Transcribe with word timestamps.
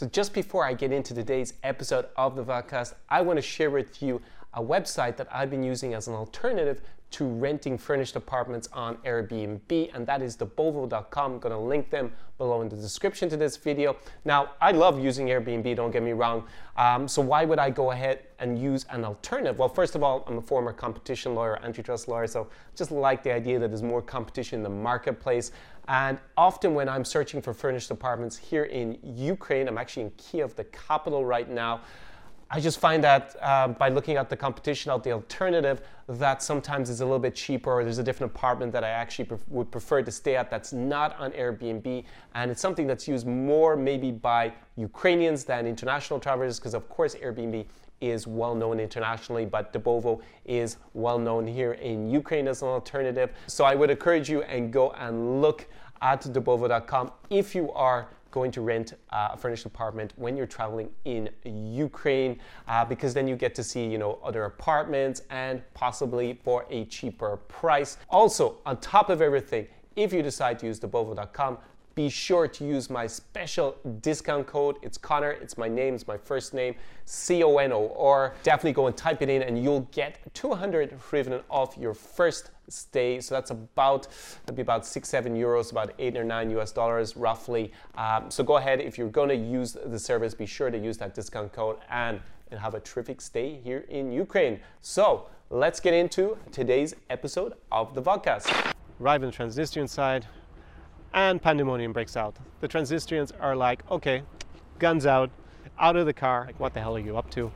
So, 0.00 0.06
just 0.06 0.32
before 0.32 0.64
I 0.64 0.72
get 0.72 0.92
into 0.92 1.12
today's 1.12 1.52
episode 1.62 2.06
of 2.16 2.34
the 2.34 2.42
podcast, 2.42 2.94
I 3.10 3.20
want 3.20 3.36
to 3.36 3.42
share 3.42 3.68
with 3.68 4.02
you 4.02 4.22
a 4.54 4.62
website 4.62 5.18
that 5.18 5.28
I've 5.30 5.50
been 5.50 5.62
using 5.62 5.92
as 5.92 6.08
an 6.08 6.14
alternative 6.14 6.80
to 7.10 7.26
renting 7.26 7.76
furnished 7.76 8.16
apartments 8.16 8.66
on 8.72 8.96
Airbnb, 9.04 9.94
and 9.94 10.06
that 10.06 10.22
is 10.22 10.38
dobovo.com. 10.38 11.32
I'm 11.32 11.38
gonna 11.38 11.60
link 11.60 11.90
them 11.90 12.12
below 12.38 12.62
in 12.62 12.70
the 12.70 12.76
description 12.76 13.28
to 13.28 13.36
this 13.36 13.58
video. 13.58 13.94
Now, 14.24 14.52
I 14.58 14.70
love 14.70 14.98
using 14.98 15.26
Airbnb, 15.26 15.76
don't 15.76 15.90
get 15.90 16.02
me 16.02 16.12
wrong. 16.12 16.44
Um, 16.78 17.06
so 17.06 17.20
why 17.20 17.44
would 17.44 17.58
I 17.58 17.68
go 17.68 17.90
ahead 17.90 18.20
and 18.38 18.58
use 18.58 18.86
an 18.88 19.04
alternative? 19.04 19.58
Well, 19.58 19.68
first 19.68 19.96
of 19.96 20.02
all, 20.02 20.24
I'm 20.26 20.38
a 20.38 20.42
former 20.42 20.72
competition 20.72 21.34
lawyer, 21.34 21.58
antitrust 21.62 22.08
lawyer, 22.08 22.26
so 22.26 22.48
just 22.74 22.90
like 22.90 23.22
the 23.22 23.34
idea 23.34 23.58
that 23.58 23.68
there's 23.68 23.82
more 23.82 24.00
competition 24.00 24.60
in 24.60 24.62
the 24.62 24.70
marketplace. 24.70 25.52
And 25.90 26.18
often 26.36 26.74
when 26.74 26.88
I'm 26.88 27.04
searching 27.04 27.42
for 27.42 27.52
furnished 27.52 27.90
apartments 27.90 28.36
here 28.36 28.62
in 28.62 28.96
Ukraine, 29.02 29.66
I'm 29.66 29.76
actually 29.76 30.04
in 30.04 30.12
Kiev, 30.12 30.54
the 30.54 30.62
capital 30.62 31.24
right 31.24 31.50
now. 31.50 31.80
I 32.48 32.60
just 32.60 32.78
find 32.78 33.02
that 33.02 33.34
uh, 33.40 33.68
by 33.68 33.88
looking 33.88 34.16
at 34.16 34.28
the 34.28 34.36
competition 34.36 34.92
out 34.92 35.02
the 35.02 35.10
alternative, 35.10 35.82
that 36.08 36.44
sometimes 36.44 36.90
is 36.90 37.00
a 37.00 37.04
little 37.04 37.18
bit 37.18 37.34
cheaper, 37.34 37.72
or 37.72 37.82
there's 37.82 37.98
a 37.98 38.04
different 38.04 38.32
apartment 38.32 38.72
that 38.72 38.84
I 38.84 38.90
actually 38.90 39.30
would 39.48 39.72
prefer 39.72 40.00
to 40.02 40.12
stay 40.12 40.36
at 40.36 40.48
that's 40.48 40.72
not 40.72 41.18
on 41.18 41.32
Airbnb, 41.32 42.04
and 42.34 42.50
it's 42.52 42.60
something 42.60 42.86
that's 42.86 43.08
used 43.08 43.26
more 43.26 43.74
maybe 43.76 44.12
by 44.12 44.52
Ukrainians 44.76 45.42
than 45.42 45.66
international 45.66 46.20
travelers, 46.20 46.60
because 46.60 46.74
of 46.74 46.88
course 46.88 47.16
Airbnb 47.16 47.66
is 48.00 48.26
well 48.26 48.54
known 48.54 48.80
internationally, 48.80 49.44
but 49.44 49.72
Dobovo 49.72 50.20
is 50.44 50.78
well 50.94 51.18
known 51.18 51.46
here 51.46 51.72
in 51.74 52.08
Ukraine 52.08 52.48
as 52.48 52.62
an 52.62 52.68
alternative. 52.68 53.30
So 53.46 53.64
I 53.64 53.74
would 53.74 53.90
encourage 53.90 54.28
you 54.30 54.42
and 54.42 54.72
go 54.72 54.92
and 54.92 55.42
look 55.42 55.66
at 56.02 56.22
dobovo.com 56.22 57.12
if 57.30 57.54
you 57.54 57.70
are 57.72 58.08
going 58.30 58.50
to 58.52 58.60
rent 58.60 58.94
uh, 59.10 59.30
a 59.32 59.36
furnished 59.36 59.66
apartment 59.66 60.12
when 60.16 60.36
you're 60.36 60.46
traveling 60.46 60.90
in 61.04 61.28
Ukraine 61.44 62.40
uh, 62.68 62.84
because 62.84 63.12
then 63.12 63.26
you 63.26 63.36
get 63.36 63.54
to 63.56 63.64
see 63.64 63.84
you 63.84 63.98
know 63.98 64.18
other 64.22 64.44
apartments 64.44 65.22
and 65.30 65.62
possibly 65.74 66.38
for 66.44 66.64
a 66.70 66.84
cheaper 66.86 67.36
price. 67.48 67.98
Also, 68.08 68.58
on 68.66 68.78
top 68.80 69.10
of 69.10 69.20
everything, 69.20 69.66
if 69.96 70.12
you 70.12 70.22
decide 70.22 70.58
to 70.60 70.66
use 70.66 70.78
dobovo.com, 70.78 71.58
be 71.94 72.08
sure 72.08 72.46
to 72.48 72.64
use 72.64 72.88
my 72.88 73.06
special 73.06 73.76
discount 74.00 74.46
code. 74.46 74.76
It's 74.82 74.96
Conor, 74.96 75.32
it's 75.32 75.58
my 75.58 75.68
name, 75.68 75.94
it's 75.94 76.06
my 76.06 76.16
first 76.16 76.54
name, 76.54 76.74
C 77.04 77.42
O 77.42 77.58
N 77.58 77.72
O, 77.72 77.78
or 77.78 78.34
definitely 78.42 78.72
go 78.72 78.86
and 78.86 78.96
type 78.96 79.22
it 79.22 79.28
in 79.28 79.42
and 79.42 79.62
you'll 79.62 79.88
get 79.92 80.18
200 80.34 80.98
hryvnia 80.98 81.42
off 81.50 81.76
your 81.76 81.94
first 81.94 82.50
stay. 82.68 83.20
So 83.20 83.34
that's 83.34 83.50
about, 83.50 84.08
that'd 84.42 84.56
be 84.56 84.62
about 84.62 84.86
six, 84.86 85.08
seven 85.08 85.36
euros, 85.36 85.72
about 85.72 85.92
eight 85.98 86.16
or 86.16 86.24
nine 86.24 86.50
US 86.58 86.72
dollars 86.72 87.16
roughly. 87.16 87.72
Um, 87.96 88.30
so 88.30 88.44
go 88.44 88.56
ahead, 88.56 88.80
if 88.80 88.96
you're 88.96 89.08
gonna 89.08 89.34
use 89.34 89.76
the 89.84 89.98
service, 89.98 90.34
be 90.34 90.46
sure 90.46 90.70
to 90.70 90.78
use 90.78 90.96
that 90.98 91.14
discount 91.14 91.52
code 91.52 91.78
and, 91.90 92.20
and 92.50 92.60
have 92.60 92.74
a 92.74 92.80
terrific 92.80 93.20
stay 93.20 93.60
here 93.62 93.84
in 93.88 94.12
Ukraine. 94.12 94.60
So 94.80 95.26
let's 95.50 95.80
get 95.80 95.94
into 95.94 96.38
today's 96.52 96.94
episode 97.10 97.54
of 97.72 97.94
the 97.94 98.02
podcast. 98.02 98.74
Arrive 99.00 99.22
on 99.22 99.30
the 99.30 99.36
Transnistrian 99.36 99.88
side, 99.88 100.26
and 101.12 101.40
pandemonium 101.42 101.92
breaks 101.92 102.16
out. 102.16 102.36
The 102.60 102.68
Transnistrians 102.68 103.32
are 103.40 103.56
like, 103.56 103.82
okay, 103.90 104.22
guns 104.78 105.06
out, 105.06 105.30
out 105.78 105.96
of 105.96 106.06
the 106.06 106.12
car, 106.12 106.44
like, 106.46 106.60
what 106.60 106.74
the 106.74 106.80
hell 106.80 106.96
are 106.96 107.00
you 107.00 107.16
up 107.16 107.30
to? 107.30 107.50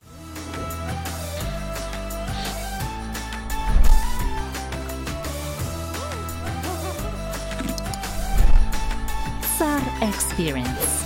Tsar 9.57 9.81
Experience. 10.03 11.05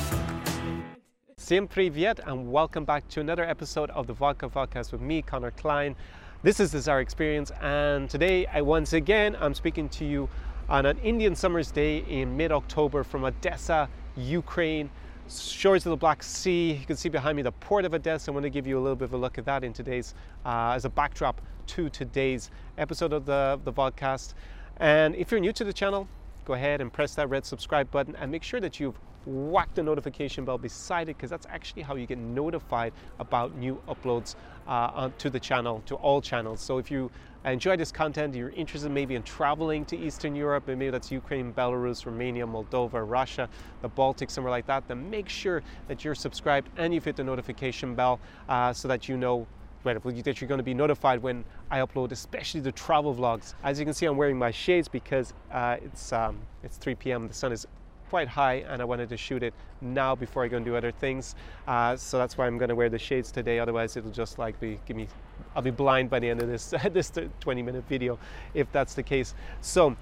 Всем 1.37 1.67
привет 1.67 2.21
and 2.27 2.53
welcome 2.53 2.85
back 2.85 3.09
to 3.09 3.21
another 3.21 3.45
episode 3.45 3.91
of 3.91 4.07
the 4.07 4.13
Vodka 4.13 4.49
Podcast 4.49 4.93
with 4.93 5.01
me, 5.01 5.23
Conor 5.23 5.51
Clyne. 5.53 5.97
This 6.43 6.61
is 6.61 6.73
the 6.73 6.81
Tsar 6.81 7.01
Experience 7.01 7.51
and 7.63 8.09
today 8.11 8.47
I 8.47 8.61
once 8.61 8.93
again 8.93 9.37
I'm 9.41 9.55
speaking 9.55 9.89
to 9.91 10.05
you 10.05 10.29
on 10.69 10.85
an 10.85 10.99
Indian 10.99 11.35
summer's 11.35 11.71
day 11.71 11.99
in 12.09 12.37
mid-October 12.37 13.03
from 13.03 13.25
Odessa, 13.25 13.89
Ukraine, 14.17 14.91
shores 15.29 15.87
of 15.87 15.91
the 15.91 15.97
Black 15.97 16.23
Sea. 16.23 16.73
You 16.73 16.87
can 16.87 16.97
see 16.97 17.09
behind 17.09 17.37
me 17.37 17.43
the 17.43 17.53
port 17.53 17.85
of 17.85 17.95
Odessa. 17.95 18.31
I 18.31 18.35
want 18.35 18.45
to 18.45 18.51
give 18.51 18.67
you 18.67 18.79
a 18.79 18.81
little 18.81 18.97
bit 18.97 19.07
of 19.07 19.15
a 19.15 19.17
look 19.17 19.39
at 19.39 19.47
that 19.47 19.65
in 19.65 19.73
today's, 19.73 20.15
uh, 20.45 20.73
as 20.75 20.85
a 20.85 20.91
backdrop 20.91 21.41
to 21.69 21.89
today's 21.89 22.51
episode 22.77 23.13
of 23.13 23.25
the, 23.25 23.59
the 23.65 23.73
podcast. 23.73 24.35
And 24.77 25.15
if 25.15 25.31
you're 25.31 25.41
new 25.41 25.53
to 25.55 25.65
the 25.65 25.73
channel, 25.73 26.07
go 26.45 26.53
ahead 26.53 26.81
and 26.81 26.93
press 26.93 27.15
that 27.15 27.29
red 27.31 27.47
subscribe 27.47 27.91
button 27.91 28.15
and 28.17 28.31
make 28.31 28.43
sure 28.43 28.61
that 28.61 28.79
you've 28.79 28.99
whacked 29.27 29.75
the 29.75 29.83
notification 29.83 30.45
bell 30.45 30.59
beside 30.59 31.09
it 31.09 31.17
because 31.17 31.31
that's 31.31 31.47
actually 31.51 31.83
how 31.83 31.95
you 31.95 32.07
get 32.07 32.19
notified 32.19 32.93
about 33.19 33.55
new 33.57 33.81
uploads 33.89 34.35
uh, 34.67 35.11
to 35.19 35.31
the 35.31 35.41
channel, 35.41 35.83
to 35.87 35.95
all 35.97 36.21
channels. 36.21 36.61
So 36.61 36.79
if 36.79 36.91
you 36.91 37.11
enjoy 37.45 37.77
this 37.77 37.93
content, 37.93 38.35
you're 38.35 38.51
interested 38.51 38.91
maybe 38.91 39.15
in 39.15 39.23
traveling 39.23 39.85
to 39.87 39.97
Eastern 39.97 40.35
Europe, 40.35 40.65
maybe 40.67 40.91
that's 40.91 41.11
Ukraine, 41.11 41.53
Belarus, 41.53 42.05
Romania, 42.05 42.47
Moldova, 42.47 43.09
Russia, 43.09 43.49
the 43.83 43.89
Baltic, 43.89 44.31
somewhere 44.31 44.51
like 44.51 44.67
that, 44.67 44.87
then 44.89 45.09
make 45.09 45.29
sure 45.29 45.63
that 45.87 46.05
you're 46.05 46.15
subscribed 46.15 46.69
and 46.77 46.93
you've 46.93 47.05
hit 47.05 47.17
the 47.17 47.25
notification 47.25 47.95
bell 47.95 48.21
uh, 48.49 48.73
so 48.73 48.89
that 48.89 49.09
you 49.09 49.17
know 49.17 49.47
that 49.85 50.41
you're 50.41 50.49
going 50.49 50.59
to 50.59 50.65
be 50.65 50.75
notified 50.75 51.23
when 51.23 51.45
I 51.71 51.79
upload, 51.79 52.13
especially 52.13 52.61
the 52.61 52.73
travel 52.73 53.15
vlogs. 53.15 53.55
As 53.63 53.79
you 53.79 53.87
can 53.87 53.95
see, 53.95 54.07
I'm 54.07 54.17
wearing 54.17 54.39
my 54.39 54.51
shades 54.51 54.89
because 54.89 55.33
uh, 55.51 55.77
it's 55.83 56.13
um, 56.13 56.39
it's 56.63 56.77
3 56.77 56.95
p.m. 56.97 57.29
The 57.29 57.33
sun 57.33 57.53
is 57.53 57.67
quite 58.09 58.29
high 58.29 58.65
and 58.69 58.81
I 58.81 58.85
wanted 58.85 59.09
to 59.11 59.17
shoot 59.17 59.43
it 59.43 59.55
now 59.81 60.15
before 60.15 60.45
I 60.45 60.49
go 60.49 60.57
and 60.57 60.65
do 60.65 60.77
other 60.77 60.91
things. 60.91 61.35
Uh, 61.67 61.97
so 61.97 62.19
that's 62.19 62.37
why 62.37 62.47
I'm 62.47 62.59
going 62.59 62.71
to 62.71 62.75
wear 62.75 62.89
the 62.89 62.99
shades 62.99 63.31
today. 63.31 63.59
Otherwise, 63.59 63.97
it'll 63.97 64.11
just 64.11 64.39
like 64.39 64.59
be 64.61 64.81
give 64.87 64.97
me, 64.97 65.09
I'll 65.55 65.63
be 65.63 65.71
blind 65.71 66.11
by 66.11 66.19
the 66.19 66.29
end 66.29 66.43
of 66.43 66.49
this 66.49 66.75
this 66.93 67.13
20 67.41 67.63
minute 67.63 67.85
video, 67.89 68.19
if 68.55 68.71
that's 68.73 68.95
the 68.95 69.03
case. 69.03 69.35
So, 69.61 69.97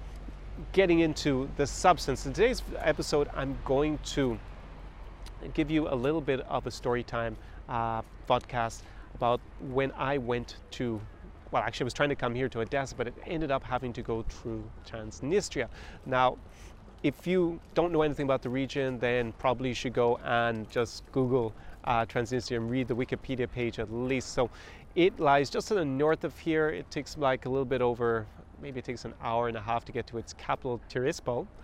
getting 0.71 0.99
into 0.99 1.49
the 1.57 1.67
substance. 1.67 2.25
In 2.25 2.33
today's 2.33 2.63
episode, 2.77 3.29
I'm 3.35 3.57
going 3.65 3.99
to 4.05 4.39
give 5.53 5.69
you 5.69 5.87
a 5.87 5.95
little 5.95 6.21
bit 6.21 6.41
of 6.41 6.67
a 6.67 6.71
story 6.71 7.03
time 7.03 7.37
uh, 7.69 8.01
podcast 8.27 8.81
about 9.13 9.39
when 9.69 9.91
I 9.93 10.17
went 10.17 10.57
to 10.71 11.01
well, 11.51 11.63
actually, 11.63 11.85
I 11.85 11.85
was 11.85 11.93
trying 11.93 12.09
to 12.09 12.15
come 12.15 12.35
here 12.35 12.49
to 12.49 12.59
Odessa, 12.59 12.93
but 12.95 13.07
it 13.07 13.13
ended 13.25 13.51
up 13.51 13.63
having 13.63 13.93
to 13.93 14.01
go 14.01 14.21
through 14.23 14.69
Transnistria. 14.85 15.69
Now, 16.05 16.37
if 17.03 17.27
you 17.27 17.59
don't 17.73 17.91
know 17.91 18.01
anything 18.01 18.25
about 18.25 18.41
the 18.41 18.49
region, 18.49 18.99
then 18.99 19.31
probably 19.33 19.69
you 19.69 19.75
should 19.75 19.93
go 19.93 20.17
and 20.25 20.69
just 20.69 21.09
Google 21.11 21.53
uh, 21.83 22.05
Transnistria 22.05 22.57
and 22.57 22.69
read 22.69 22.87
the 22.87 22.95
Wikipedia 22.95 23.49
page 23.49 23.79
at 23.79 23.93
least. 23.93 24.33
So 24.33 24.49
it 24.97 25.19
lies 25.19 25.51
just 25.51 25.67
to 25.67 25.75
the 25.75 25.85
north 25.85 26.23
of 26.23 26.37
here. 26.39 26.69
It 26.69 26.89
takes 26.89 27.17
like 27.17 27.45
a 27.45 27.49
little 27.49 27.65
bit 27.65 27.83
over, 27.83 28.25
maybe 28.59 28.79
it 28.79 28.85
takes 28.85 29.05
an 29.05 29.13
hour 29.21 29.47
and 29.47 29.55
a 29.55 29.61
half 29.61 29.85
to 29.85 29.91
get 29.91 30.07
to 30.07 30.17
its 30.17 30.33
capital, 30.33 30.81
Tiraspol. 30.89 31.47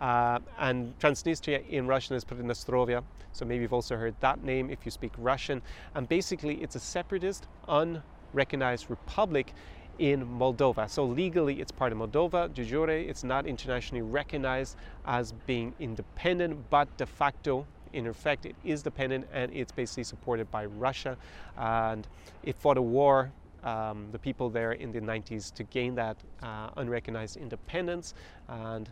Uh, 0.00 0.38
and 0.60 0.96
Transnistria 1.00 1.68
in 1.70 1.88
Russian 1.88 2.14
is 2.14 2.22
put 2.22 2.38
in 2.38 2.46
Pridnestrovia, 2.46 3.02
so 3.32 3.44
maybe 3.44 3.62
you've 3.62 3.72
also 3.72 3.96
heard 3.96 4.14
that 4.20 4.44
name 4.44 4.70
if 4.70 4.84
you 4.84 4.92
speak 4.92 5.10
Russian. 5.18 5.60
And 5.96 6.08
basically, 6.08 6.62
it's 6.62 6.76
a 6.76 6.78
separatist, 6.78 7.48
unrecognized 7.66 8.88
republic 8.90 9.54
in 9.98 10.24
Moldova. 10.24 10.88
So 10.88 11.04
legally, 11.04 11.60
it's 11.60 11.72
part 11.72 11.90
of 11.90 11.98
Moldova. 11.98 12.54
De 12.54 12.62
jure, 12.62 12.90
it's 12.90 13.24
not 13.24 13.44
internationally 13.44 14.02
recognized 14.02 14.76
as 15.04 15.32
being 15.32 15.74
independent, 15.80 16.70
but 16.70 16.96
de 16.96 17.04
facto, 17.04 17.66
in 17.98 18.06
effect, 18.06 18.46
it 18.46 18.56
is 18.64 18.82
dependent 18.82 19.26
and 19.32 19.52
it's 19.52 19.72
basically 19.72 20.04
supported 20.04 20.50
by 20.50 20.64
Russia. 20.64 21.16
And 21.56 22.06
it 22.42 22.56
fought 22.56 22.78
a 22.78 22.82
war 22.82 23.30
um, 23.64 24.08
the 24.12 24.18
people 24.18 24.48
there 24.48 24.72
in 24.72 24.92
the 24.92 25.00
90s 25.00 25.52
to 25.54 25.64
gain 25.64 25.94
that 25.96 26.16
uh, 26.42 26.70
unrecognized 26.76 27.36
independence. 27.36 28.14
And 28.48 28.88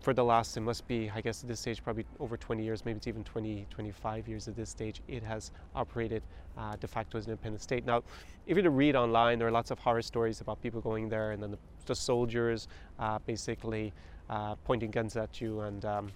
for 0.00 0.14
the 0.14 0.24
last, 0.24 0.56
it 0.56 0.60
must 0.60 0.86
be, 0.88 1.10
I 1.14 1.20
guess 1.20 1.42
at 1.42 1.48
this 1.48 1.60
stage, 1.60 1.82
probably 1.82 2.04
over 2.18 2.36
20 2.36 2.64
years, 2.64 2.84
maybe 2.84 2.96
it's 2.96 3.06
even 3.06 3.22
20, 3.22 3.66
25 3.70 4.28
years 4.28 4.48
at 4.48 4.56
this 4.56 4.70
stage, 4.70 5.00
it 5.08 5.22
has 5.22 5.52
operated 5.74 6.22
uh, 6.58 6.74
de 6.76 6.88
facto 6.88 7.18
as 7.18 7.26
an 7.26 7.32
independent 7.32 7.62
state. 7.62 7.84
Now, 7.84 8.02
if 8.46 8.56
you 8.56 8.62
to 8.62 8.70
read 8.70 8.96
online, 8.96 9.38
there 9.38 9.46
are 9.46 9.52
lots 9.52 9.70
of 9.70 9.78
horror 9.78 10.02
stories 10.02 10.40
about 10.40 10.60
people 10.60 10.80
going 10.80 11.08
there 11.08 11.32
and 11.32 11.42
then 11.42 11.52
the, 11.52 11.58
the 11.86 11.94
soldiers 11.94 12.66
uh, 12.98 13.18
basically 13.26 13.92
uh, 14.28 14.56
pointing 14.64 14.90
guns 14.90 15.16
at 15.16 15.40
you 15.40 15.60
and, 15.60 15.84
um, 15.84 16.10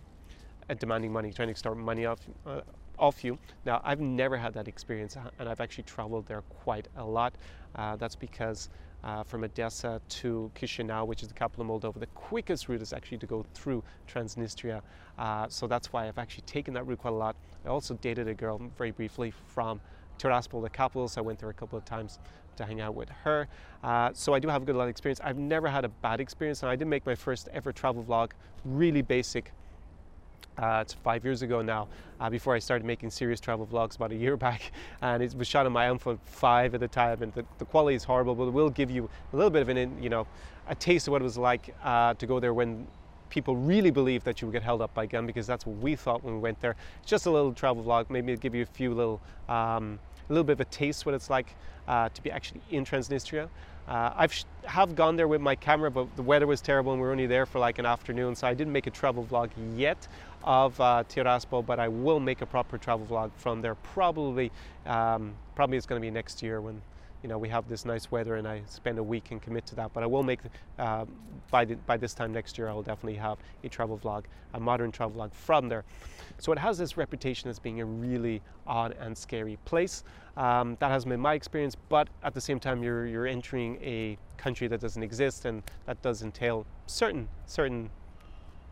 demanding 0.78 1.12
money, 1.12 1.32
trying 1.32 1.48
to 1.48 1.52
extort 1.52 1.76
money 1.76 2.06
off, 2.06 2.20
uh, 2.46 2.60
off 2.98 3.24
you. 3.24 3.38
Now, 3.64 3.80
I've 3.84 4.00
never 4.00 4.36
had 4.36 4.54
that 4.54 4.68
experience 4.68 5.16
and 5.38 5.48
I've 5.48 5.60
actually 5.60 5.84
traveled 5.84 6.26
there 6.26 6.42
quite 6.42 6.88
a 6.96 7.04
lot. 7.04 7.34
Uh, 7.74 7.96
that's 7.96 8.16
because 8.16 8.70
uh, 9.02 9.22
from 9.22 9.44
Odessa 9.44 10.00
to 10.08 10.50
Chisinau, 10.54 11.06
which 11.06 11.22
is 11.22 11.28
the 11.28 11.34
capital 11.34 11.70
of 11.70 11.82
Moldova. 11.82 12.00
The 12.00 12.06
quickest 12.06 12.68
route 12.68 12.80
is 12.80 12.92
actually 12.92 13.18
to 13.18 13.26
go 13.26 13.44
through 13.52 13.82
Transnistria. 14.08 14.80
Uh, 15.18 15.46
so 15.48 15.66
that's 15.66 15.92
why 15.92 16.08
I've 16.08 16.18
actually 16.18 16.44
taken 16.44 16.72
that 16.74 16.86
route 16.86 17.00
quite 17.00 17.12
a 17.12 17.16
lot. 17.16 17.36
I 17.64 17.68
also 17.68 17.94
dated 17.94 18.28
a 18.28 18.34
girl 18.34 18.60
very 18.78 18.92
briefly 18.92 19.32
from 19.48 19.80
Tiraspol, 20.18 20.62
the 20.62 20.70
capital, 20.70 21.08
so 21.08 21.20
I 21.20 21.24
went 21.24 21.38
there 21.38 21.50
a 21.50 21.54
couple 21.54 21.76
of 21.76 21.84
times 21.84 22.18
to 22.56 22.64
hang 22.64 22.80
out 22.80 22.94
with 22.94 23.08
her. 23.08 23.48
Uh, 23.82 24.10
so 24.14 24.32
I 24.32 24.38
do 24.38 24.48
have 24.48 24.62
a 24.62 24.64
good 24.64 24.76
lot 24.76 24.84
of 24.84 24.90
experience. 24.90 25.20
I've 25.22 25.38
never 25.38 25.68
had 25.68 25.84
a 25.84 25.88
bad 25.88 26.20
experience, 26.20 26.62
and 26.62 26.70
I 26.70 26.76
did 26.76 26.86
make 26.86 27.04
my 27.04 27.14
first 27.14 27.48
ever 27.52 27.72
travel 27.72 28.04
vlog, 28.04 28.30
really 28.64 29.02
basic. 29.02 29.52
Uh, 30.56 30.78
it's 30.82 30.94
five 30.94 31.24
years 31.24 31.42
ago 31.42 31.62
now, 31.62 31.88
uh, 32.20 32.30
before 32.30 32.54
I 32.54 32.58
started 32.58 32.84
making 32.84 33.10
serious 33.10 33.40
travel 33.40 33.66
vlogs 33.66 33.96
about 33.96 34.12
a 34.12 34.16
year 34.16 34.36
back. 34.46 34.72
And 35.02 35.22
it 35.22 35.34
was 35.34 35.48
shot 35.48 35.66
on 35.66 35.72
my 35.72 35.86
iPhone 35.86 36.18
5 36.24 36.74
at 36.74 36.80
the 36.80 36.88
time, 36.88 37.22
and 37.22 37.32
the, 37.32 37.44
the 37.58 37.64
quality 37.64 37.96
is 37.96 38.04
horrible, 38.04 38.34
but 38.34 38.44
it 38.44 38.52
will 38.52 38.70
give 38.70 38.90
you 38.90 39.08
a 39.32 39.36
little 39.36 39.50
bit 39.50 39.62
of 39.62 39.68
an, 39.68 40.02
you 40.02 40.08
know, 40.08 40.26
a 40.68 40.74
taste 40.74 41.08
of 41.08 41.12
what 41.12 41.20
it 41.20 41.24
was 41.24 41.38
like 41.38 41.74
uh, 41.82 42.14
to 42.14 42.26
go 42.26 42.40
there 42.40 42.54
when 42.54 42.86
people 43.30 43.56
really 43.56 43.90
believed 43.90 44.24
that 44.24 44.40
you 44.40 44.46
would 44.46 44.52
get 44.52 44.62
held 44.62 44.80
up 44.80 44.94
by 44.94 45.06
gun, 45.06 45.26
because 45.26 45.46
that's 45.46 45.66
what 45.66 45.76
we 45.78 45.96
thought 45.96 46.22
when 46.22 46.34
we 46.34 46.40
went 46.40 46.60
there. 46.60 46.76
It's 47.02 47.10
just 47.10 47.26
a 47.26 47.30
little 47.30 47.52
travel 47.52 47.82
vlog, 47.82 48.08
maybe 48.10 48.36
give 48.36 48.54
you 48.54 48.62
a 48.62 48.66
few 48.66 48.94
little, 48.94 49.20
um, 49.48 49.98
a 50.28 50.32
little 50.32 50.44
bit 50.44 50.52
of 50.52 50.60
a 50.60 50.66
taste 50.66 51.04
what 51.04 51.14
it's 51.14 51.30
like 51.30 51.56
uh, 51.88 52.08
to 52.10 52.22
be 52.22 52.30
actually 52.30 52.60
in 52.70 52.84
Transnistria. 52.84 53.48
Uh, 53.86 54.10
I've 54.16 54.44
have 54.64 54.96
gone 54.96 55.14
there 55.16 55.28
with 55.28 55.42
my 55.42 55.54
camera, 55.54 55.90
but 55.90 56.14
the 56.16 56.22
weather 56.22 56.46
was 56.46 56.62
terrible 56.62 56.92
and 56.92 57.00
we 57.00 57.06
were 57.06 57.12
only 57.12 57.26
there 57.26 57.44
for 57.44 57.58
like 57.58 57.78
an 57.78 57.84
afternoon, 57.84 58.34
so 58.34 58.46
I 58.46 58.54
didn't 58.54 58.72
make 58.72 58.86
a 58.86 58.90
travel 58.90 59.24
vlog 59.24 59.50
yet 59.76 60.08
of 60.44 60.78
uh, 60.80 61.02
Tiraspol, 61.08 61.64
but 61.64 61.80
I 61.80 61.88
will 61.88 62.20
make 62.20 62.42
a 62.42 62.46
proper 62.46 62.78
travel 62.78 63.06
vlog 63.06 63.30
from 63.36 63.60
there. 63.62 63.74
Probably, 63.74 64.52
um, 64.86 65.34
probably 65.54 65.76
it's 65.76 65.86
going 65.86 66.00
to 66.00 66.04
be 66.06 66.10
next 66.10 66.42
year 66.42 66.60
when 66.60 66.80
you 67.22 67.28
know 67.28 67.38
we 67.38 67.48
have 67.48 67.66
this 67.68 67.86
nice 67.86 68.10
weather 68.10 68.36
and 68.36 68.46
I 68.46 68.60
spend 68.66 68.98
a 68.98 69.02
week 69.02 69.30
and 69.30 69.40
commit 69.40 69.64
to 69.66 69.74
that. 69.76 69.92
But 69.94 70.02
I 70.02 70.06
will 70.06 70.22
make 70.22 70.40
uh, 70.78 71.06
by 71.50 71.64
the, 71.64 71.76
by 71.76 71.96
this 71.96 72.12
time 72.12 72.32
next 72.32 72.58
year. 72.58 72.68
I 72.68 72.74
will 72.74 72.82
definitely 72.82 73.16
have 73.16 73.38
a 73.64 73.68
travel 73.68 73.98
vlog, 73.98 74.24
a 74.52 74.60
modern 74.60 74.92
travel 74.92 75.20
vlog 75.20 75.32
from 75.32 75.68
there. 75.68 75.84
So 76.38 76.52
it 76.52 76.58
has 76.58 76.76
this 76.76 76.96
reputation 76.96 77.48
as 77.48 77.58
being 77.58 77.80
a 77.80 77.84
really 77.84 78.42
odd 78.66 78.96
and 79.00 79.16
scary 79.16 79.58
place. 79.64 80.04
Um, 80.36 80.76
that 80.80 80.90
has 80.90 81.04
been 81.04 81.20
my 81.20 81.34
experience, 81.34 81.76
but 81.88 82.08
at 82.24 82.34
the 82.34 82.40
same 82.40 82.58
time, 82.58 82.82
you're, 82.82 83.06
you're 83.06 83.26
entering 83.26 83.76
a 83.80 84.18
country 84.36 84.66
that 84.66 84.80
doesn't 84.80 85.02
exist, 85.02 85.44
and 85.44 85.62
that 85.86 86.02
does 86.02 86.22
entail 86.22 86.66
certain 86.86 87.28
certain 87.46 87.88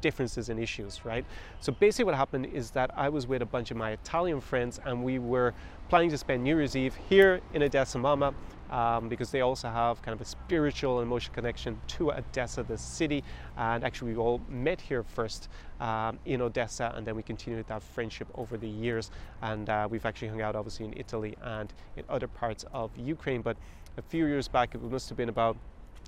differences 0.03 0.51
and 0.51 0.61
issues, 0.61 1.05
right? 1.07 1.25
So 1.61 1.73
basically, 1.73 2.05
what 2.05 2.15
happened 2.15 2.47
is 2.47 2.71
that 2.73 2.91
I 2.95 3.09
was 3.09 3.27
with 3.27 3.41
a 3.41 3.47
bunch 3.47 3.71
of 3.71 3.79
my 3.79 3.93
Italian 3.93 4.41
friends, 4.43 4.79
and 4.85 5.03
we 5.03 5.19
were 5.19 5.55
planning 5.89 6.11
to 6.11 6.19
spend 6.19 6.45
New 6.45 6.57
Year's 6.59 6.77
Eve 6.77 6.95
here 7.09 7.41
in 7.55 7.63
Odessa 7.63 7.99
Mama. 7.99 8.35
Um, 8.71 9.11
because 9.11 9.31
they 9.31 9.43
also 9.43 9.69
have 9.69 10.01
kind 10.01 10.15
of 10.15 10.23
a 10.23 10.25
spiritual 10.25 11.01
and 11.01 11.07
emotional 11.07 11.35
connection 11.35 11.79
to 11.89 12.11
Odessa, 12.11 12.63
the 12.63 12.79
city. 12.79 13.23
And 13.59 13.85
actually, 13.85 14.13
we 14.13 14.17
all 14.17 14.41
met 14.49 14.81
here 14.81 15.03
first 15.03 15.51
um, 15.79 16.19
in 16.25 16.41
Odessa, 16.41 16.91
and 16.97 17.07
then 17.07 17.15
we 17.15 17.23
continued 17.23 17.67
that 17.67 17.83
friendship 17.83 18.29
over 18.35 18.57
the 18.57 18.67
years. 18.67 19.11
And 19.43 19.69
uh, 19.69 19.89
we've 19.91 20.07
actually 20.07 20.29
hung 20.29 20.41
out, 20.41 20.57
obviously, 20.57 20.87
in 20.87 20.95
Italy 20.97 21.37
and 21.43 21.71
in 21.99 22.05
other 22.09 22.29
parts 22.29 22.65
of 22.73 22.91
Ukraine. 22.97 23.43
But 23.43 23.59
a 23.99 24.03
few 24.03 24.25
years 24.25 24.49
back, 24.49 24.75
it 24.75 24.81
must 24.81 25.11
have 25.11 25.19
been 25.19 25.29
about, 25.29 25.59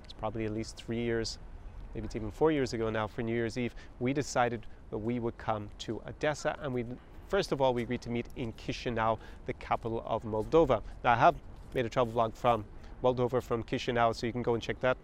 it's 0.03 0.13
probably 0.13 0.45
at 0.45 0.51
least 0.51 0.75
three 0.75 1.03
years, 1.03 1.37
maybe 1.95 2.05
it's 2.05 2.15
even 2.15 2.29
four 2.29 2.51
years 2.51 2.73
ago 2.73 2.89
now, 2.89 3.07
for 3.07 3.23
New 3.23 3.33
Year's 3.33 3.57
Eve, 3.57 3.73
we 3.99 4.13
decided 4.13 4.67
that 4.91 4.97
we 4.97 5.19
would 5.19 5.37
come 5.37 5.69
to 5.79 6.01
Odessa 6.07 6.55
and 6.61 6.73
we 6.73 6.85
First 7.27 7.51
of 7.51 7.59
all, 7.59 7.73
we 7.73 7.81
agreed 7.81 8.01
to 8.01 8.11
meet 8.11 8.27
in 8.35 8.53
Chisinau, 8.53 9.17
the 9.47 9.53
capital 9.53 10.03
of 10.05 10.21
Moldova. 10.23 10.83
Now, 11.03 11.13
I 11.13 11.15
have 11.15 11.33
made 11.73 11.83
a 11.83 11.89
travel 11.89 12.13
vlog 12.13 12.35
from 12.35 12.63
Moldova, 13.03 13.41
from 13.41 13.63
Chisinau, 13.63 14.15
so 14.15 14.27
you 14.27 14.31
can 14.31 14.43
go 14.43 14.53
and 14.53 14.61
check 14.61 14.79
that. 14.81 14.95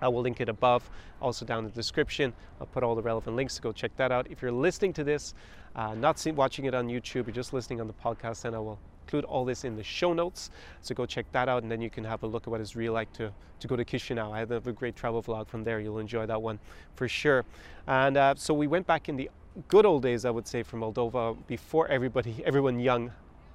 I 0.00 0.08
will 0.08 0.20
link 0.20 0.40
it 0.40 0.48
above, 0.48 0.90
also 1.22 1.44
down 1.44 1.60
in 1.60 1.64
the 1.66 1.70
description. 1.70 2.32
I'll 2.60 2.66
put 2.66 2.82
all 2.82 2.96
the 2.96 3.02
relevant 3.02 3.36
links 3.36 3.54
to 3.54 3.62
go 3.62 3.70
check 3.70 3.96
that 3.96 4.10
out. 4.10 4.26
If 4.30 4.42
you're 4.42 4.50
listening 4.50 4.92
to 4.94 5.04
this, 5.04 5.32
uh, 5.76 5.94
not 5.94 6.18
see, 6.18 6.32
watching 6.32 6.64
it 6.64 6.74
on 6.74 6.88
YouTube, 6.88 7.26
you're 7.26 7.34
just 7.34 7.52
listening 7.52 7.80
on 7.80 7.86
the 7.86 7.94
podcast, 7.94 8.42
then 8.42 8.54
I 8.54 8.58
will 8.58 8.80
include 9.08 9.24
all 9.24 9.46
this 9.46 9.64
in 9.64 9.74
the 9.74 9.82
show 9.82 10.12
notes. 10.12 10.50
So 10.82 10.94
go 10.94 11.06
check 11.06 11.24
that 11.32 11.48
out, 11.48 11.62
and 11.62 11.72
then 11.72 11.80
you 11.80 11.88
can 11.88 12.04
have 12.04 12.22
a 12.24 12.26
look 12.26 12.42
at 12.42 12.48
what 12.48 12.60
it's 12.60 12.76
really 12.76 12.92
like 12.92 13.10
to, 13.14 13.32
to 13.60 13.66
go 13.66 13.74
to 13.74 13.84
Chisinau. 13.84 14.32
I 14.32 14.40
have 14.40 14.50
a 14.50 14.72
great 14.72 14.96
travel 14.96 15.22
vlog 15.22 15.48
from 15.48 15.64
there. 15.64 15.80
You'll 15.80 15.98
enjoy 15.98 16.26
that 16.26 16.40
one 16.40 16.58
for 16.94 17.08
sure. 17.08 17.46
And 17.86 18.18
uh, 18.18 18.34
so 18.36 18.52
we 18.52 18.66
went 18.66 18.86
back 18.86 19.08
in 19.08 19.16
the 19.16 19.30
good 19.68 19.86
old 19.86 20.02
days, 20.02 20.26
I 20.26 20.30
would 20.30 20.46
say, 20.46 20.62
from 20.62 20.80
Moldova 20.80 21.36
before 21.46 21.88
everybody, 21.88 22.42
everyone 22.44 22.78
young 22.78 23.10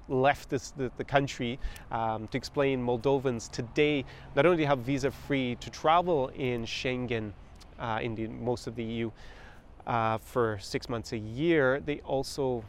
left 0.08 0.50
this, 0.50 0.72
the, 0.72 0.90
the 0.98 1.04
country 1.04 1.58
um, 1.92 2.26
to 2.28 2.36
explain 2.36 2.84
Moldovans 2.84 3.48
today 3.50 4.04
not 4.34 4.44
only 4.44 4.64
have 4.64 4.80
visa 4.80 5.10
free 5.10 5.54
to 5.60 5.70
travel 5.70 6.28
in 6.34 6.64
Schengen, 6.64 7.32
uh, 7.78 8.00
in 8.02 8.16
the, 8.16 8.26
most 8.26 8.66
of 8.66 8.74
the 8.74 8.82
EU, 8.82 9.10
uh, 9.86 10.18
for 10.18 10.58
six 10.60 10.88
months 10.88 11.12
a 11.12 11.18
year, 11.18 11.80
they 11.80 12.00
also 12.00 12.64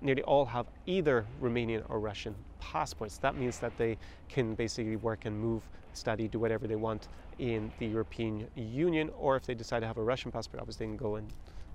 nearly 0.00 0.22
all 0.22 0.46
have 0.46 0.66
either 0.86 1.26
Romanian 1.40 1.82
or 1.88 2.00
Russian 2.00 2.34
passports. 2.58 3.18
That 3.18 3.36
means 3.36 3.58
that 3.58 3.76
they 3.76 3.98
can 4.28 4.54
basically 4.54 4.96
work 4.96 5.24
and 5.24 5.38
move, 5.38 5.68
study, 5.92 6.28
do 6.28 6.38
whatever 6.38 6.66
they 6.66 6.76
want 6.76 7.08
in 7.38 7.72
the 7.78 7.86
European 7.86 8.48
Union, 8.54 9.10
or 9.16 9.36
if 9.36 9.46
they 9.46 9.54
decide 9.54 9.80
to 9.80 9.86
have 9.86 9.98
a 9.98 10.02
Russian 10.02 10.30
passport, 10.30 10.60
obviously 10.60 10.86
they 10.86 10.90
can 10.90 10.96
go 10.96 11.16
and 11.16 11.32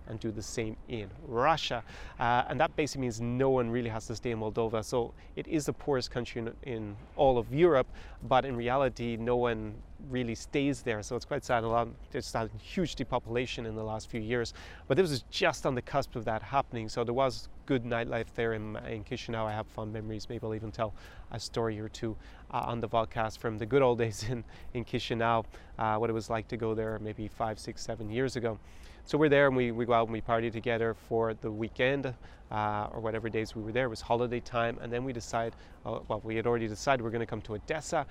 and 0.07 0.19
do 0.19 0.31
the 0.31 0.41
same 0.41 0.75
in 0.87 1.09
Russia. 1.27 1.83
Uh, 2.19 2.43
and 2.49 2.59
that 2.59 2.75
basically 2.75 3.01
means 3.01 3.21
no 3.21 3.49
one 3.49 3.69
really 3.69 3.89
has 3.89 4.07
to 4.07 4.15
stay 4.15 4.31
in 4.31 4.39
Moldova. 4.39 4.83
So 4.83 5.13
it 5.35 5.47
is 5.47 5.65
the 5.65 5.73
poorest 5.73 6.11
country 6.11 6.41
in, 6.41 6.53
in, 6.63 6.95
all 7.15 7.37
of 7.37 7.53
Europe, 7.53 7.87
but 8.27 8.45
in 8.45 8.55
reality, 8.55 9.17
no 9.17 9.35
one 9.35 9.73
really 10.09 10.35
stays 10.35 10.81
there. 10.81 11.01
So 11.01 11.15
it's 11.15 11.25
quite 11.25 11.43
sad. 11.43 11.63
A 11.63 11.67
lot, 11.67 11.87
there's 12.11 12.33
a 12.35 12.49
huge 12.61 12.95
depopulation 12.95 13.65
in 13.65 13.75
the 13.75 13.83
last 13.83 14.09
few 14.09 14.21
years. 14.21 14.53
But 14.87 14.97
this 14.97 15.09
was 15.09 15.23
just 15.31 15.65
on 15.65 15.75
the 15.75 15.81
cusp 15.81 16.15
of 16.15 16.25
that 16.25 16.41
happening. 16.41 16.89
So 16.89 17.03
there 17.03 17.13
was 17.13 17.49
good 17.65 17.83
nightlife 17.83 18.27
there 18.35 18.53
in, 18.53 18.75
in 18.87 19.03
Chisinau. 19.03 19.45
I 19.45 19.53
have 19.53 19.67
fond 19.67 19.91
memories. 19.91 20.27
Maybe 20.29 20.45
I'll 20.45 20.53
even 20.53 20.71
tell 20.71 20.93
a 21.31 21.39
story 21.39 21.79
or 21.79 21.89
two 21.89 22.15
uh, 22.51 22.63
on 22.67 22.79
the 22.79 22.89
podcast 22.89 23.39
from 23.39 23.57
the 23.57 23.65
good 23.65 23.81
old 23.81 23.97
days 24.05 24.25
in, 24.29 24.43
in 24.73 24.85
Chisinau, 24.85 25.45
uh, 25.79 25.97
what 25.97 26.09
it 26.09 26.13
was 26.13 26.29
like 26.29 26.47
to 26.49 26.57
go 26.57 26.73
there 26.75 26.99
maybe 26.99 27.27
five, 27.27 27.59
six, 27.59 27.81
seven 27.81 28.09
years 28.09 28.35
ago. 28.35 28.59
So 29.07 29.19
we're 29.19 29.29
there 29.29 29.45
and 29.45 29.55
we, 29.55 29.71
we 29.71 29.85
go 29.85 29.93
out 29.93 30.07
and 30.07 30.13
we 30.13 30.19
party 30.19 30.49
together 30.49 30.95
for 30.95 31.35
the 31.35 31.51
weekend 31.51 32.11
uh, 32.49 32.87
or 32.91 32.99
whatever 32.99 33.29
days 33.29 33.55
we 33.55 33.61
were 33.61 33.71
there. 33.71 33.85
It 33.85 33.89
was 33.89 34.01
holiday 34.01 34.39
time. 34.39 34.79
And 34.81 34.91
then 34.91 35.03
we 35.03 35.13
decide, 35.13 35.53
uh, 35.85 35.99
well, 36.07 36.21
we 36.23 36.35
had 36.35 36.47
already 36.47 36.67
decided 36.67 37.03
we're 37.03 37.11
going 37.11 37.19
to 37.19 37.27
come 37.27 37.41
to 37.43 37.53
Odessa. 37.53 38.07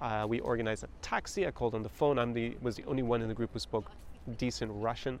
Uh, 0.00 0.24
we 0.28 0.38
organized 0.38 0.84
a 0.84 0.88
taxi. 1.00 1.44
I 1.44 1.50
called 1.50 1.74
on 1.74 1.82
the 1.82 1.88
phone. 1.88 2.20
I 2.20 2.54
was 2.62 2.76
the 2.76 2.84
only 2.84 3.02
one 3.02 3.20
in 3.20 3.26
the 3.26 3.34
group 3.34 3.52
who 3.52 3.58
spoke 3.58 3.90
decent 4.38 4.70
Russian. 4.72 5.18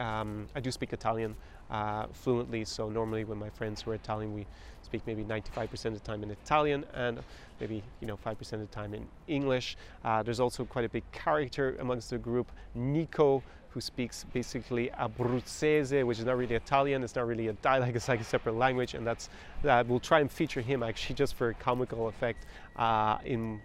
Um, 0.00 0.48
I 0.56 0.60
do 0.60 0.72
speak 0.72 0.92
Italian 0.92 1.36
uh, 1.70 2.06
fluently, 2.12 2.64
so 2.64 2.88
normally 2.88 3.24
when 3.24 3.38
my 3.38 3.50
friends 3.50 3.82
who 3.82 3.92
are 3.92 3.94
Italian, 3.94 4.34
we 4.34 4.46
speak 4.82 5.02
maybe 5.06 5.22
95% 5.22 5.84
of 5.84 5.94
the 5.94 6.00
time 6.00 6.22
in 6.22 6.30
Italian 6.30 6.84
and 6.94 7.20
maybe 7.60 7.82
you 8.00 8.06
know 8.06 8.16
5% 8.16 8.52
of 8.54 8.60
the 8.60 8.66
time 8.66 8.94
in 8.94 9.06
English. 9.28 9.76
Uh, 10.04 10.22
there's 10.22 10.40
also 10.40 10.64
quite 10.64 10.84
a 10.84 10.88
big 10.88 11.04
character 11.12 11.76
amongst 11.78 12.10
the 12.10 12.18
group, 12.18 12.50
Nico, 12.74 13.42
who 13.72 13.80
speaks 13.80 14.24
basically 14.32 14.90
Abruzzese, 14.98 16.04
which 16.04 16.18
is 16.18 16.24
not 16.24 16.36
really 16.36 16.54
Italian, 16.54 17.02
it's 17.02 17.16
not 17.16 17.26
really 17.26 17.48
a 17.48 17.54
dialect, 17.54 17.96
it's 17.96 18.08
like 18.08 18.20
a 18.20 18.24
separate 18.24 18.54
language, 18.54 18.94
and 18.94 19.06
that's 19.06 19.28
that. 19.62 19.86
We'll 19.86 20.00
try 20.00 20.20
and 20.20 20.30
feature 20.30 20.60
him 20.60 20.82
actually 20.82 21.16
just 21.16 21.34
for 21.34 21.48
a 21.50 21.54
comical 21.54 22.08
effect 22.08 22.46
uh, 22.76 23.18
in 23.24 23.60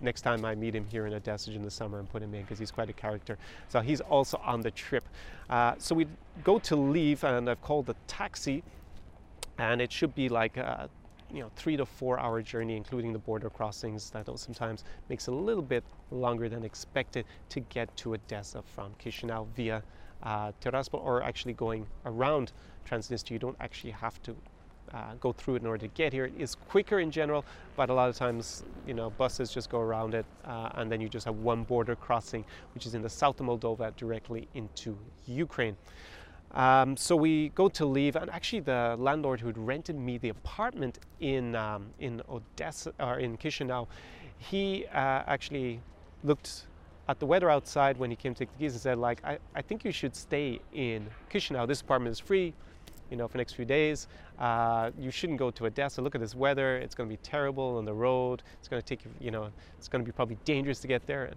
next 0.00 0.22
time 0.22 0.44
I 0.44 0.54
meet 0.54 0.74
him 0.74 0.84
here 0.86 1.06
in 1.06 1.14
Odessa 1.14 1.50
in 1.52 1.62
the 1.62 1.70
summer 1.70 1.98
and 1.98 2.08
put 2.08 2.22
him 2.22 2.34
in 2.34 2.42
because 2.42 2.58
he's 2.58 2.70
quite 2.70 2.90
a 2.90 2.92
character. 2.92 3.38
So 3.68 3.80
he's 3.80 4.00
also 4.00 4.40
on 4.44 4.60
the 4.60 4.70
trip. 4.70 5.04
Uh, 5.48 5.74
so 5.78 5.94
we 5.94 6.06
go 6.44 6.58
to 6.60 6.76
leave, 6.76 7.24
and 7.24 7.48
I've 7.48 7.62
called 7.62 7.86
the 7.86 7.96
taxi, 8.06 8.62
and 9.58 9.80
it 9.80 9.90
should 9.90 10.14
be 10.14 10.28
like 10.28 10.56
a 10.56 10.88
you 11.32 11.40
know 11.40 11.50
three 11.56 11.76
to 11.76 11.86
four 11.86 12.18
hour 12.18 12.42
journey, 12.42 12.76
including 12.76 13.12
the 13.12 13.18
border 13.18 13.50
crossings. 13.50 14.10
That 14.10 14.26
sometimes 14.38 14.84
makes 15.08 15.26
a 15.26 15.32
little 15.32 15.62
bit 15.62 15.84
longer 16.10 16.48
than 16.48 16.64
expected 16.64 17.24
to 17.50 17.60
get 17.60 17.94
to 17.98 18.14
Odessa 18.14 18.62
from 18.62 18.92
Chisinau 19.02 19.46
via 19.54 19.82
uh, 20.22 20.52
Tiraspol, 20.60 21.02
or 21.04 21.22
actually 21.22 21.52
going 21.52 21.86
around 22.06 22.52
Transnistria. 22.88 23.32
You 23.32 23.38
don't 23.38 23.56
actually 23.60 23.92
have 23.92 24.20
to 24.22 24.36
uh, 24.92 25.14
go 25.20 25.32
through 25.32 25.56
it 25.56 25.62
in 25.62 25.66
order 25.66 25.86
to 25.86 25.94
get 25.94 26.12
here. 26.12 26.26
It 26.26 26.34
is 26.38 26.54
quicker 26.54 27.00
in 27.00 27.10
general, 27.10 27.44
but 27.76 27.90
a 27.90 27.94
lot 27.94 28.08
of 28.08 28.16
times, 28.16 28.64
you 28.86 28.94
know, 28.94 29.10
buses 29.10 29.52
just 29.52 29.70
go 29.70 29.80
around 29.80 30.14
it, 30.14 30.24
uh, 30.44 30.70
and 30.74 30.90
then 30.90 31.00
you 31.00 31.08
just 31.08 31.26
have 31.26 31.36
one 31.36 31.64
border 31.64 31.94
crossing, 31.94 32.44
which 32.74 32.86
is 32.86 32.94
in 32.94 33.02
the 33.02 33.10
south 33.10 33.40
of 33.40 33.46
Moldova, 33.46 33.94
directly 33.96 34.48
into 34.54 34.96
Ukraine. 35.26 35.76
Um, 36.52 36.96
so 36.96 37.14
we 37.14 37.50
go 37.50 37.68
to 37.68 37.84
leave, 37.84 38.16
and 38.16 38.30
actually, 38.30 38.60
the 38.60 38.96
landlord 38.98 39.40
who 39.40 39.48
had 39.48 39.58
rented 39.58 39.96
me 39.96 40.18
the 40.18 40.30
apartment 40.30 40.98
in 41.20 41.54
um, 41.54 41.88
in 42.00 42.22
Odessa 42.28 42.92
or 42.98 43.18
in 43.18 43.36
Chisinau, 43.36 43.86
he 44.38 44.86
uh, 44.86 45.22
actually 45.26 45.80
looked 46.24 46.66
at 47.08 47.18
the 47.20 47.26
weather 47.26 47.50
outside 47.50 47.96
when 47.98 48.10
he 48.10 48.16
came 48.16 48.34
to 48.34 48.40
take 48.40 48.52
the 48.52 48.58
keys 48.58 48.72
and 48.72 48.80
said, 48.80 48.98
like, 48.98 49.24
I, 49.24 49.38
I 49.54 49.62
think 49.62 49.84
you 49.84 49.92
should 49.92 50.14
stay 50.14 50.60
in 50.72 51.08
Chisinau. 51.30 51.66
This 51.66 51.80
apartment 51.80 52.12
is 52.12 52.18
free 52.18 52.54
you 53.10 53.16
know, 53.16 53.26
for 53.26 53.32
the 53.32 53.38
next 53.38 53.54
few 53.54 53.64
days. 53.64 54.06
Uh, 54.38 54.90
you 54.98 55.10
shouldn't 55.10 55.38
go 55.38 55.50
to 55.50 55.66
Odessa. 55.66 56.02
Look 56.02 56.14
at 56.14 56.20
this 56.20 56.34
weather. 56.34 56.76
It's 56.76 56.94
going 56.94 57.08
to 57.08 57.12
be 57.12 57.20
terrible 57.22 57.76
on 57.78 57.84
the 57.84 57.94
road. 57.94 58.42
It's 58.58 58.68
going 58.68 58.80
to 58.80 58.86
take, 58.86 59.04
you, 59.04 59.10
you 59.20 59.30
know, 59.30 59.50
it's 59.78 59.88
going 59.88 60.04
to 60.04 60.06
be 60.06 60.12
probably 60.12 60.38
dangerous 60.44 60.80
to 60.80 60.88
get 60.88 61.06
there. 61.06 61.30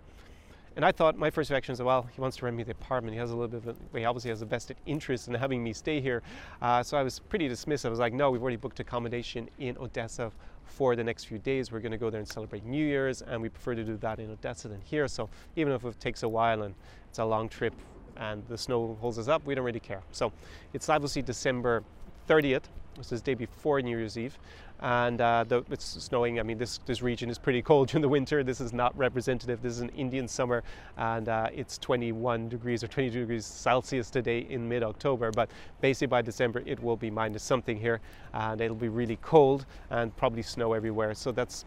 And 0.76 0.86
I 0.86 0.92
thought 0.92 1.18
my 1.18 1.30
first 1.30 1.50
reaction 1.50 1.74
was, 1.74 1.82
well, 1.82 2.04
he 2.14 2.22
wants 2.22 2.38
to 2.38 2.46
rent 2.46 2.56
me 2.56 2.64
the 2.64 2.72
apartment. 2.72 3.14
He 3.14 3.20
has 3.20 3.32
a 3.32 3.36
little 3.36 3.60
bit 3.60 3.68
of, 3.68 3.78
a, 3.94 4.00
he 4.00 4.06
obviously 4.06 4.30
has 4.30 4.42
a 4.42 4.46
vested 4.46 4.78
interest 4.86 5.28
in 5.28 5.34
having 5.34 5.62
me 5.62 5.74
stay 5.74 6.00
here. 6.00 6.24
Uh, 6.62 6.82
so 6.82 6.98
I 6.98 7.04
was 7.04 7.20
pretty 7.20 7.50
dismissive. 7.50 7.88
I 7.88 7.90
was 7.90 8.00
like, 8.00 8.14
no, 8.14 8.32
we've 8.32 8.42
already 8.42 8.58
booked 8.58 8.80
accommodation 8.80 9.50
in 9.60 9.78
Odessa 9.78 10.32
for 10.64 10.96
the 10.96 11.04
next 11.04 11.26
few 11.26 11.40
days. 11.40 11.72
We're 11.72 11.82
going 11.82 11.92
to 11.92 11.98
go 11.98 12.10
there 12.10 12.20
and 12.20 12.28
celebrate 12.28 12.64
New 12.66 12.86
Year's, 12.86 13.22
and 13.22 13.42
we 13.42 13.50
prefer 13.50 13.76
to 13.76 13.84
do 13.84 13.98
that 13.98 14.20
in 14.20 14.32
Odessa 14.32 14.70
than 14.70 14.80
here. 14.82 15.08
So 15.10 15.30
even 15.58 15.74
if 15.74 15.84
it 15.84 16.00
takes 16.00 16.24
a 16.24 16.30
while 16.30 16.64
and 16.64 16.74
it's 17.10 17.20
a 17.20 17.26
long 17.26 17.50
trip, 17.50 17.74
and 18.18 18.44
the 18.48 18.58
snow 18.58 18.98
holds 19.02 19.18
us 19.18 19.28
up, 19.28 19.46
we 19.46 19.56
don't 19.56 19.66
really 19.66 19.80
care. 19.80 20.02
So 20.12 20.32
it's 20.74 20.90
obviously 20.90 21.22
December 21.22 21.84
30th, 22.30 22.64
this 22.98 23.12
is 23.12 23.22
the 23.22 23.32
day 23.32 23.34
before 23.34 23.82
New 23.82 23.98
Year's 23.98 24.18
Eve, 24.18 24.38
and 24.80 25.22
uh, 25.22 25.46
it's 25.70 25.86
snowing. 25.86 26.40
I 26.40 26.44
mean, 26.44 26.58
this, 26.58 26.80
this 26.86 27.02
region 27.02 27.30
is 27.30 27.38
pretty 27.38 27.62
cold 27.62 27.88
during 27.90 28.02
the 28.02 28.10
winter. 28.10 28.44
This 28.44 28.60
is 28.60 28.74
not 28.74 28.98
representative. 28.98 29.62
This 29.62 29.74
is 29.74 29.80
an 29.80 29.90
Indian 29.90 30.28
summer, 30.28 30.64
and 30.98 31.30
uh, 31.30 31.48
it's 31.54 31.78
21 31.78 32.50
degrees 32.50 32.84
or 32.84 32.88
22 32.88 33.20
degrees 33.22 33.46
Celsius 33.46 34.10
today 34.10 34.46
in 34.50 34.68
mid 34.68 34.84
October. 34.84 35.32
But 35.32 35.50
basically, 35.80 36.08
by 36.08 36.22
December, 36.22 36.64
it 36.66 36.82
will 36.82 36.98
be 36.98 37.10
minus 37.10 37.44
something 37.44 37.80
here, 37.80 38.02
and 38.34 38.60
it'll 38.60 38.76
be 38.76 38.90
really 38.90 39.18
cold 39.18 39.66
and 39.90 40.16
probably 40.18 40.42
snow 40.42 40.74
everywhere. 40.74 41.14
So 41.14 41.32
that's 41.32 41.66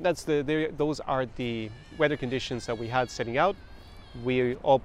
that's 0.00 0.22
the, 0.22 0.42
the 0.42 0.70
those 0.76 1.00
are 1.00 1.26
the 1.36 1.70
weather 1.98 2.16
conditions 2.16 2.66
that 2.66 2.78
we 2.78 2.86
had 2.86 3.10
setting 3.10 3.36
out. 3.36 3.56
We 4.24 4.54
all 4.56 4.80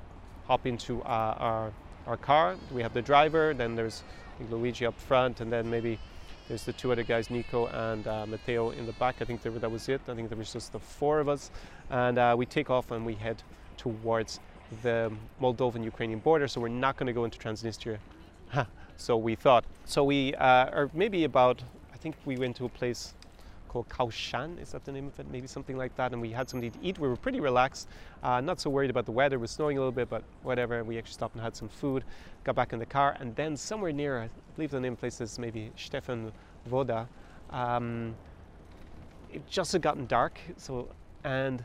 hop 0.47 0.65
into 0.65 1.01
uh, 1.03 1.35
our 1.37 1.73
our 2.07 2.17
car. 2.17 2.55
We 2.71 2.81
have 2.81 2.93
the 2.93 3.01
driver. 3.01 3.53
Then 3.53 3.75
there's 3.75 4.03
Luigi 4.49 4.85
up 4.85 4.99
front, 4.99 5.41
and 5.41 5.51
then 5.51 5.69
maybe 5.69 5.99
there's 6.47 6.63
the 6.63 6.73
two 6.73 6.91
other 6.91 7.03
guys, 7.03 7.29
Nico 7.29 7.67
and 7.67 8.05
uh, 8.05 8.25
Matteo, 8.25 8.71
in 8.71 8.85
the 8.85 8.91
back. 8.93 9.21
I 9.21 9.25
think 9.25 9.41
that 9.43 9.71
was 9.71 9.87
it. 9.87 10.01
I 10.07 10.13
think 10.13 10.29
there 10.29 10.37
was 10.37 10.51
just 10.51 10.73
the 10.73 10.79
four 10.79 11.19
of 11.19 11.29
us. 11.29 11.51
And 11.89 12.17
uh, 12.17 12.35
we 12.37 12.45
take 12.45 12.69
off 12.69 12.91
and 12.91 13.05
we 13.05 13.15
head 13.15 13.41
towards 13.77 14.39
the 14.81 15.11
Moldovan 15.41 15.83
Ukrainian 15.83 16.19
border. 16.19 16.47
So 16.47 16.59
we're 16.59 16.67
not 16.67 16.97
going 16.97 17.07
to 17.07 17.13
go 17.13 17.23
into 17.23 17.39
Transnistria. 17.39 17.97
so 18.97 19.15
we 19.15 19.35
thought. 19.35 19.63
So 19.85 20.03
we 20.03 20.35
uh, 20.35 20.69
are 20.77 20.89
maybe 20.93 21.23
about, 21.23 21.63
I 21.93 21.97
think 21.97 22.15
we 22.25 22.37
went 22.37 22.57
to 22.57 22.65
a 22.65 22.69
place 22.69 23.13
called 23.73 23.89
Causeni, 23.89 24.61
is 24.61 24.71
that 24.71 24.85
the 24.85 24.91
name 24.91 25.07
of 25.07 25.19
it? 25.19 25.25
Maybe 25.31 25.47
something 25.47 25.75
like 25.75 25.95
that. 25.95 26.13
And 26.13 26.21
we 26.21 26.31
had 26.31 26.47
something 26.47 26.71
to 26.71 26.79
eat. 26.83 26.99
We 26.99 27.07
were 27.07 27.15
pretty 27.15 27.39
relaxed, 27.39 27.87
uh, 28.21 28.39
not 28.39 28.59
so 28.59 28.69
worried 28.69 28.91
about 28.91 29.05
the 29.05 29.11
weather. 29.11 29.37
It 29.37 29.39
was 29.39 29.49
snowing 29.49 29.77
a 29.77 29.79
little 29.79 29.91
bit, 29.91 30.09
but 30.09 30.23
whatever. 30.43 30.83
We 30.83 30.99
actually 30.99 31.13
stopped 31.13 31.33
and 31.33 31.43
had 31.43 31.55
some 31.55 31.69
food, 31.69 32.03
got 32.43 32.55
back 32.55 32.71
in 32.71 32.77
the 32.77 32.85
car, 32.85 33.17
and 33.19 33.35
then 33.35 33.57
somewhere 33.57 33.91
near, 33.91 34.21
I 34.21 34.29
believe 34.55 34.69
the 34.69 34.79
name 34.79 34.93
of 34.93 34.99
the 34.99 35.01
place 35.01 35.19
is 35.19 35.39
maybe 35.39 35.71
Stefan 35.75 36.31
Voda. 36.67 37.07
Um, 37.49 38.15
it 39.31 39.41
just 39.49 39.71
had 39.71 39.81
gotten 39.81 40.05
dark, 40.05 40.39
so 40.57 40.87
and 41.23 41.63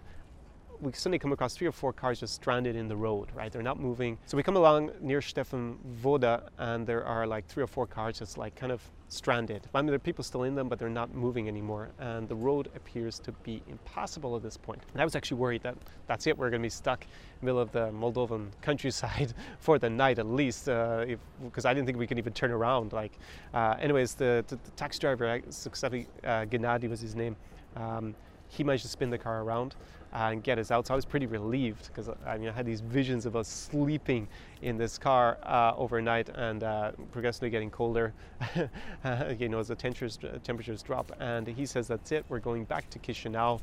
we 0.80 0.92
suddenly 0.92 1.18
come 1.18 1.32
across 1.32 1.54
three 1.54 1.66
or 1.66 1.72
four 1.72 1.92
cars 1.92 2.20
just 2.20 2.34
stranded 2.34 2.76
in 2.76 2.88
the 2.88 2.96
road, 2.96 3.28
right? 3.34 3.50
They're 3.50 3.62
not 3.62 3.80
moving. 3.80 4.18
So 4.26 4.36
we 4.36 4.42
come 4.42 4.56
along 4.56 4.92
near 5.00 5.20
Stefan 5.20 5.78
Voda 5.84 6.50
and 6.58 6.86
there 6.86 7.04
are 7.04 7.26
like 7.26 7.46
three 7.46 7.62
or 7.62 7.66
four 7.66 7.86
cars 7.86 8.18
just 8.18 8.38
like 8.38 8.54
kind 8.54 8.70
of 8.70 8.82
stranded. 9.08 9.66
I 9.74 9.78
mean, 9.78 9.86
there 9.86 9.94
are 9.94 9.98
people 9.98 10.22
still 10.22 10.44
in 10.44 10.54
them, 10.54 10.68
but 10.68 10.78
they're 10.78 10.88
not 10.88 11.14
moving 11.14 11.48
anymore. 11.48 11.88
And 11.98 12.28
the 12.28 12.36
road 12.36 12.68
appears 12.76 13.18
to 13.20 13.32
be 13.32 13.62
impassable 13.68 14.36
at 14.36 14.42
this 14.42 14.56
point. 14.56 14.82
And 14.92 15.00
I 15.00 15.04
was 15.04 15.16
actually 15.16 15.38
worried 15.38 15.62
that 15.62 15.76
that's 16.06 16.26
it, 16.26 16.36
we're 16.36 16.50
going 16.50 16.62
to 16.62 16.66
be 16.66 16.70
stuck 16.70 17.04
in 17.04 17.10
the 17.40 17.46
middle 17.46 17.60
of 17.60 17.72
the 17.72 17.90
Moldovan 17.90 18.50
countryside 18.60 19.34
for 19.58 19.78
the 19.78 19.90
night 19.90 20.18
at 20.18 20.26
least, 20.26 20.66
because 20.66 21.64
uh, 21.64 21.68
I 21.68 21.74
didn't 21.74 21.86
think 21.86 21.98
we 21.98 22.06
could 22.06 22.18
even 22.18 22.32
turn 22.32 22.50
around. 22.50 22.92
Like, 22.92 23.18
uh, 23.54 23.76
anyways, 23.80 24.14
the, 24.14 24.44
the, 24.46 24.56
the, 24.56 24.70
taxi 24.72 24.98
driver, 24.98 25.28
uh, 25.28 25.40
Gennady 25.40 26.88
was 26.88 27.00
his 27.00 27.14
name, 27.14 27.36
um, 27.76 28.14
he 28.48 28.64
managed 28.64 28.84
to 28.84 28.88
spin 28.88 29.10
the 29.10 29.18
car 29.18 29.42
around 29.42 29.74
and 30.12 30.42
get 30.42 30.58
us 30.58 30.70
out. 30.70 30.86
So 30.86 30.94
I 30.94 30.96
was 30.96 31.04
pretty 31.04 31.26
relieved 31.26 31.88
because 31.88 32.08
I 32.26 32.38
mean 32.38 32.48
I 32.48 32.52
had 32.52 32.66
these 32.66 32.80
visions 32.80 33.26
of 33.26 33.36
us 33.36 33.48
sleeping 33.48 34.28
in 34.62 34.76
this 34.76 34.98
car 34.98 35.38
uh, 35.42 35.72
overnight 35.76 36.28
and 36.30 36.62
uh, 36.62 36.92
progressively 37.12 37.50
getting 37.50 37.70
colder, 37.70 38.12
you 39.38 39.48
know, 39.48 39.58
as 39.58 39.68
the 39.68 39.74
temperatures 39.74 40.18
temperatures 40.44 40.82
drop. 40.82 41.12
And 41.20 41.46
he 41.46 41.66
says 41.66 41.88
that's 41.88 42.12
it. 42.12 42.24
We're 42.28 42.40
going 42.40 42.64
back 42.64 42.88
to 42.90 42.98
Chisinau. 42.98 43.60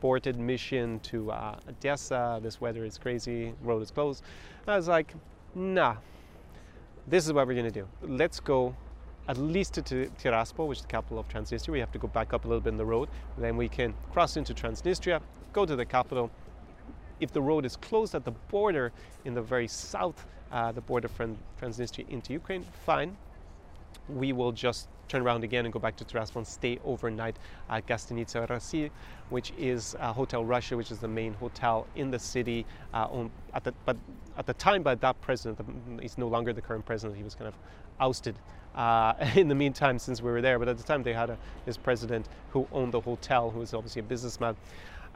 Aborted 0.00 0.38
mission 0.38 1.00
to 1.00 1.32
uh, 1.32 1.56
Odessa. 1.66 2.38
This 2.42 2.60
weather 2.60 2.84
is 2.84 2.98
crazy. 2.98 3.54
Road 3.62 3.80
is 3.82 3.90
closed. 3.90 4.22
I 4.66 4.76
was 4.76 4.86
like, 4.86 5.14
nah. 5.54 5.96
This 7.06 7.26
is 7.26 7.32
what 7.32 7.46
we're 7.46 7.54
gonna 7.54 7.70
do. 7.70 7.88
Let's 8.02 8.38
go 8.38 8.74
at 9.28 9.38
least 9.38 9.74
to 9.74 9.82
Tiraspol, 9.82 10.68
which 10.68 10.78
is 10.78 10.82
the 10.82 10.88
capital 10.88 11.18
of 11.18 11.28
Transnistria. 11.28 11.68
We 11.68 11.80
have 11.80 11.92
to 11.92 11.98
go 11.98 12.08
back 12.08 12.32
up 12.32 12.44
a 12.44 12.48
little 12.48 12.60
bit 12.60 12.70
in 12.70 12.76
the 12.76 12.84
road. 12.84 13.08
Then 13.38 13.56
we 13.56 13.68
can 13.68 13.94
cross 14.12 14.36
into 14.36 14.54
Transnistria, 14.54 15.20
go 15.52 15.64
to 15.64 15.76
the 15.76 15.84
capital. 15.84 16.30
If 17.20 17.32
the 17.32 17.40
road 17.40 17.64
is 17.64 17.76
closed 17.76 18.14
at 18.14 18.24
the 18.24 18.32
border 18.32 18.92
in 19.24 19.34
the 19.34 19.42
very 19.42 19.68
south, 19.68 20.26
uh, 20.52 20.72
the 20.72 20.80
border 20.80 21.08
from 21.08 21.38
Transnistria 21.60 22.08
into 22.08 22.32
Ukraine, 22.32 22.64
fine. 22.84 23.16
We 24.08 24.32
will 24.32 24.52
just 24.52 24.88
turn 25.08 25.22
around 25.22 25.44
again 25.44 25.64
and 25.64 25.72
go 25.72 25.78
back 25.78 25.96
to 25.96 26.04
Tiraspol 26.04 26.36
and 26.36 26.46
stay 26.46 26.78
overnight 26.84 27.36
at 27.70 27.86
Gastinica 27.86 28.48
Rasi, 28.48 28.90
which 29.30 29.52
is 29.58 29.96
uh, 30.00 30.12
Hotel 30.12 30.44
Russia, 30.44 30.76
which 30.76 30.90
is 30.90 30.98
the 30.98 31.08
main 31.08 31.34
hotel 31.34 31.86
in 31.94 32.10
the 32.10 32.18
city. 32.18 32.66
Uh, 32.92 33.06
on, 33.10 33.30
at 33.54 33.64
the, 33.64 33.72
but 33.84 33.96
at 34.36 34.46
the 34.46 34.54
time, 34.54 34.82
by 34.82 34.94
that 34.96 35.20
president, 35.20 35.58
he's 36.00 36.18
no 36.18 36.28
longer 36.28 36.52
the 36.52 36.62
current 36.62 36.84
president. 36.84 37.16
He 37.16 37.24
was 37.24 37.34
kind 37.34 37.48
of 37.48 37.54
ousted 38.00 38.36
uh, 38.74 39.14
in 39.34 39.48
the 39.48 39.54
meantime 39.54 39.98
since 39.98 40.22
we 40.22 40.30
were 40.30 40.42
there. 40.42 40.58
But 40.58 40.68
at 40.68 40.76
the 40.76 40.84
time, 40.84 41.02
they 41.02 41.12
had 41.12 41.30
a, 41.30 41.38
this 41.64 41.76
president 41.76 42.28
who 42.50 42.66
owned 42.72 42.92
the 42.92 43.00
hotel, 43.00 43.50
who 43.50 43.60
was 43.60 43.74
obviously 43.74 44.00
a 44.00 44.04
businessman. 44.04 44.56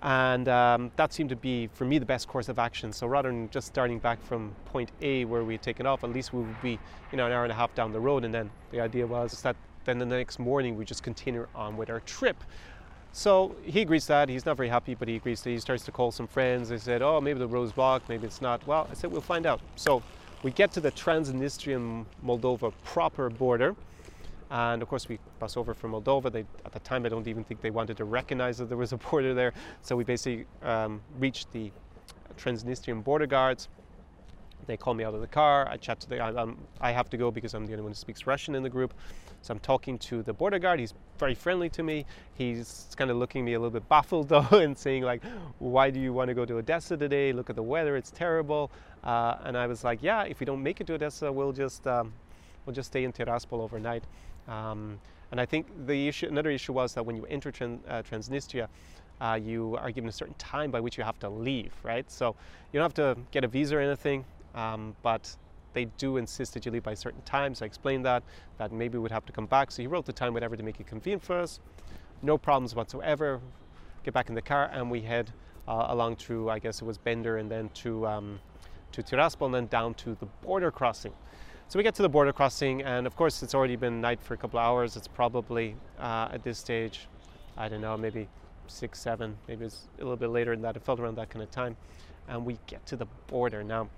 And 0.00 0.48
um, 0.48 0.92
that 0.96 1.12
seemed 1.12 1.30
to 1.30 1.36
be, 1.36 1.68
for 1.72 1.84
me, 1.84 1.98
the 1.98 2.06
best 2.06 2.28
course 2.28 2.48
of 2.48 2.58
action. 2.58 2.92
So 2.92 3.06
rather 3.06 3.30
than 3.30 3.50
just 3.50 3.66
starting 3.66 3.98
back 3.98 4.22
from 4.22 4.54
point 4.66 4.90
A 5.00 5.24
where 5.24 5.42
we 5.42 5.54
had 5.54 5.62
taken 5.62 5.86
off, 5.86 6.04
at 6.04 6.10
least 6.10 6.32
we 6.32 6.42
would 6.42 6.62
be, 6.62 6.78
you 7.10 7.16
know, 7.16 7.26
an 7.26 7.32
hour 7.32 7.42
and 7.42 7.50
a 7.50 7.56
half 7.56 7.74
down 7.74 7.92
the 7.92 8.00
road. 8.00 8.24
And 8.24 8.32
then 8.32 8.50
the 8.70 8.80
idea 8.80 9.06
was 9.06 9.42
that 9.42 9.56
then 9.84 9.98
the 9.98 10.06
next 10.06 10.38
morning 10.38 10.76
we 10.76 10.84
just 10.84 11.02
continue 11.02 11.46
on 11.54 11.76
with 11.76 11.90
our 11.90 12.00
trip. 12.00 12.44
So 13.10 13.56
he 13.64 13.80
agrees 13.80 14.02
to 14.04 14.08
that. 14.08 14.28
He's 14.28 14.46
not 14.46 14.56
very 14.56 14.68
happy, 14.68 14.94
but 14.94 15.08
he 15.08 15.16
agrees 15.16 15.40
to. 15.42 15.50
He 15.50 15.58
starts 15.58 15.84
to 15.86 15.92
call 15.92 16.12
some 16.12 16.26
friends. 16.26 16.68
They 16.68 16.78
said, 16.78 17.00
"Oh, 17.02 17.20
maybe 17.20 17.38
the 17.38 17.48
road's 17.48 17.72
blocked. 17.72 18.08
Maybe 18.08 18.26
it's 18.26 18.42
not." 18.42 18.64
Well, 18.66 18.86
I 18.90 18.94
said, 18.94 19.10
"We'll 19.10 19.22
find 19.22 19.46
out." 19.46 19.60
So 19.76 20.02
we 20.42 20.50
get 20.50 20.72
to 20.72 20.80
the 20.80 20.92
Transnistrian 20.92 22.04
Moldova 22.24 22.72
proper 22.84 23.28
border. 23.30 23.74
And 24.50 24.80
of 24.80 24.88
course, 24.88 25.08
we 25.08 25.18
pass 25.40 25.56
over 25.56 25.74
from 25.74 25.92
Moldova. 25.92 26.32
They, 26.32 26.44
at 26.64 26.72
the 26.72 26.78
time, 26.80 27.04
I 27.04 27.08
don't 27.08 27.26
even 27.26 27.44
think 27.44 27.60
they 27.60 27.70
wanted 27.70 27.96
to 27.98 28.04
recognize 28.04 28.58
that 28.58 28.68
there 28.68 28.78
was 28.78 28.92
a 28.92 28.96
border 29.10 29.34
there. 29.34 29.52
So 29.82 29.96
we 29.96 30.04
basically 30.04 30.46
um, 30.62 31.00
reached 31.18 31.52
the 31.52 31.70
Transnistrian 32.36 33.02
border 33.02 33.26
guards. 33.26 33.68
They 34.66 34.76
call 34.76 34.94
me 34.94 35.02
out 35.02 35.14
of 35.14 35.20
the 35.20 35.26
car. 35.26 35.66
I 35.68 35.76
chat 35.76 35.98
to 36.00 36.08
the. 36.08 36.20
I, 36.20 36.46
I 36.80 36.92
have 36.92 37.08
to 37.10 37.16
go 37.16 37.30
because 37.30 37.54
I'm 37.54 37.66
the 37.66 37.72
only 37.72 37.82
one 37.82 37.92
who 37.92 37.96
speaks 37.96 38.26
Russian 38.26 38.54
in 38.54 38.62
the 38.62 38.68
group. 38.68 38.92
So 39.40 39.52
I'm 39.52 39.60
talking 39.60 39.98
to 40.00 40.22
the 40.22 40.32
border 40.32 40.58
guard. 40.58 40.78
He's 40.80 40.94
very 41.18 41.34
friendly 41.34 41.70
to 41.70 41.82
me. 41.82 42.04
He's 42.34 42.88
kind 42.96 43.10
of 43.10 43.16
looking 43.16 43.44
me 43.44 43.54
a 43.54 43.58
little 43.58 43.70
bit 43.70 43.88
baffled 43.88 44.28
though, 44.28 44.46
and 44.52 44.76
saying 44.76 45.04
like, 45.04 45.22
"Why 45.58 45.90
do 45.90 45.98
you 45.98 46.12
want 46.12 46.28
to 46.28 46.34
go 46.34 46.44
to 46.44 46.56
Odessa 46.56 46.96
today? 46.96 47.32
Look 47.32 47.48
at 47.48 47.56
the 47.56 47.62
weather; 47.62 47.96
it's 47.96 48.10
terrible." 48.10 48.70
Uh, 49.08 49.38
and 49.46 49.56
I 49.56 49.66
was 49.66 49.84
like, 49.84 50.02
"Yeah, 50.02 50.24
if 50.24 50.38
we 50.38 50.44
don't 50.44 50.62
make 50.62 50.82
it 50.82 50.86
to 50.88 50.94
Odessa, 50.94 51.32
we'll 51.32 51.56
just 51.64 51.86
um, 51.86 52.12
we'll 52.64 52.74
just 52.74 52.90
stay 52.92 53.04
in 53.04 53.12
Tiraspol 53.12 53.60
overnight." 53.60 54.04
Um, 54.46 55.00
and 55.30 55.40
I 55.40 55.46
think 55.46 55.66
the 55.86 56.08
issue, 56.08 56.26
another 56.26 56.50
issue 56.50 56.74
was 56.74 56.92
that 56.92 57.04
when 57.06 57.16
you 57.16 57.24
enter 57.24 57.50
Tran- 57.50 57.80
uh, 57.88 58.02
Transnistria, 58.02 58.68
uh, 59.20 59.38
you 59.42 59.78
are 59.80 59.90
given 59.90 60.08
a 60.08 60.12
certain 60.12 60.34
time 60.34 60.70
by 60.70 60.80
which 60.80 60.98
you 60.98 61.04
have 61.04 61.18
to 61.20 61.28
leave, 61.30 61.72
right? 61.82 62.10
So 62.10 62.36
you 62.70 62.78
don't 62.78 62.84
have 62.84 63.00
to 63.04 63.16
get 63.30 63.44
a 63.44 63.48
visa 63.48 63.78
or 63.78 63.80
anything, 63.80 64.26
um, 64.54 64.94
but 65.02 65.34
they 65.72 65.86
do 65.96 66.18
insist 66.18 66.52
that 66.54 66.66
you 66.66 66.72
leave 66.72 66.82
by 66.82 66.94
certain 66.94 67.22
times. 67.22 67.62
I 67.62 67.66
explained 67.66 68.04
that, 68.04 68.22
that 68.58 68.72
maybe 68.72 68.98
we'd 68.98 69.12
have 69.12 69.26
to 69.26 69.32
come 69.32 69.46
back. 69.46 69.70
So 69.70 69.82
he 69.82 69.86
wrote 69.86 70.04
the 70.04 70.12
time, 70.12 70.34
whatever, 70.34 70.56
to 70.56 70.62
make 70.62 70.80
it 70.80 70.86
convenient 70.86 71.22
for 71.22 71.38
us. 71.38 71.60
No 72.22 72.36
problems 72.36 72.74
whatsoever. 72.74 73.40
Get 74.04 74.12
back 74.12 74.28
in 74.28 74.34
the 74.34 74.42
car 74.42 74.70
and 74.72 74.90
we 74.90 75.00
head 75.00 75.30
uh, 75.66 75.86
along 75.88 76.16
through, 76.16 76.50
I 76.50 76.58
guess 76.58 76.82
it 76.82 76.84
was 76.84 76.98
Bender 76.98 77.38
and 77.38 77.50
then 77.50 77.70
to, 77.82 78.06
um, 78.06 78.40
to 78.92 79.02
Tiraspol 79.02 79.46
and 79.46 79.54
then 79.54 79.66
down 79.66 79.94
to 79.94 80.16
the 80.20 80.26
border 80.42 80.70
crossing. 80.70 81.12
So 81.68 81.78
we 81.78 81.82
get 81.82 81.94
to 81.96 82.02
the 82.02 82.08
border 82.08 82.32
crossing, 82.32 82.82
and 82.82 83.06
of 83.06 83.14
course, 83.14 83.42
it's 83.42 83.54
already 83.54 83.76
been 83.76 84.00
night 84.00 84.22
for 84.22 84.32
a 84.34 84.36
couple 84.38 84.58
hours. 84.58 84.96
It's 84.96 85.08
probably 85.08 85.76
uh, 85.98 86.28
at 86.32 86.42
this 86.42 86.58
stage, 86.58 87.08
I 87.58 87.68
don't 87.68 87.82
know, 87.82 87.96
maybe 87.96 88.26
six, 88.68 88.98
seven, 89.00 89.36
maybe 89.46 89.66
it's 89.66 89.86
a 89.98 90.02
little 90.02 90.16
bit 90.16 90.30
later 90.30 90.54
than 90.54 90.62
that. 90.62 90.76
It 90.76 90.82
felt 90.82 90.98
around 90.98 91.16
that 91.16 91.28
kind 91.28 91.42
of 91.42 91.50
time. 91.50 91.76
And 92.26 92.44
we 92.44 92.58
get 92.66 92.84
to 92.86 92.96
the 92.96 93.06
border. 93.26 93.62
Now, 93.62 93.88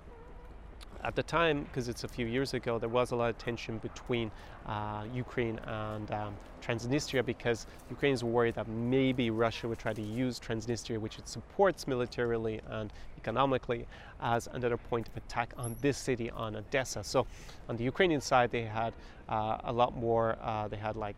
at 1.03 1.15
the 1.15 1.23
time, 1.23 1.63
because 1.63 1.89
it's 1.89 2.03
a 2.03 2.07
few 2.07 2.25
years 2.25 2.53
ago, 2.53 2.77
there 2.77 2.89
was 2.89 3.11
a 3.11 3.15
lot 3.15 3.29
of 3.29 3.37
tension 3.37 3.77
between 3.79 4.31
uh, 4.65 5.03
Ukraine 5.13 5.59
and 5.65 6.11
um, 6.11 6.35
Transnistria 6.61 7.25
because 7.25 7.65
Ukrainians 7.89 8.23
were 8.23 8.29
worried 8.29 8.55
that 8.55 8.67
maybe 8.67 9.29
Russia 9.29 9.67
would 9.67 9.79
try 9.79 9.93
to 9.93 10.01
use 10.01 10.39
Transnistria, 10.39 10.99
which 10.99 11.17
it 11.17 11.27
supports 11.27 11.87
militarily 11.87 12.61
and 12.69 12.93
economically, 13.17 13.87
as 14.21 14.47
another 14.53 14.77
point 14.77 15.07
of 15.07 15.17
attack 15.17 15.53
on 15.57 15.75
this 15.81 15.97
city, 15.97 16.29
on 16.31 16.55
Odessa. 16.55 17.03
So, 17.03 17.25
on 17.69 17.77
the 17.77 17.83
Ukrainian 17.83 18.21
side, 18.21 18.51
they 18.51 18.63
had 18.63 18.93
uh, 19.29 19.57
a 19.63 19.73
lot 19.73 19.95
more. 19.95 20.37
Uh, 20.41 20.67
they 20.67 20.77
had 20.77 20.95
like. 20.95 21.17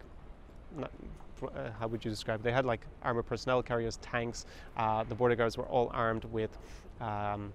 Not, 0.75 0.91
uh, 1.43 1.71
how 1.77 1.87
would 1.87 2.03
you 2.05 2.09
describe? 2.09 2.41
They 2.41 2.53
had 2.53 2.65
like 2.65 2.81
armored 3.03 3.25
personnel 3.25 3.61
carriers, 3.61 3.97
tanks. 3.97 4.45
Uh, 4.77 5.03
the 5.03 5.15
border 5.15 5.35
guards 5.35 5.57
were 5.57 5.65
all 5.65 5.91
armed 5.93 6.23
with 6.25 6.57
um, 7.01 7.51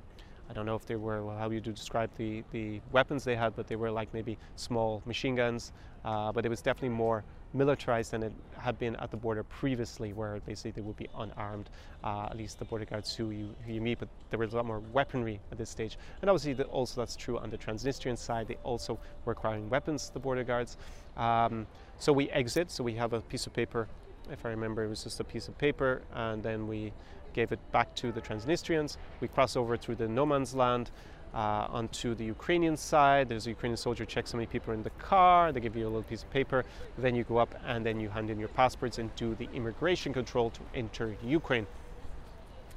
I 0.48 0.52
don't 0.54 0.66
know 0.66 0.76
if 0.76 0.86
they 0.86 0.96
were, 0.96 1.22
how 1.38 1.50
you 1.50 1.60
describe 1.60 2.10
the, 2.16 2.42
the 2.52 2.80
weapons 2.92 3.24
they 3.24 3.36
had, 3.36 3.54
but 3.54 3.66
they 3.66 3.76
were 3.76 3.90
like 3.90 4.12
maybe 4.14 4.38
small 4.56 5.02
machine 5.04 5.34
guns. 5.34 5.72
Uh, 6.04 6.32
but 6.32 6.46
it 6.46 6.48
was 6.48 6.62
definitely 6.62 6.96
more 6.96 7.24
militarized 7.54 8.12
than 8.12 8.22
it 8.22 8.32
had 8.56 8.78
been 8.78 8.94
at 8.96 9.10
the 9.10 9.16
border 9.16 9.42
previously, 9.42 10.12
where 10.12 10.40
basically 10.46 10.70
they 10.70 10.80
would 10.80 10.96
be 10.96 11.08
unarmed, 11.18 11.68
uh, 12.04 12.28
at 12.30 12.36
least 12.36 12.58
the 12.58 12.64
border 12.64 12.84
guards 12.84 13.14
who 13.14 13.30
you, 13.30 13.54
who 13.66 13.72
you 13.72 13.80
meet, 13.80 13.98
but 13.98 14.08
there 14.30 14.38
was 14.38 14.52
a 14.52 14.56
lot 14.56 14.66
more 14.66 14.80
weaponry 14.92 15.40
at 15.50 15.58
this 15.58 15.70
stage. 15.70 15.98
And 16.20 16.30
obviously, 16.30 16.52
the, 16.52 16.64
also 16.64 17.00
that's 17.00 17.16
true 17.16 17.38
on 17.38 17.50
the 17.50 17.58
Transnistrian 17.58 18.16
side. 18.16 18.48
They 18.48 18.58
also 18.64 18.98
were 19.24 19.32
acquiring 19.32 19.68
weapons, 19.68 20.10
the 20.10 20.20
border 20.20 20.44
guards. 20.44 20.76
Um, 21.16 21.66
so 21.98 22.12
we 22.12 22.30
exit, 22.30 22.70
so 22.70 22.84
we 22.84 22.94
have 22.94 23.12
a 23.12 23.20
piece 23.20 23.46
of 23.46 23.52
paper, 23.52 23.88
if 24.30 24.44
I 24.44 24.50
remember, 24.50 24.84
it 24.84 24.88
was 24.88 25.04
just 25.04 25.20
a 25.20 25.24
piece 25.24 25.48
of 25.48 25.56
paper, 25.58 26.02
and 26.14 26.42
then 26.42 26.68
we 26.68 26.92
gave 27.32 27.52
it 27.52 27.60
back 27.72 27.94
to 27.96 28.12
the 28.12 28.20
Transnistrians. 28.20 28.96
We 29.20 29.28
cross 29.28 29.56
over 29.56 29.76
through 29.76 29.96
the 29.96 30.08
no 30.08 30.26
man's 30.26 30.54
land 30.54 30.90
uh, 31.34 31.66
onto 31.70 32.14
the 32.14 32.24
Ukrainian 32.24 32.76
side. 32.76 33.28
There's 33.28 33.46
a 33.46 33.50
Ukrainian 33.50 33.76
soldier 33.76 34.04
checks 34.04 34.32
how 34.32 34.38
many 34.38 34.46
people 34.46 34.72
are 34.72 34.74
in 34.74 34.82
the 34.82 34.90
car. 34.90 35.52
They 35.52 35.60
give 35.60 35.76
you 35.76 35.84
a 35.84 35.90
little 35.90 36.02
piece 36.02 36.22
of 36.22 36.30
paper. 36.30 36.64
Then 36.96 37.14
you 37.14 37.24
go 37.24 37.38
up 37.38 37.54
and 37.66 37.84
then 37.84 38.00
you 38.00 38.08
hand 38.08 38.30
in 38.30 38.38
your 38.38 38.48
passports 38.48 38.98
and 38.98 39.14
do 39.16 39.34
the 39.34 39.48
immigration 39.54 40.12
control 40.12 40.50
to 40.50 40.60
enter 40.74 41.16
Ukraine. 41.24 41.66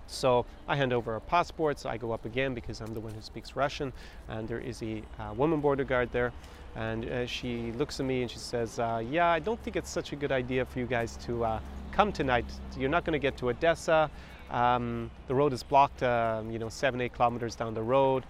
So 0.08 0.46
I 0.67 0.75
hand 0.75 0.91
over 0.91 1.13
our 1.13 1.22
passports. 1.22 1.86
I 1.86 1.98
go 1.98 2.12
up 2.12 2.25
again 2.25 2.53
because 2.53 2.81
I'm 2.81 2.93
the 2.93 3.00
one 3.00 3.13
who 3.13 3.22
speaks 3.22 3.55
Russian, 3.55 3.93
and 4.27 4.46
there 4.46 4.60
is 4.60 4.84
a 4.84 5.01
uh, 5.17 5.34
woman 5.34 5.62
border 5.62 5.86
guard 5.86 6.12
there, 6.12 6.34
and 6.75 7.05
uh, 7.05 7.25
she 7.25 7.72
looks 7.74 8.00
at 8.01 8.05
me 8.05 8.22
and 8.22 8.29
she 8.29 8.38
says, 8.38 8.77
uh, 8.77 9.01
"Yeah, 9.10 9.27
I 9.29 9.39
don't 9.39 9.60
think 9.63 9.77
it's 9.77 9.89
such 9.89 10.12
a 10.12 10.17
good 10.17 10.34
idea 10.34 10.65
for 10.65 10.79
you 10.79 10.86
guys 10.86 11.15
to 11.27 11.46
uh, 11.46 11.60
come 11.93 12.12
tonight. 12.12 12.46
You're 12.77 12.89
not 12.89 13.05
going 13.05 13.13
to 13.13 13.20
get 13.20 13.38
to 13.38 13.50
Odessa. 13.50 14.12
Um, 14.51 15.10
the 15.27 15.36
road 15.36 15.53
is 15.53 15.63
blocked, 15.63 16.03
um, 16.03 16.51
you 16.51 16.60
know, 16.60 16.70
seven, 16.70 17.01
eight 17.01 17.13
kilometers 17.13 17.55
down 17.55 17.74
the 17.74 17.81
road. 17.81 18.24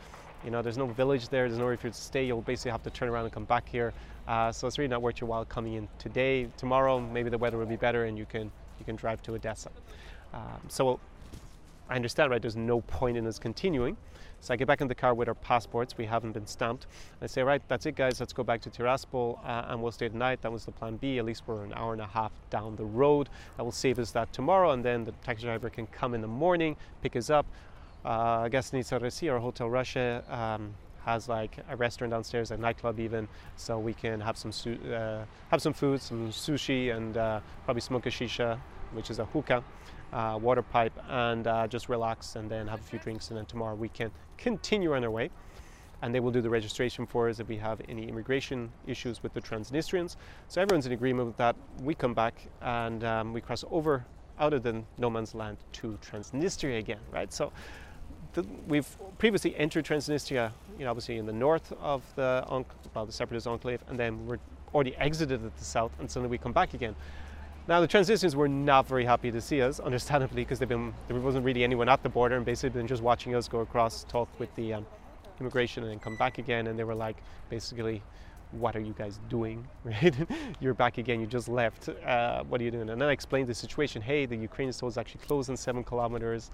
You 0.45 0.51
know, 0.51 0.61
there's 0.61 0.77
no 0.77 0.87
village 0.87 1.29
there. 1.29 1.47
There's 1.47 1.59
nowhere 1.59 1.77
for 1.77 1.87
you 1.87 1.93
to 1.93 1.99
stay. 1.99 2.25
You'll 2.25 2.41
basically 2.41 2.71
have 2.71 2.83
to 2.83 2.89
turn 2.89 3.09
around 3.09 3.25
and 3.25 3.33
come 3.33 3.45
back 3.45 3.67
here. 3.67 3.93
Uh, 4.27 4.51
so 4.51 4.67
it's 4.67 4.77
really 4.77 4.87
not 4.87 5.01
worth 5.01 5.19
your 5.19 5.27
while 5.27 5.45
coming 5.45 5.73
in 5.73 5.87
today. 5.97 6.47
Tomorrow, 6.57 6.99
maybe 6.99 7.29
the 7.29 7.37
weather 7.37 7.57
will 7.57 7.65
be 7.65 7.75
better 7.75 8.05
and 8.05 8.17
you 8.17 8.25
can 8.25 8.51
you 8.79 8.85
can 8.85 8.95
drive 8.95 9.21
to 9.23 9.33
Odessa. 9.33 9.69
Um, 10.33 10.61
so 10.67 10.99
I 11.89 11.95
understand, 11.95 12.31
right? 12.31 12.41
There's 12.41 12.55
no 12.55 12.81
point 12.81 13.17
in 13.17 13.27
us 13.27 13.37
continuing. 13.37 13.97
So 14.41 14.55
I 14.55 14.57
get 14.57 14.67
back 14.67 14.81
in 14.81 14.88
the 14.88 14.95
car 14.95 15.13
with 15.13 15.27
our 15.27 15.36
passports. 15.36 15.95
We 16.00 16.05
haven't 16.05 16.31
been 16.31 16.48
stamped. 16.48 16.88
I 17.21 17.27
say, 17.27 17.43
right, 17.43 17.62
that's 17.67 17.86
it, 17.86 17.95
guys. 17.95 18.19
Let's 18.19 18.33
go 18.33 18.43
back 18.43 18.60
to 18.62 18.71
Tiraspol 18.71 19.38
uh, 19.45 19.65
and 19.67 19.83
we'll 19.83 19.91
stay 19.91 20.07
the 20.07 20.17
night. 20.17 20.41
That 20.41 20.51
was 20.51 20.65
the 20.65 20.71
plan 20.71 20.98
B. 20.98 21.19
At 21.19 21.25
least 21.25 21.43
we're 21.45 21.63
an 21.63 21.74
hour 21.74 21.93
and 21.93 22.01
a 22.01 22.07
half 22.07 22.31
down 22.50 22.75
the 22.75 22.83
road. 22.83 23.29
That 23.57 23.63
will 23.63 23.71
save 23.71 24.00
us 24.00 24.10
that 24.12 24.33
tomorrow. 24.33 24.71
And 24.71 24.83
then 24.83 25.05
the 25.05 25.12
taxi 25.24 25.43
driver 25.45 25.69
can 25.69 25.86
come 25.86 26.15
in 26.15 26.21
the 26.21 26.27
morning, 26.27 26.75
pick 27.03 27.15
us 27.15 27.29
up. 27.29 27.45
Uh, 28.03 28.45
Gasnitsa 28.45 29.00
Resi 29.00 29.31
or 29.31 29.38
Hotel 29.38 29.69
Russia 29.69 30.24
um, 30.27 30.74
has 31.05 31.29
like 31.29 31.57
a 31.69 31.75
restaurant 31.75 32.10
downstairs, 32.10 32.50
a 32.50 32.57
nightclub 32.57 33.00
even, 33.00 33.27
so 33.57 33.77
we 33.77 33.93
can 33.93 34.19
have 34.19 34.38
some 34.38 34.51
uh, 34.91 35.24
have 35.50 35.62
some 35.62 35.74
food, 35.74 36.01
some 36.01 36.29
sushi, 36.31 36.95
and 36.95 37.15
uh, 37.15 37.39
probably 37.65 37.81
smoke 37.81 38.07
a 38.07 38.10
shisha, 38.10 38.57
which 38.93 39.12
is 39.12 39.19
a 39.19 39.25
hookah 39.25 39.63
uh, 40.13 40.38
water 40.41 40.62
pipe 40.62 40.94
and 41.10 41.48
uh, 41.48 41.68
just 41.68 41.89
relax 41.89 42.36
and 42.36 42.50
then 42.50 42.68
have 42.68 42.80
a 42.80 42.84
few 42.84 43.00
drinks 43.00 43.30
and 43.30 43.38
then 43.38 43.46
tomorrow 43.46 43.75
we 43.75 43.89
can 43.89 44.12
continue 44.38 44.94
on 44.94 45.03
our 45.03 45.12
way 45.12 45.30
and 46.01 46.13
they 46.13 46.20
will 46.20 46.32
do 46.32 46.41
the 46.41 46.50
registration 46.50 47.06
for 47.06 47.30
us 47.30 47.39
if 47.39 47.48
we 47.48 47.58
have 47.58 47.80
any 47.88 48.08
immigration 48.08 48.72
issues 48.88 49.22
with 49.22 49.34
the 49.34 49.41
Transnistrians. 49.41 50.15
So 50.48 50.62
everyone's 50.62 50.86
in 50.86 50.94
agreement 50.94 51.27
with 51.27 51.38
that. 51.38 51.56
We 51.84 51.94
come 51.94 52.13
back 52.13 52.34
and 52.62 53.03
um, 53.03 53.34
we 53.34 53.41
cross 53.41 53.63
over 53.70 54.06
out 54.39 54.53
of 54.53 54.63
the 54.63 54.82
no 54.98 55.10
man's 55.10 55.36
land 55.36 55.58
to 55.74 56.00
Transnistria 56.01 56.80
again, 56.80 57.00
right? 57.12 57.32
So 57.32 57.51
the, 58.34 58.44
we've 58.68 58.88
previously 59.20 59.56
entered 59.56 59.86
Transnistria, 59.86 60.51
you 60.77 60.86
know, 60.86 60.91
obviously 60.91 61.18
in 61.18 61.25
the 61.25 61.34
north 61.34 61.72
of 61.80 62.03
the, 62.15 62.44
well, 62.96 63.06
the 63.06 63.12
separatist 63.12 63.46
enclave, 63.46 63.84
and 63.88 64.00
then 64.00 64.25
we're 64.25 64.39
already 64.74 64.96
exited 64.96 65.44
at 65.46 65.56
the 65.58 65.63
south, 65.63 65.91
and 66.00 66.10
suddenly 66.10 66.30
we 66.30 66.38
come 66.38 66.53
back 66.53 66.74
again. 66.74 66.96
Now, 67.71 67.79
the 67.79 67.87
Transnistrians 67.87 68.35
were 68.35 68.49
not 68.49 68.85
very 68.85 69.05
happy 69.05 69.31
to 69.31 69.39
see 69.39 69.61
us, 69.61 69.79
understandably, 69.79 70.41
because 70.41 70.59
there 70.59 70.67
wasn't 71.07 71.45
really 71.45 71.63
anyone 71.63 71.87
at 71.87 72.03
the 72.03 72.09
border 72.09 72.35
and 72.35 72.45
basically 72.45 72.77
been 72.77 72.85
just 72.85 73.01
watching 73.01 73.33
us 73.33 73.47
go 73.47 73.59
across, 73.59 74.03
talk 74.03 74.27
with 74.41 74.53
the 74.55 74.73
um, 74.73 74.85
immigration, 75.39 75.81
and 75.81 75.89
then 75.89 75.97
come 75.97 76.17
back 76.17 76.37
again. 76.37 76.67
And 76.67 76.77
they 76.77 76.83
were 76.83 76.93
like, 76.93 77.15
basically, 77.49 78.03
what 78.51 78.75
are 78.75 78.81
you 78.81 78.93
guys 78.97 79.21
doing? 79.29 79.65
Right? 79.85 80.13
You're 80.59 80.73
back 80.73 80.97
again. 80.97 81.21
You 81.21 81.27
just 81.27 81.47
left. 81.47 81.87
Uh, 81.87 82.43
what 82.43 82.59
are 82.59 82.63
you 82.65 82.71
doing? 82.71 82.89
And 82.89 82.99
then 83.01 83.07
I 83.07 83.13
explained 83.13 83.47
the 83.47 83.55
situation. 83.55 84.01
Hey, 84.01 84.25
the 84.25 84.35
Ukrainian 84.35 84.73
store 84.73 84.89
is 84.89 84.97
actually 84.97 85.21
closed 85.21 85.49
in 85.49 85.55
seven 85.55 85.81
kilometers. 85.81 86.51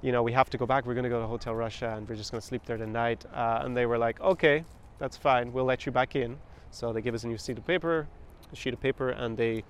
You 0.00 0.12
know, 0.12 0.22
we 0.22 0.30
have 0.30 0.48
to 0.50 0.58
go 0.58 0.64
back. 0.64 0.86
We're 0.86 0.94
going 0.94 1.10
to 1.10 1.10
go 1.10 1.20
to 1.20 1.26
Hotel 1.26 1.56
Russia, 1.56 1.92
and 1.96 2.08
we're 2.08 2.14
just 2.14 2.30
going 2.30 2.40
to 2.40 2.46
sleep 2.46 2.64
there 2.66 2.76
tonight. 2.76 3.26
Uh, 3.34 3.62
and 3.64 3.76
they 3.76 3.86
were 3.86 3.98
like, 3.98 4.20
okay, 4.20 4.64
that's 5.00 5.16
fine. 5.16 5.52
We'll 5.52 5.64
let 5.64 5.86
you 5.86 5.90
back 5.90 6.14
in. 6.14 6.38
So 6.70 6.92
they 6.92 7.02
give 7.02 7.16
us 7.16 7.24
a 7.24 7.26
new 7.26 7.36
sheet 7.36 7.58
of 7.58 7.66
paper, 7.66 8.06
a 8.52 8.54
sheet 8.54 8.74
of 8.74 8.80
paper, 8.80 9.08
and 9.08 9.36
they 9.36 9.64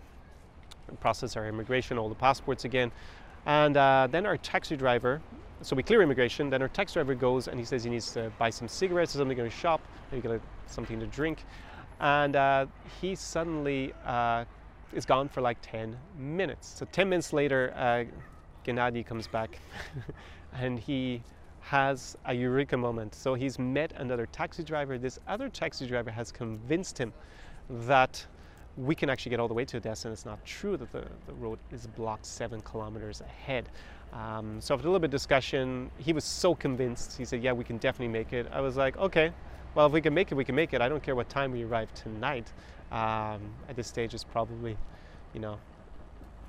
process 1.00 1.36
our 1.36 1.48
immigration, 1.48 1.98
all 1.98 2.08
the 2.08 2.14
passports 2.14 2.64
again. 2.64 2.90
And 3.46 3.76
uh, 3.76 4.08
then 4.10 4.26
our 4.26 4.36
taxi 4.36 4.76
driver, 4.76 5.20
so 5.62 5.76
we 5.76 5.82
clear 5.82 6.02
immigration, 6.02 6.50
then 6.50 6.62
our 6.62 6.68
taxi 6.68 6.94
driver 6.94 7.14
goes 7.14 7.48
and 7.48 7.58
he 7.58 7.64
says 7.64 7.84
he 7.84 7.90
needs 7.90 8.12
to 8.12 8.32
buy 8.38 8.50
some 8.50 8.68
cigarettes 8.68 9.14
or 9.14 9.18
something 9.18 9.38
in 9.38 9.46
a 9.46 9.50
shop, 9.50 9.80
maybe 10.10 10.28
get 10.28 10.40
something 10.66 10.98
to 11.00 11.06
drink. 11.06 11.44
And 12.00 12.36
uh, 12.36 12.66
he 13.00 13.14
suddenly 13.14 13.92
uh, 14.04 14.44
is 14.92 15.06
gone 15.06 15.28
for 15.28 15.40
like 15.40 15.58
10 15.62 15.96
minutes. 16.18 16.68
So 16.68 16.86
10 16.92 17.08
minutes 17.08 17.32
later, 17.32 17.72
uh, 17.76 18.04
Gennady 18.66 19.06
comes 19.06 19.26
back 19.26 19.60
and 20.52 20.78
he 20.78 21.22
has 21.60 22.16
a 22.26 22.34
eureka 22.34 22.76
moment. 22.76 23.14
So 23.14 23.34
he's 23.34 23.58
met 23.58 23.92
another 23.96 24.26
taxi 24.26 24.62
driver. 24.62 24.98
This 24.98 25.18
other 25.26 25.48
taxi 25.48 25.86
driver 25.86 26.10
has 26.10 26.30
convinced 26.30 26.98
him 26.98 27.12
that 27.68 28.24
we 28.76 28.94
can 28.94 29.08
actually 29.08 29.30
get 29.30 29.40
all 29.40 29.48
the 29.48 29.54
way 29.54 29.64
to 29.64 29.78
Odessa, 29.78 30.08
and 30.08 30.12
it's 30.12 30.26
not 30.26 30.44
true 30.44 30.76
that 30.76 30.92
the, 30.92 31.04
the 31.26 31.32
road 31.34 31.58
is 31.72 31.86
blocked 31.86 32.26
seven 32.26 32.60
kilometers 32.60 33.20
ahead. 33.22 33.68
Um, 34.12 34.60
so 34.60 34.74
after 34.74 34.86
a 34.86 34.90
little 34.90 35.00
bit 35.00 35.06
of 35.06 35.10
discussion, 35.12 35.90
he 35.98 36.12
was 36.12 36.24
so 36.24 36.54
convinced. 36.54 37.16
He 37.16 37.24
said, 37.24 37.42
"Yeah, 37.42 37.52
we 37.52 37.64
can 37.64 37.78
definitely 37.78 38.12
make 38.12 38.32
it." 38.32 38.46
I 38.52 38.60
was 38.60 38.76
like, 38.76 38.96
"Okay, 38.98 39.32
well, 39.74 39.86
if 39.86 39.92
we 39.92 40.00
can 40.00 40.14
make 40.14 40.30
it, 40.30 40.34
we 40.34 40.44
can 40.44 40.54
make 40.54 40.74
it. 40.74 40.80
I 40.80 40.88
don't 40.88 41.02
care 41.02 41.14
what 41.14 41.28
time 41.28 41.52
we 41.52 41.64
arrive 41.64 41.92
tonight. 41.94 42.52
Um, 42.92 43.40
at 43.68 43.76
this 43.76 43.88
stage, 43.88 44.14
it's 44.14 44.24
probably, 44.24 44.76
you 45.34 45.40
know, 45.40 45.58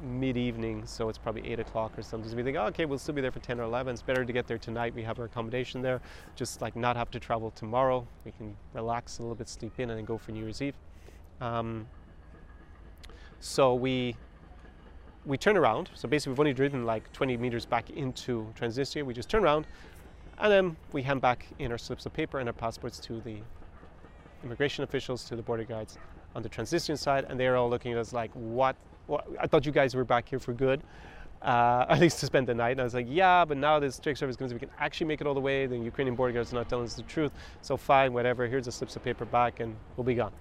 mid-evening, 0.01 0.85
so 0.85 1.09
it's 1.09 1.17
probably 1.17 1.49
eight 1.49 1.59
o'clock 1.59 1.97
or 1.97 2.03
something. 2.03 2.29
So 2.29 2.37
we 2.37 2.43
think, 2.43 2.57
oh, 2.57 2.65
okay, 2.67 2.85
we'll 2.85 2.99
still 2.99 3.15
be 3.15 3.21
there 3.21 3.31
for 3.31 3.39
ten 3.39 3.59
or 3.59 3.63
eleven. 3.63 3.93
It's 3.93 4.03
better 4.03 4.23
to 4.23 4.33
get 4.33 4.47
there 4.47 4.59
tonight. 4.59 4.93
We 4.93 5.01
have 5.03 5.17
our 5.17 5.25
accommodation 5.25 5.81
there, 5.81 6.01
just 6.35 6.61
like 6.61 6.75
not 6.75 6.95
have 6.95 7.09
to 7.11 7.19
travel 7.19 7.51
tomorrow. 7.51 8.05
We 8.23 8.31
can 8.31 8.55
relax 8.73 9.17
a 9.19 9.23
little 9.23 9.35
bit, 9.35 9.49
sleep 9.49 9.79
in, 9.79 9.89
and 9.89 9.97
then 9.97 10.05
go 10.05 10.17
for 10.17 10.31
New 10.31 10.43
Year's 10.43 10.61
Eve." 10.61 10.75
Um, 11.41 11.87
so 13.39 13.75
we 13.75 14.15
we 15.25 15.37
turn 15.37 15.57
around. 15.57 15.89
So 15.93 16.07
basically, 16.07 16.31
we've 16.31 16.39
only 16.39 16.53
driven 16.53 16.85
like 16.85 17.11
20 17.11 17.37
meters 17.37 17.65
back 17.65 17.89
into 17.89 18.47
Transnistria. 18.57 19.03
We 19.05 19.13
just 19.13 19.29
turn 19.29 19.43
around, 19.43 19.67
and 20.39 20.51
then 20.51 20.77
we 20.93 21.03
hand 21.03 21.21
back 21.21 21.45
in 21.59 21.71
our 21.71 21.77
slips 21.77 22.05
of 22.05 22.13
paper 22.13 22.39
and 22.39 22.47
our 22.47 22.53
passports 22.53 22.99
to 23.01 23.19
the 23.21 23.37
immigration 24.43 24.83
officials, 24.83 25.25
to 25.25 25.35
the 25.35 25.41
border 25.41 25.65
guards 25.65 25.97
on 26.35 26.43
the 26.43 26.49
Transnistrian 26.49 26.97
side, 26.97 27.25
and 27.27 27.39
they're 27.39 27.57
all 27.57 27.69
looking 27.69 27.91
at 27.91 27.97
us 27.97 28.13
like, 28.13 28.31
"What? 28.33 28.75
what? 29.07 29.27
I 29.39 29.47
thought 29.47 29.65
you 29.65 29.71
guys 29.71 29.95
were 29.95 30.05
back 30.05 30.29
here 30.29 30.39
for 30.39 30.53
good." 30.53 30.81
Uh, 31.41 31.85
at 31.89 31.99
least 31.99 32.19
to 32.19 32.25
spend 32.25 32.47
the 32.47 32.55
night. 32.55 32.71
And 32.71 32.81
I 32.81 32.83
was 32.83 32.95
like, 32.95 33.05
yeah, 33.07 33.45
but 33.45 33.57
now 33.57 33.79
this 33.79 33.99
trick 33.99 34.17
service 34.17 34.35
comes, 34.35 34.53
we 34.53 34.59
can 34.59 34.71
actually 34.79 35.05
make 35.05 35.21
it 35.21 35.27
all 35.27 35.35
the 35.35 35.39
way. 35.39 35.67
The 35.67 35.77
Ukrainian 35.77 36.15
border 36.15 36.33
guards 36.33 36.51
are 36.51 36.55
not 36.55 36.67
telling 36.67 36.85
us 36.85 36.95
the 36.95 37.03
truth. 37.03 37.31
So 37.61 37.77
fine, 37.77 38.11
whatever. 38.11 38.47
Here's 38.47 38.65
the 38.65 38.71
slips 38.71 38.95
of 38.95 39.03
paper 39.03 39.23
back, 39.23 39.59
and 39.59 39.75
we'll 39.95 40.03
be 40.03 40.15
gone. 40.15 40.33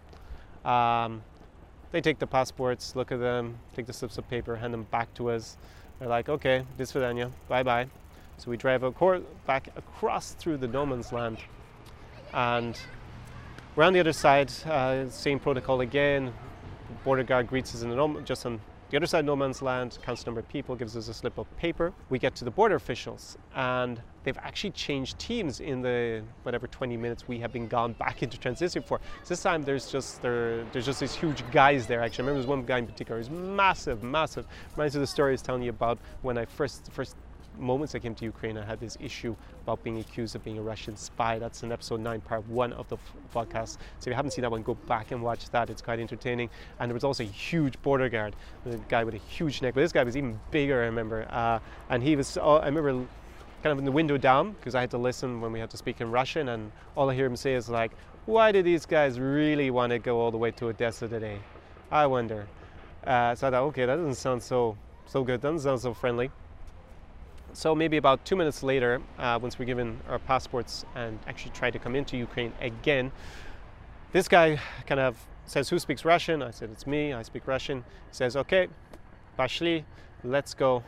Um, 0.65 1.23
they 1.93 2.01
take 2.01 2.19
the 2.19 2.27
passports, 2.27 2.97
look 2.97 3.13
at 3.13 3.21
them, 3.21 3.59
take 3.75 3.87
the 3.87 3.93
slips 3.93 4.19
of 4.19 4.29
paper, 4.29 4.57
hand 4.57 4.75
them 4.75 4.85
back 4.85 5.13
to 5.15 5.31
us. 5.31 5.57
They're 5.99 6.09
like, 6.09 6.29
okay, 6.29 6.65
this 6.77 6.93
Vidania, 6.93 7.31
bye 7.49 7.63
bye. 7.63 7.89
So 8.39 8.51
we 8.51 8.57
drive 8.57 8.83
back 9.47 9.69
across 9.77 10.33
through 10.33 10.59
the 10.59 10.69
no 10.69 10.85
man's 10.85 11.13
land, 11.13 11.39
and 12.35 12.79
we're 13.75 13.85
on 13.85 13.93
the 13.93 14.01
other 14.01 14.13
side. 14.13 14.53
Uh, 14.67 15.09
same 15.09 15.39
protocol 15.39 15.81
again. 15.81 16.35
Border 17.05 17.23
guard 17.23 17.47
greets 17.47 17.75
us 17.75 17.83
in 17.83 17.89
the 17.89 17.97
no, 17.97 18.21
just 18.21 18.45
on 18.45 18.61
the 18.91 18.97
other 18.97 19.07
side, 19.07 19.25
no 19.25 19.35
man's 19.35 19.63
land, 19.63 19.99
counts 20.03 20.27
number 20.27 20.41
of 20.41 20.49
people, 20.49 20.77
gives 20.77 20.97
us 20.97 21.09
a 21.09 21.15
slip 21.15 21.39
of 21.39 21.57
paper. 21.57 21.93
We 22.09 22.19
get 22.19 22.35
to 22.37 22.45
the 22.45 22.51
border 22.51 22.77
officials, 22.77 23.37
and 23.55 24.01
they've 24.23 24.39
actually 24.39 24.71
changed 24.71 25.19
teams 25.19 25.61
in 25.61 25.83
the 25.83 26.23
whatever 26.45 26.67
20 26.67 26.97
minutes 26.97 27.27
we 27.27 27.39
have 27.41 27.53
been 27.53 27.67
gone 27.67 27.95
back 27.95 28.23
into 28.23 28.39
Transnistria 28.39 28.85
for. 28.85 29.01
So 29.25 29.31
this 29.31 29.43
time, 29.43 29.63
there's 29.63 29.91
just 29.91 30.23
there, 30.23 30.65
there's 30.73 30.87
just 30.87 31.01
these 31.01 31.15
huge 31.15 31.43
guys 31.51 31.87
there. 31.87 32.01
Actually, 32.01 32.23
I 32.23 32.27
remember 32.27 32.41
there's 32.41 32.49
one 32.49 32.65
guy 32.65 32.79
in 32.79 32.87
particular. 32.87 33.21
He's 33.21 33.31
massive, 33.31 34.03
massive. 34.03 34.47
Reminds 34.77 34.95
me 34.95 34.99
of 34.99 35.03
the 35.03 35.07
story 35.07 35.31
I 35.31 35.33
was 35.33 35.43
telling 35.43 35.63
you 35.63 35.71
about 35.71 35.99
when 36.23 36.39
I 36.39 36.45
first 36.45 36.91
first 36.93 37.17
moments 37.59 37.95
I 37.95 37.99
came 37.99 38.15
to 38.15 38.25
Ukraine, 38.25 38.59
I 38.59 38.65
had 38.65 38.81
this 38.81 38.97
issue 39.01 39.37
about 39.63 39.83
being 39.83 39.99
accused 39.99 40.37
of 40.37 40.45
being 40.45 40.59
a 40.59 40.63
Russian 40.63 40.97
spy. 40.97 41.39
That's 41.39 41.63
in 41.63 41.73
episode 41.73 42.01
9, 42.01 42.21
part 42.21 42.47
1 42.49 42.73
of 42.73 42.89
the 42.89 42.97
podcast. 43.35 43.79
So 43.99 44.03
if 44.03 44.07
you 44.09 44.15
haven't 44.15 44.33
seen 44.33 44.43
that 44.43 44.51
one, 44.51 44.63
go 44.63 44.75
back 44.75 45.11
and 45.11 45.23
watch 45.23 45.51
that. 45.51 45.71
It's 45.71 45.83
quite 45.83 46.01
entertaining. 46.01 46.51
And 46.79 46.91
there 46.91 46.95
was 46.95 47.05
also 47.05 47.23
a 47.23 47.27
huge 47.27 47.81
border 47.83 48.09
guard, 48.09 48.37
the 48.65 48.79
guy 48.89 49.05
with 49.05 49.15
a 49.15 49.19
huge 49.19 49.63
neck. 49.63 49.75
But 49.75 49.81
this 49.81 49.93
guy 49.93 50.05
was 50.05 50.17
even 50.17 50.39
bigger, 50.51 50.83
I 50.83 50.87
remember. 50.87 51.27
Uh, 51.31 51.59
and 51.91 52.03
he 52.03 52.17
was, 52.17 52.37
uh, 52.37 52.57
I 52.57 52.67
remember 52.67 53.07
kind 53.63 53.73
of 53.73 53.79
in 53.79 53.85
the 53.85 53.93
window 53.93 54.17
down 54.17 54.53
because 54.53 54.75
I 54.75 54.81
had 54.81 54.91
to 54.91 54.99
listen 54.99 55.41
when 55.41 55.53
we 55.53 55.59
had 55.59 55.71
to 55.71 55.77
speak 55.77 56.01
in 56.01 56.11
Russian. 56.11 56.51
And 56.51 56.71
all 56.97 57.11
I 57.11 57.15
hear 57.15 57.27
him 57.27 57.37
say 57.37 57.55
is 57.55 57.69
like, 57.69 57.93
why 58.27 58.53
do 58.53 58.63
these 58.63 58.87
guys 58.87 59.21
really 59.21 59.71
want 59.71 59.91
to 59.91 59.99
go 59.99 60.21
all 60.21 60.31
the 60.31 60.37
way 60.37 60.51
to 60.53 60.67
Odessa 60.67 61.09
today? 61.09 61.39
I 61.91 62.07
wonder. 62.07 62.47
Uh, 63.07 63.35
so 63.35 63.47
I 63.47 63.51
thought, 63.51 63.63
okay, 63.69 63.87
that 63.87 63.97
doesn't 63.97 64.17
sound 64.17 64.43
so 64.43 64.77
so 65.07 65.23
good. 65.23 65.41
Doesn't 65.41 65.61
sound 65.61 65.81
so 65.81 65.95
friendly. 65.95 66.31
So 67.57 67.75
maybe 67.75 67.97
about 67.97 68.23
two 68.27 68.37
minutes 68.37 68.63
later, 68.63 69.01
uh, 69.19 69.39
once 69.41 69.59
we're 69.59 69.65
given 69.65 69.99
our 70.11 70.19
passports 70.19 70.85
and 70.95 71.19
actually 71.27 71.53
try 71.53 71.71
to 71.71 71.79
come 71.79 71.97
into 71.97 72.15
Ukraine 72.19 72.53
again, 72.61 73.11
this 74.13 74.29
guy 74.29 74.61
kind 74.87 75.01
of 75.01 75.27
says, 75.47 75.71
"Who 75.71 75.79
speaks 75.79 76.05
Russian?" 76.05 76.43
I 76.43 76.51
said, 76.51 76.69
"It's 76.71 76.87
me. 76.87 77.15
I 77.15 77.23
speak 77.23 77.47
Russian." 77.47 77.79
He 78.11 78.15
says, 78.15 78.37
"Okay, 78.37 78.69
pashli, 79.39 79.85
let's 80.23 80.53
go." 80.53 80.85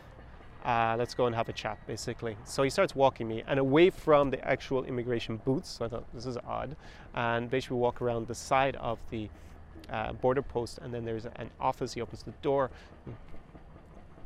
Uh, 0.63 0.95
let's 0.99 1.15
go 1.15 1.25
and 1.25 1.35
have 1.35 1.49
a 1.49 1.55
chat, 1.55 1.79
basically. 1.87 2.37
So 2.45 2.63
he 2.63 2.69
starts 2.69 2.95
walking 2.95 3.27
me 3.29 3.43
and 3.47 3.59
away 3.59 3.89
from 3.89 4.29
the 4.29 4.41
actual 4.47 4.85
immigration 4.85 5.39
booths. 5.47 5.71
So 5.71 5.87
I 5.87 5.89
thought 5.89 6.05
this 6.13 6.27
is 6.27 6.37
odd, 6.47 6.77
and 7.15 7.49
basically 7.49 7.79
walk 7.79 8.03
around 8.03 8.27
the 8.27 8.35
side 8.35 8.77
of 8.77 8.99
the 9.09 9.31
uh, 9.91 10.13
border 10.13 10.43
post, 10.43 10.81
and 10.83 10.93
then 10.93 11.07
there's 11.07 11.25
an 11.25 11.49
office. 11.59 11.95
He 11.95 12.03
opens 12.03 12.25
the 12.25 12.35
door, 12.43 12.71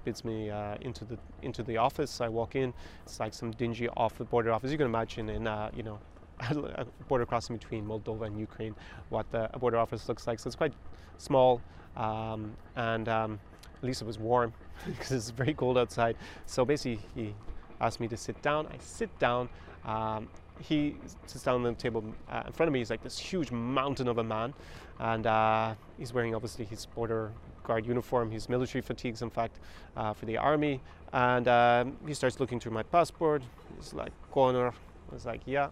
bids 0.04 0.24
me 0.24 0.50
uh, 0.50 0.76
into 0.80 1.04
the 1.04 1.18
into 1.42 1.62
the 1.62 1.76
office. 1.76 2.20
I 2.20 2.28
walk 2.28 2.56
in. 2.56 2.72
It's 3.04 3.20
like 3.20 3.34
some 3.34 3.50
dingy 3.52 3.88
office, 3.96 4.26
border 4.28 4.52
office. 4.52 4.70
You 4.70 4.78
can 4.78 4.86
imagine 4.86 5.28
in 5.28 5.46
uh, 5.46 5.70
you 5.74 5.82
know 5.82 5.98
a 6.40 6.86
border 7.08 7.26
crossing 7.26 7.56
between 7.56 7.86
Moldova 7.86 8.26
and 8.26 8.38
Ukraine, 8.38 8.74
what 9.10 9.30
the 9.30 9.48
border 9.58 9.78
office 9.78 10.08
looks 10.08 10.26
like. 10.26 10.38
So 10.38 10.48
it's 10.48 10.56
quite 10.56 10.72
small, 11.18 11.60
um, 11.96 12.52
and 12.76 13.08
um, 13.08 13.40
at 13.76 13.84
least 13.84 14.02
it 14.02 14.06
was 14.06 14.18
warm 14.18 14.52
because 14.86 15.12
it's 15.12 15.30
very 15.30 15.54
cold 15.54 15.78
outside. 15.78 16.16
So 16.46 16.64
basically, 16.64 17.00
he 17.14 17.34
asked 17.80 18.00
me 18.00 18.08
to 18.08 18.16
sit 18.16 18.40
down. 18.42 18.66
I 18.66 18.76
sit 18.78 19.16
down. 19.18 19.48
Um, 19.84 20.28
he 20.60 20.96
sits 21.26 21.44
down 21.44 21.56
on 21.56 21.62
the 21.62 21.72
table 21.74 22.04
uh, 22.30 22.44
in 22.46 22.52
front 22.52 22.68
of 22.68 22.72
me. 22.72 22.78
He's 22.78 22.90
like 22.90 23.02
this 23.02 23.18
huge 23.18 23.50
mountain 23.50 24.08
of 24.08 24.18
a 24.18 24.24
man, 24.24 24.54
and 24.98 25.26
uh, 25.26 25.74
he's 25.98 26.12
wearing 26.12 26.34
obviously 26.34 26.64
his 26.64 26.86
border 26.86 27.32
guard 27.64 27.86
uniform, 27.86 28.30
his 28.30 28.48
military 28.48 28.82
fatigues, 28.82 29.22
in 29.22 29.30
fact, 29.30 29.58
uh, 29.96 30.12
for 30.12 30.26
the 30.26 30.36
army. 30.36 30.80
And 31.12 31.48
um, 31.48 31.96
he 32.06 32.14
starts 32.14 32.40
looking 32.40 32.58
through 32.58 32.72
my 32.72 32.82
passport. 32.82 33.42
He's 33.76 33.92
like, 33.92 34.12
Conor. 34.32 34.68
I 34.68 35.14
was 35.14 35.26
like, 35.26 35.42
yeah, 35.44 35.68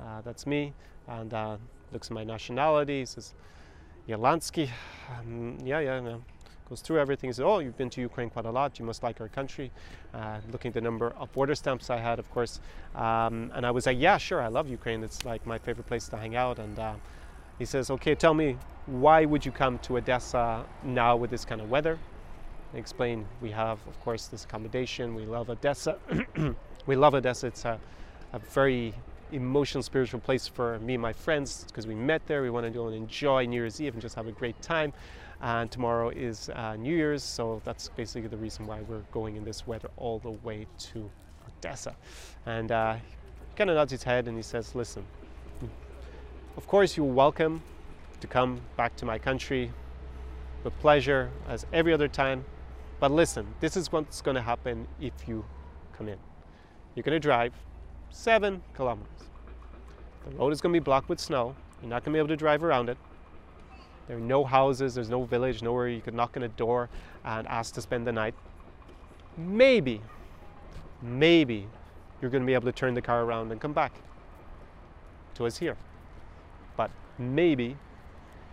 uh, 0.00 0.20
that's 0.22 0.46
me. 0.46 0.72
And 1.06 1.32
uh, 1.32 1.56
looks 1.92 2.08
at 2.08 2.14
my 2.14 2.24
nationality. 2.24 3.00
He 3.00 3.06
says, 3.06 3.34
Yelansky. 4.08 4.68
Um, 5.18 5.58
yeah, 5.64 5.80
yeah, 5.80 6.00
no. 6.00 6.22
Goes 6.68 6.80
through 6.80 6.98
everything. 6.98 7.28
He 7.28 7.32
says, 7.32 7.44
oh, 7.44 7.58
you've 7.58 7.76
been 7.76 7.90
to 7.90 8.00
Ukraine 8.00 8.30
quite 8.30 8.46
a 8.46 8.50
lot. 8.50 8.78
You 8.78 8.84
must 8.84 9.02
like 9.02 9.20
our 9.20 9.28
country. 9.28 9.72
Uh, 10.14 10.38
looking 10.52 10.68
at 10.70 10.74
the 10.74 10.80
number 10.80 11.12
of 11.18 11.32
border 11.32 11.54
stamps 11.54 11.90
I 11.90 11.98
had, 11.98 12.18
of 12.18 12.30
course. 12.30 12.60
Um, 12.94 13.50
and 13.54 13.66
I 13.66 13.70
was 13.72 13.86
like, 13.86 13.98
yeah, 13.98 14.18
sure, 14.18 14.40
I 14.40 14.48
love 14.48 14.68
Ukraine. 14.68 15.02
It's 15.02 15.24
like 15.24 15.44
my 15.46 15.58
favorite 15.58 15.86
place 15.86 16.08
to 16.08 16.16
hang 16.16 16.36
out. 16.36 16.58
And 16.60 16.78
uh, 16.78 16.94
he 17.60 17.66
says, 17.66 17.90
okay, 17.90 18.14
tell 18.14 18.32
me, 18.32 18.56
why 18.86 19.26
would 19.26 19.44
you 19.44 19.52
come 19.52 19.78
to 19.80 19.98
Odessa 19.98 20.64
now 20.82 21.14
with 21.14 21.30
this 21.30 21.44
kind 21.44 21.60
of 21.60 21.68
weather? 21.68 21.98
I 22.72 22.78
explain, 22.78 23.26
we 23.42 23.50
have, 23.50 23.78
of 23.86 24.00
course, 24.00 24.28
this 24.28 24.44
accommodation. 24.44 25.14
We 25.14 25.26
love 25.26 25.50
Odessa. 25.50 25.98
we 26.86 26.96
love 26.96 27.14
Odessa. 27.14 27.48
It's 27.48 27.66
a, 27.66 27.78
a 28.32 28.38
very 28.38 28.94
emotional, 29.30 29.82
spiritual 29.82 30.20
place 30.20 30.48
for 30.48 30.78
me 30.78 30.94
and 30.94 31.02
my 31.02 31.12
friends 31.12 31.64
because 31.64 31.86
we 31.86 31.94
met 31.94 32.26
there. 32.26 32.40
We 32.40 32.48
want 32.48 32.64
to 32.64 32.70
go 32.70 32.86
and 32.86 32.96
enjoy 32.96 33.44
New 33.44 33.56
Year's 33.56 33.78
Eve 33.78 33.92
and 33.92 34.00
just 34.00 34.14
have 34.14 34.26
a 34.26 34.32
great 34.32 34.60
time. 34.62 34.94
And 35.42 35.70
tomorrow 35.70 36.08
is 36.08 36.48
uh, 36.54 36.76
New 36.76 36.96
Year's, 36.96 37.22
so 37.22 37.60
that's 37.66 37.90
basically 37.90 38.28
the 38.28 38.38
reason 38.38 38.66
why 38.66 38.80
we're 38.88 39.04
going 39.12 39.36
in 39.36 39.44
this 39.44 39.66
weather 39.66 39.90
all 39.98 40.18
the 40.18 40.30
way 40.30 40.66
to 40.78 41.10
Odessa. 41.46 41.94
And 42.46 42.72
uh, 42.72 42.94
he 42.94 43.02
kind 43.54 43.68
of 43.68 43.76
nods 43.76 43.92
his 43.92 44.02
head 44.02 44.28
and 44.28 44.36
he 44.38 44.42
says, 44.42 44.74
Listen, 44.74 45.04
of 46.56 46.66
course, 46.66 46.96
you're 46.96 47.06
welcome 47.06 47.62
to 48.20 48.26
come 48.26 48.60
back 48.76 48.96
to 48.96 49.06
my 49.06 49.18
country 49.18 49.72
with 50.64 50.78
pleasure 50.80 51.30
as 51.48 51.64
every 51.72 51.92
other 51.92 52.08
time. 52.08 52.44
But 52.98 53.10
listen, 53.10 53.46
this 53.60 53.76
is 53.76 53.90
what's 53.92 54.20
going 54.20 54.34
to 54.34 54.42
happen 54.42 54.86
if 55.00 55.12
you 55.26 55.44
come 55.96 56.08
in. 56.08 56.18
You're 56.94 57.02
going 57.04 57.14
to 57.14 57.20
drive 57.20 57.54
seven 58.10 58.62
kilometers. 58.74 59.30
The 60.28 60.36
road 60.36 60.52
is 60.52 60.60
going 60.60 60.74
to 60.74 60.80
be 60.80 60.84
blocked 60.84 61.08
with 61.08 61.20
snow. 61.20 61.54
You're 61.80 61.88
not 61.88 62.04
going 62.04 62.12
to 62.12 62.16
be 62.16 62.18
able 62.18 62.28
to 62.28 62.36
drive 62.36 62.62
around 62.64 62.88
it. 62.88 62.98
There 64.08 64.16
are 64.16 64.20
no 64.20 64.44
houses, 64.44 64.96
there's 64.96 65.08
no 65.08 65.24
village, 65.24 65.62
nowhere 65.62 65.88
you 65.88 66.00
could 66.00 66.14
knock 66.14 66.36
on 66.36 66.42
a 66.42 66.48
door 66.48 66.90
and 67.24 67.46
ask 67.46 67.74
to 67.74 67.80
spend 67.80 68.06
the 68.06 68.12
night. 68.12 68.34
Maybe, 69.38 70.02
maybe 71.00 71.68
you're 72.20 72.30
going 72.30 72.42
to 72.42 72.46
be 72.46 72.54
able 72.54 72.66
to 72.66 72.72
turn 72.72 72.94
the 72.94 73.02
car 73.02 73.22
around 73.22 73.52
and 73.52 73.60
come 73.60 73.72
back 73.72 73.92
to 75.34 75.46
us 75.46 75.56
here 75.56 75.76
maybe 77.20 77.76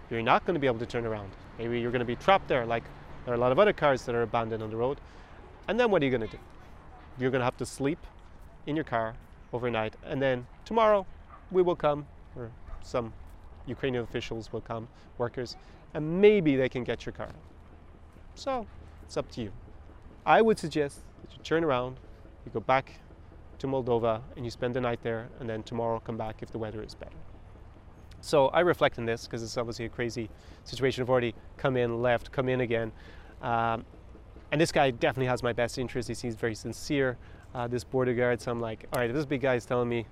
you're 0.09 0.21
not 0.21 0.45
going 0.45 0.53
to 0.53 0.59
be 0.59 0.67
able 0.67 0.79
to 0.79 0.85
turn 0.85 1.05
around. 1.05 1.31
Maybe 1.57 1.79
you're 1.79 1.91
going 1.91 1.99
to 1.99 2.05
be 2.05 2.15
trapped 2.15 2.47
there, 2.47 2.65
like 2.65 2.83
there 3.25 3.33
are 3.33 3.37
a 3.37 3.39
lot 3.39 3.51
of 3.51 3.59
other 3.59 3.73
cars 3.73 4.03
that 4.03 4.13
are 4.13 4.21
abandoned 4.21 4.61
on 4.61 4.69
the 4.69 4.77
road. 4.77 4.99
And 5.67 5.79
then 5.79 5.89
what 5.89 6.01
are 6.01 6.05
you 6.05 6.11
going 6.11 6.21
to 6.21 6.27
do? 6.27 6.39
You're 7.17 7.31
going 7.31 7.41
to 7.41 7.45
have 7.45 7.57
to 7.57 7.65
sleep 7.65 7.99
in 8.67 8.75
your 8.75 8.85
car 8.85 9.15
overnight, 9.53 9.95
and 10.05 10.21
then 10.21 10.45
tomorrow 10.65 11.05
we 11.51 11.61
will 11.61 11.75
come, 11.75 12.05
or 12.35 12.51
some 12.81 13.13
Ukrainian 13.65 14.03
officials 14.03 14.51
will 14.51 14.61
come, 14.61 14.87
workers, 15.17 15.55
and 15.93 16.21
maybe 16.21 16.55
they 16.55 16.69
can 16.69 16.83
get 16.83 17.05
your 17.05 17.13
car. 17.13 17.31
So 18.35 18.67
it's 19.03 19.17
up 19.17 19.31
to 19.31 19.41
you. 19.41 19.51
I 20.25 20.41
would 20.41 20.59
suggest 20.59 20.99
that 21.21 21.31
you 21.31 21.39
turn 21.43 21.63
around, 21.63 21.97
you 22.45 22.51
go 22.51 22.59
back 22.59 22.99
to 23.59 23.67
Moldova, 23.67 24.21
and 24.35 24.45
you 24.45 24.51
spend 24.51 24.75
the 24.75 24.81
night 24.81 24.99
there, 25.01 25.29
and 25.39 25.49
then 25.49 25.63
tomorrow 25.63 25.99
come 25.99 26.17
back 26.17 26.43
if 26.43 26.51
the 26.51 26.57
weather 26.57 26.83
is 26.83 26.93
better. 26.93 27.15
So 28.27 28.49
I 28.49 28.59
reflect 28.59 28.99
on 28.99 29.05
this 29.05 29.23
because 29.23 29.41
it's 29.41 29.57
obviously 29.57 29.85
a 29.85 29.89
crazy 29.89 30.29
situation. 30.65 31.01
I've 31.01 31.09
already 31.09 31.33
come 31.55 31.77
in, 31.77 32.01
left, 32.01 32.29
come 32.29 32.49
in 32.49 32.59
again. 32.59 32.91
Um, 33.41 33.85
and 34.51 34.59
this 34.59 34.69
guy 34.69 34.91
definitely 34.91 35.27
has 35.27 35.41
my 35.43 35.53
best 35.53 35.77
interest. 35.77 36.09
He 36.09 36.13
seems 36.13 36.35
very 36.35 36.53
sincere. 36.53 37.17
Uh, 37.55 37.67
this 37.67 37.85
border 37.85 38.13
guard, 38.13 38.41
so 38.41 38.51
I'm 38.51 38.59
like, 38.59 38.85
all 38.91 38.99
right, 38.99 39.09
if 39.09 39.15
this 39.15 39.25
big 39.25 39.39
guy 39.39 39.55
is 39.55 39.65
telling 39.65 39.87
me 39.87 40.05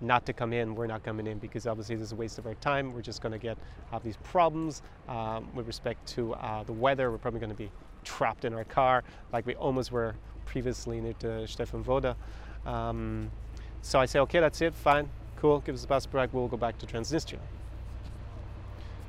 not 0.00 0.26
to 0.26 0.32
come 0.32 0.52
in, 0.52 0.74
we're 0.74 0.88
not 0.88 1.04
coming 1.04 1.28
in 1.28 1.38
because 1.38 1.68
obviously 1.68 1.94
this 1.94 2.06
is 2.06 2.12
a 2.12 2.16
waste 2.16 2.38
of 2.38 2.46
our 2.46 2.54
time. 2.54 2.92
We're 2.92 3.00
just 3.00 3.22
going 3.22 3.32
to 3.32 3.38
get 3.38 3.56
have 3.92 4.02
these 4.02 4.16
problems 4.24 4.82
um, 5.08 5.54
with 5.54 5.68
respect 5.68 6.08
to 6.14 6.34
uh, 6.34 6.64
the 6.64 6.72
weather. 6.72 7.12
We're 7.12 7.18
probably 7.18 7.38
going 7.38 7.50
to 7.50 7.56
be 7.56 7.70
trapped 8.02 8.44
in 8.44 8.54
our 8.54 8.64
car 8.64 9.04
like 9.32 9.46
we 9.46 9.54
almost 9.54 9.92
were 9.92 10.16
previously 10.46 11.00
near 11.00 11.12
to 11.20 11.46
Stefan 11.46 11.84
Voda. 11.84 12.16
Um, 12.66 13.30
so 13.82 14.00
I 14.00 14.06
say, 14.06 14.18
okay, 14.18 14.40
that's 14.40 14.60
it, 14.62 14.74
fine. 14.74 15.08
Cool, 15.40 15.60
give 15.60 15.74
us 15.74 15.80
the 15.80 15.86
bus 15.86 16.04
back, 16.04 16.28
we'll 16.34 16.48
go 16.48 16.58
back 16.58 16.76
to 16.78 16.86
Transnistria. 16.86 17.38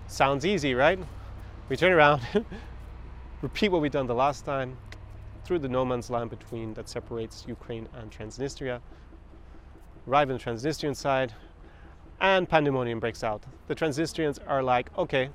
Sounds 0.08 0.46
easy, 0.46 0.74
right? 0.74 0.98
We 1.68 1.76
turn 1.76 1.92
around, 1.92 2.22
repeat 3.42 3.70
what 3.70 3.82
we've 3.82 3.92
done 3.92 4.08
the 4.08 4.16
last 4.16 4.46
time, 4.46 4.78
through 5.44 5.60
the 5.60 5.68
no 5.68 5.84
man's 5.84 6.10
land 6.10 6.30
between 6.30 6.74
that 6.76 6.88
separates 6.88 7.44
Ukraine 7.50 7.90
and 7.96 8.10
Transnistria, 8.10 8.80
arrive 10.08 10.30
in 10.30 10.38
the 10.38 10.44
Transnistrian 10.44 10.96
side, 10.96 11.34
and 12.22 12.48
pandemonium 12.48 13.02
breaks 13.02 13.26
out. 13.26 13.44
The 13.68 13.76
Transnistrians 13.76 14.40
are 14.48 14.64
like, 14.64 14.90
okay, 14.98 15.32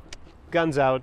guns 0.51 0.79
out, 0.79 1.03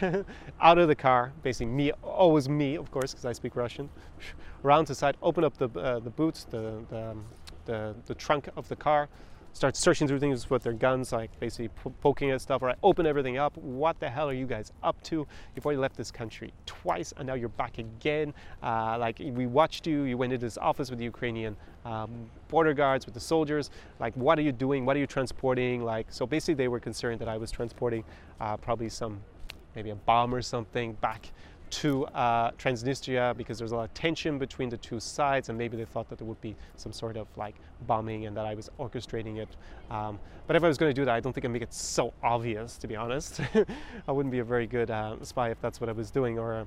out 0.60 0.78
of 0.78 0.88
the 0.88 0.96
car, 0.96 1.32
basically 1.44 1.66
me, 1.66 1.92
always 2.02 2.48
me, 2.48 2.76
of 2.76 2.90
course, 2.90 3.12
because 3.12 3.24
I 3.24 3.32
speak 3.34 3.54
Russian, 3.54 3.88
around 4.64 4.88
the 4.88 4.96
side, 4.96 5.16
open 5.22 5.44
up 5.44 5.56
the, 5.58 5.68
uh, 5.78 6.00
the 6.00 6.10
boots, 6.10 6.42
the, 6.42 6.84
the 6.90 7.10
um, 7.10 7.24
the, 7.64 7.94
the 8.06 8.14
trunk 8.14 8.48
of 8.56 8.68
the 8.68 8.76
car, 8.76 9.08
start 9.52 9.76
searching 9.76 10.08
through 10.08 10.18
things 10.18 10.48
with 10.48 10.62
their 10.62 10.72
guns, 10.72 11.12
like 11.12 11.30
basically 11.38 11.68
poking 12.00 12.30
at 12.30 12.40
stuff, 12.40 12.62
or 12.62 12.70
I 12.70 12.74
open 12.82 13.06
everything 13.06 13.36
up. 13.38 13.56
What 13.56 14.00
the 14.00 14.08
hell 14.08 14.28
are 14.28 14.34
you 14.34 14.46
guys 14.46 14.72
up 14.82 15.02
to? 15.04 15.26
You've 15.54 15.66
already 15.66 15.78
left 15.78 15.96
this 15.96 16.10
country 16.10 16.52
twice, 16.66 17.12
and 17.16 17.26
now 17.26 17.34
you're 17.34 17.48
back 17.50 17.78
again. 17.78 18.32
Uh, 18.62 18.96
like 18.98 19.18
we 19.18 19.46
watched 19.46 19.86
you, 19.86 20.04
you 20.04 20.16
went 20.16 20.32
into 20.32 20.46
this 20.46 20.58
office 20.58 20.90
with 20.90 20.98
the 20.98 21.04
Ukrainian 21.04 21.56
um, 21.84 22.30
border 22.48 22.74
guards, 22.74 23.04
with 23.04 23.14
the 23.14 23.20
soldiers. 23.20 23.70
Like, 24.00 24.14
what 24.16 24.38
are 24.38 24.42
you 24.42 24.52
doing? 24.52 24.86
What 24.86 24.96
are 24.96 25.00
you 25.00 25.06
transporting? 25.06 25.84
Like, 25.84 26.06
so 26.10 26.26
basically, 26.26 26.54
they 26.54 26.68
were 26.68 26.80
concerned 26.80 27.20
that 27.20 27.28
I 27.28 27.36
was 27.36 27.50
transporting 27.50 28.04
uh, 28.40 28.56
probably 28.56 28.88
some, 28.88 29.20
maybe 29.74 29.90
a 29.90 29.94
bomb 29.94 30.34
or 30.34 30.42
something 30.42 30.94
back 30.94 31.30
to 31.72 32.04
uh, 32.06 32.50
Transnistria 32.52 33.34
because 33.36 33.58
there's 33.58 33.72
a 33.72 33.76
lot 33.76 33.84
of 33.84 33.94
tension 33.94 34.38
between 34.38 34.68
the 34.68 34.76
two 34.76 35.00
sides, 35.00 35.48
and 35.48 35.56
maybe 35.56 35.76
they 35.76 35.86
thought 35.86 36.08
that 36.10 36.18
there 36.18 36.26
would 36.26 36.40
be 36.40 36.54
some 36.76 36.92
sort 36.92 37.16
of 37.16 37.26
like 37.36 37.56
bombing 37.86 38.26
and 38.26 38.36
that 38.36 38.44
I 38.44 38.54
was 38.54 38.70
orchestrating 38.78 39.38
it. 39.38 39.48
Um, 39.90 40.18
but 40.46 40.54
if 40.54 40.62
I 40.62 40.68
was 40.68 40.76
going 40.76 40.90
to 40.90 40.94
do 40.94 41.04
that, 41.06 41.14
I 41.14 41.20
don't 41.20 41.32
think 41.32 41.46
I'd 41.46 41.50
make 41.50 41.62
it 41.62 41.72
so 41.72 42.12
obvious, 42.22 42.76
to 42.78 42.86
be 42.86 42.94
honest. 42.94 43.40
I 44.08 44.12
wouldn't 44.12 44.32
be 44.32 44.40
a 44.40 44.44
very 44.44 44.66
good 44.66 44.90
uh, 44.90 45.16
spy 45.22 45.50
if 45.50 45.60
that's 45.62 45.80
what 45.80 45.88
I 45.88 45.92
was 45.92 46.10
doing, 46.10 46.38
or 46.38 46.54
uh, 46.54 46.64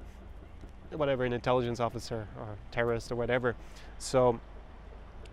whatever, 0.98 1.24
an 1.24 1.34
intelligence 1.34 1.80
officer 1.80 2.28
or 2.40 2.58
terrorist 2.72 3.12
or 3.12 3.16
whatever. 3.16 3.56
So 4.00 4.40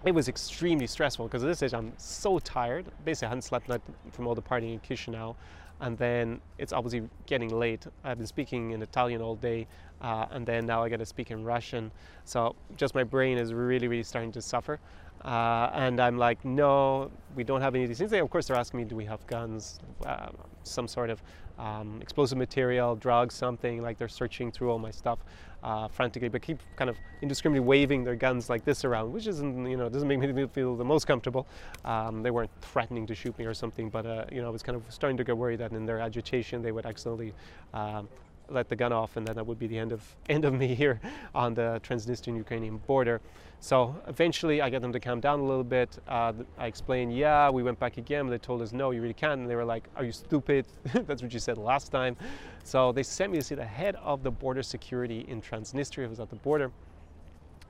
it 0.05 0.13
was 0.13 0.29
extremely 0.29 0.87
stressful 0.87 1.27
because 1.29 1.43
at 1.43 1.47
this 1.47 1.59
stage 1.59 1.73
I'm 1.73 1.93
so 1.97 2.39
tired. 2.41 2.87
Basically, 3.07 3.27
I 3.27 3.29
hadn't 3.31 3.43
slept 3.43 3.71
from 4.11 4.27
all 4.27 4.35
the 4.35 4.43
partying 4.43 4.75
in 4.75 4.81
Chisinau 4.81 5.35
and 5.83 5.99
then 5.99 6.41
it's 6.59 6.73
obviously 6.73 7.09
getting 7.27 7.51
late. 7.51 7.87
I've 8.05 8.17
been 8.17 8.27
speaking 8.27 8.71
in 8.71 8.81
Italian 8.83 9.21
all 9.21 9.35
day, 9.35 9.67
uh, 10.01 10.27
and 10.31 10.47
then 10.47 10.65
now 10.65 10.83
I 10.83 10.89
got 10.89 11.01
to 11.01 11.07
speak 11.07 11.33
in 11.33 11.45
Russian. 11.45 11.91
So 12.25 12.55
just 12.77 12.95
my 12.95 13.03
brain 13.03 13.37
is 13.37 13.53
really, 13.53 13.89
really 13.89 14.05
starting 14.05 14.33
to 14.33 14.41
suffer. 14.41 14.79
Uh, 15.25 15.71
and 15.75 16.01
I'm 16.01 16.19
like, 16.19 16.45
no, 16.45 17.11
we 17.35 17.43
don't 17.43 17.61
have 17.61 17.75
any 17.75 17.85
of 17.85 17.89
these 17.89 17.99
things. 17.99 18.13
They, 18.13 18.21
of 18.21 18.31
course, 18.31 18.47
they're 18.47 18.57
asking 18.57 18.79
me, 18.79 18.85
do 18.85 18.95
we 18.95 19.05
have 19.05 19.27
guns, 19.27 19.81
uh, 20.07 20.29
some 20.63 20.87
sort 20.87 21.11
of 21.11 21.21
um, 21.63 21.99
explosive 22.03 22.37
material, 22.37 22.97
drugs, 22.97 23.35
something. 23.35 23.83
Like 23.83 23.97
they're 23.97 24.09
searching 24.09 24.51
through 24.51 24.71
all 24.71 24.79
my 24.79 24.91
stuff 24.91 25.21
uh, 25.63 25.87
frantically, 25.89 26.29
but 26.29 26.43
keep 26.43 26.59
kind 26.75 26.91
of 26.91 26.97
indiscriminately 27.23 27.67
waving 27.67 28.03
their 28.03 28.17
guns 28.17 28.51
like 28.51 28.65
this 28.65 28.85
around, 28.85 29.13
which 29.13 29.29
isn't, 29.29 29.71
you 29.71 29.77
know, 29.77 29.89
doesn't 29.89 30.09
make 30.09 30.19
me 30.19 30.47
feel 30.53 30.75
the 30.77 30.85
most 30.85 31.07
comfortable. 31.07 31.47
Um, 31.85 32.23
they 32.23 32.33
weren't 32.33 32.51
threatening 32.61 33.07
to 33.07 33.15
shoot 33.15 33.39
me 33.39 33.45
or 33.45 33.55
something, 33.55 33.89
but 33.89 34.05
uh, 34.05 34.25
you 34.33 34.43
know, 34.43 34.49
I 34.49 34.51
was 34.51 34.63
kind 34.63 34.75
of 34.75 34.83
starting 34.89 35.17
to 35.19 35.25
get 35.25 35.37
worried 35.37 35.61
that 35.61 35.71
in 35.73 35.87
their 35.87 36.01
agitation 36.01 36.63
they 36.63 36.73
would 36.73 36.85
accidentally. 36.85 37.33
Um, 37.73 38.09
let 38.53 38.69
the 38.69 38.77
gun 38.77 38.93
off, 38.93 39.17
and 39.17 39.27
then 39.27 39.37
that 39.37 39.47
would 39.47 39.59
be 39.59 39.67
the 39.67 39.79
end 39.79 39.93
of 39.93 40.03
end 40.29 40.45
of 40.45 40.55
me 40.55 40.75
here 40.75 41.01
on 41.35 41.55
the 41.55 41.81
Transnistrian 41.83 42.37
Ukrainian 42.37 42.79
border. 42.79 43.21
So 43.61 43.95
eventually, 44.09 44.61
I 44.61 44.71
got 44.71 44.83
them 44.83 44.93
to 44.93 44.99
calm 44.99 45.21
down 45.21 45.39
a 45.39 45.45
little 45.45 45.63
bit. 45.63 45.97
Uh, 46.09 46.33
I 46.59 46.67
explained, 46.67 47.17
yeah, 47.17 47.49
we 47.49 47.63
went 47.63 47.79
back 47.79 47.97
again, 47.97 48.27
they 48.27 48.39
told 48.39 48.61
us, 48.61 48.73
no, 48.73 48.91
you 48.91 49.01
really 49.01 49.15
can't. 49.15 49.43
And 49.43 49.49
they 49.49 49.55
were 49.55 49.65
like, 49.65 49.85
are 49.95 50.05
you 50.05 50.11
stupid? 50.11 50.67
That's 50.93 51.23
what 51.23 51.33
you 51.33 51.39
said 51.39 51.59
last 51.59 51.93
time. 51.93 52.17
So 52.65 52.91
they 52.91 53.05
sent 53.05 53.31
me 53.31 53.39
to 53.39 53.45
see 53.45 53.55
the 53.55 53.65
head 53.65 53.95
of 54.03 54.25
the 54.25 54.33
border 54.33 54.65
security 54.65 55.25
in 55.29 55.41
Transnistria, 55.41 56.05
who 56.05 56.09
was 56.09 56.19
at 56.19 56.29
the 56.29 56.37
border. 56.37 56.73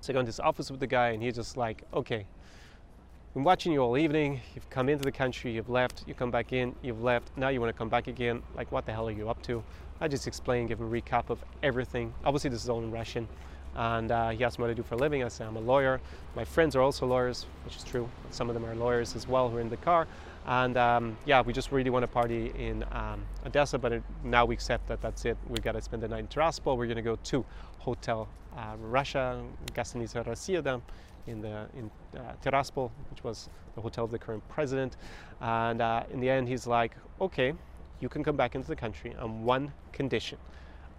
So 0.01 0.13
I 0.13 0.15
go 0.15 0.21
into 0.21 0.31
his 0.31 0.41
office 0.41 0.71
with 0.71 0.81
the 0.81 0.87
guy, 0.87 1.11
and 1.11 1.23
he's 1.23 1.35
just 1.35 1.59
like, 1.59 1.83
okay, 1.93 2.25
been 3.35 3.45
watching 3.45 3.73
you 3.73 3.81
all 3.81 3.97
evening. 3.97 4.41
You've 4.55 4.69
come 4.69 4.89
into 4.91 5.05
the 5.05 5.13
country, 5.13 5.53
you've 5.53 5.71
left, 5.71 6.05
you 6.07 6.13
come 6.13 6.31
back 6.31 6.53
in, 6.53 6.75
you've 6.83 7.03
left. 7.03 7.31
Now 7.37 7.49
you 7.49 7.61
want 7.61 7.73
to 7.73 7.79
come 7.79 7.89
back 7.89 8.07
again. 8.07 8.43
Like, 8.55 8.71
what 8.71 8.85
the 8.85 8.93
hell 8.93 9.09
are 9.09 9.13
you 9.13 9.31
up 9.31 9.43
to? 9.45 9.63
I 10.03 10.09
just 10.09 10.27
explained, 10.27 10.69
gave 10.69 10.81
him 10.81 10.93
a 10.93 11.01
recap 11.01 11.31
of 11.31 11.39
everything. 11.63 12.13
Obviously, 12.25 12.51
this 12.51 12.65
is 12.65 12.69
all 12.69 12.81
in 12.81 12.91
Russian. 12.91 13.29
And 13.77 14.11
uh, 14.11 14.31
he 14.31 14.43
asked 14.43 14.59
me 14.59 14.63
what 14.63 14.71
I 14.73 14.75
do 14.75 14.83
for 14.83 14.97
a 14.97 14.99
living. 14.99 15.23
I 15.23 15.29
said, 15.29 15.47
I'm 15.47 15.57
a 15.57 15.61
lawyer. 15.61 16.01
My 16.35 16.45
friends 16.45 16.75
are 16.75 16.83
also 16.83 17.07
lawyers, 17.07 17.47
which 17.65 17.77
is 17.77 17.85
true. 17.85 18.09
Some 18.31 18.51
of 18.51 18.55
them 18.55 18.65
are 18.65 18.75
lawyers 18.75 19.15
as 19.15 19.29
well 19.29 19.49
who 19.49 19.59
are 19.59 19.61
in 19.61 19.71
the 19.71 19.77
car. 19.77 20.09
And 20.45 20.77
um, 20.77 21.17
yeah, 21.25 21.41
we 21.41 21.53
just 21.53 21.71
really 21.71 21.89
want 21.89 22.03
to 22.03 22.09
party 22.09 22.53
in 22.59 22.85
um, 22.91 23.23
Odessa, 23.47 23.79
but 23.79 23.93
it, 23.93 24.03
now 24.25 24.45
we 24.45 24.55
accept 24.55 24.89
that 24.89 25.01
that's 25.01 25.25
it. 25.25 25.37
We've 25.49 25.63
got 25.63 25.73
to 25.73 25.81
spend 25.81 26.03
the 26.03 26.09
night 26.09 26.19
in 26.19 26.27
Tiraspol. 26.27 26.77
We're 26.77 26.87
going 26.87 26.97
to 26.97 27.03
go 27.03 27.15
to 27.15 27.45
Hotel 27.79 28.29
uh, 28.57 28.75
Russia, 28.81 29.41
Gastanica 29.73 30.27
Rossiyadam, 30.27 30.83
in, 31.29 31.41
the, 31.41 31.67
in 31.77 31.89
uh, 32.17 32.33
Tiraspol, 32.45 32.91
which 33.11 33.23
was 33.23 33.49
the 33.77 33.81
hotel 33.81 34.05
of 34.05 34.11
the 34.11 34.19
current 34.19 34.43
president. 34.49 34.97
And 35.41 35.81
uh, 35.81 36.03
in 36.13 36.19
the 36.19 36.29
end, 36.29 36.49
he's 36.49 36.67
like, 36.67 36.97
okay, 37.21 37.55
you 38.03 38.09
can 38.09 38.25
come 38.25 38.37
back 38.37 38.57
into 38.57 38.67
the 38.67 38.77
country 38.77 39.15
on 39.19 39.45
one 39.45 39.73
condition. 39.93 40.37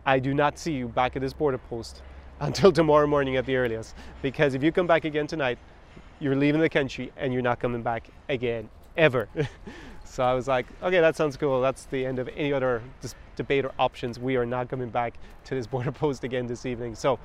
I 0.06 0.20
do 0.20 0.34
not 0.34 0.58
see 0.58 0.72
you 0.72 0.88
back 0.88 1.18
at 1.18 1.22
this 1.22 1.34
border 1.34 1.58
post 1.58 2.02
until 2.40 2.72
tomorrow 2.72 3.06
morning 3.06 3.36
at 3.36 3.46
the 3.46 3.58
earliest. 3.58 3.94
Because 4.22 4.56
if 4.56 4.64
you 4.64 4.72
come 4.72 4.88
back 4.88 5.04
again 5.04 5.28
tonight, 5.28 5.60
you're 6.20 6.36
leaving 6.36 6.62
the 6.62 6.70
country 6.70 7.12
and 7.18 7.34
you're 7.34 7.42
not 7.42 7.60
coming 7.60 7.84
back 7.84 8.08
again, 8.30 8.70
ever. 8.96 9.28
so 10.06 10.24
I 10.24 10.34
was 10.34 10.48
like, 10.48 10.66
okay, 10.82 11.02
that 11.02 11.18
sounds 11.18 11.36
cool. 11.36 11.62
That's 11.62 11.86
the 11.86 12.06
end 12.06 12.20
of 12.20 12.30
any 12.38 12.54
other 12.54 12.82
debate 13.36 13.66
or 13.66 13.74
options. 13.78 14.18
We 14.18 14.38
are 14.38 14.46
not 14.46 14.70
coming 14.70 14.90
back 14.90 15.16
to 15.46 15.56
this 15.56 15.68
border 15.74 15.92
post 15.92 16.24
again 16.24 16.48
this 16.48 16.66
evening. 16.66 16.96
So 16.96 17.20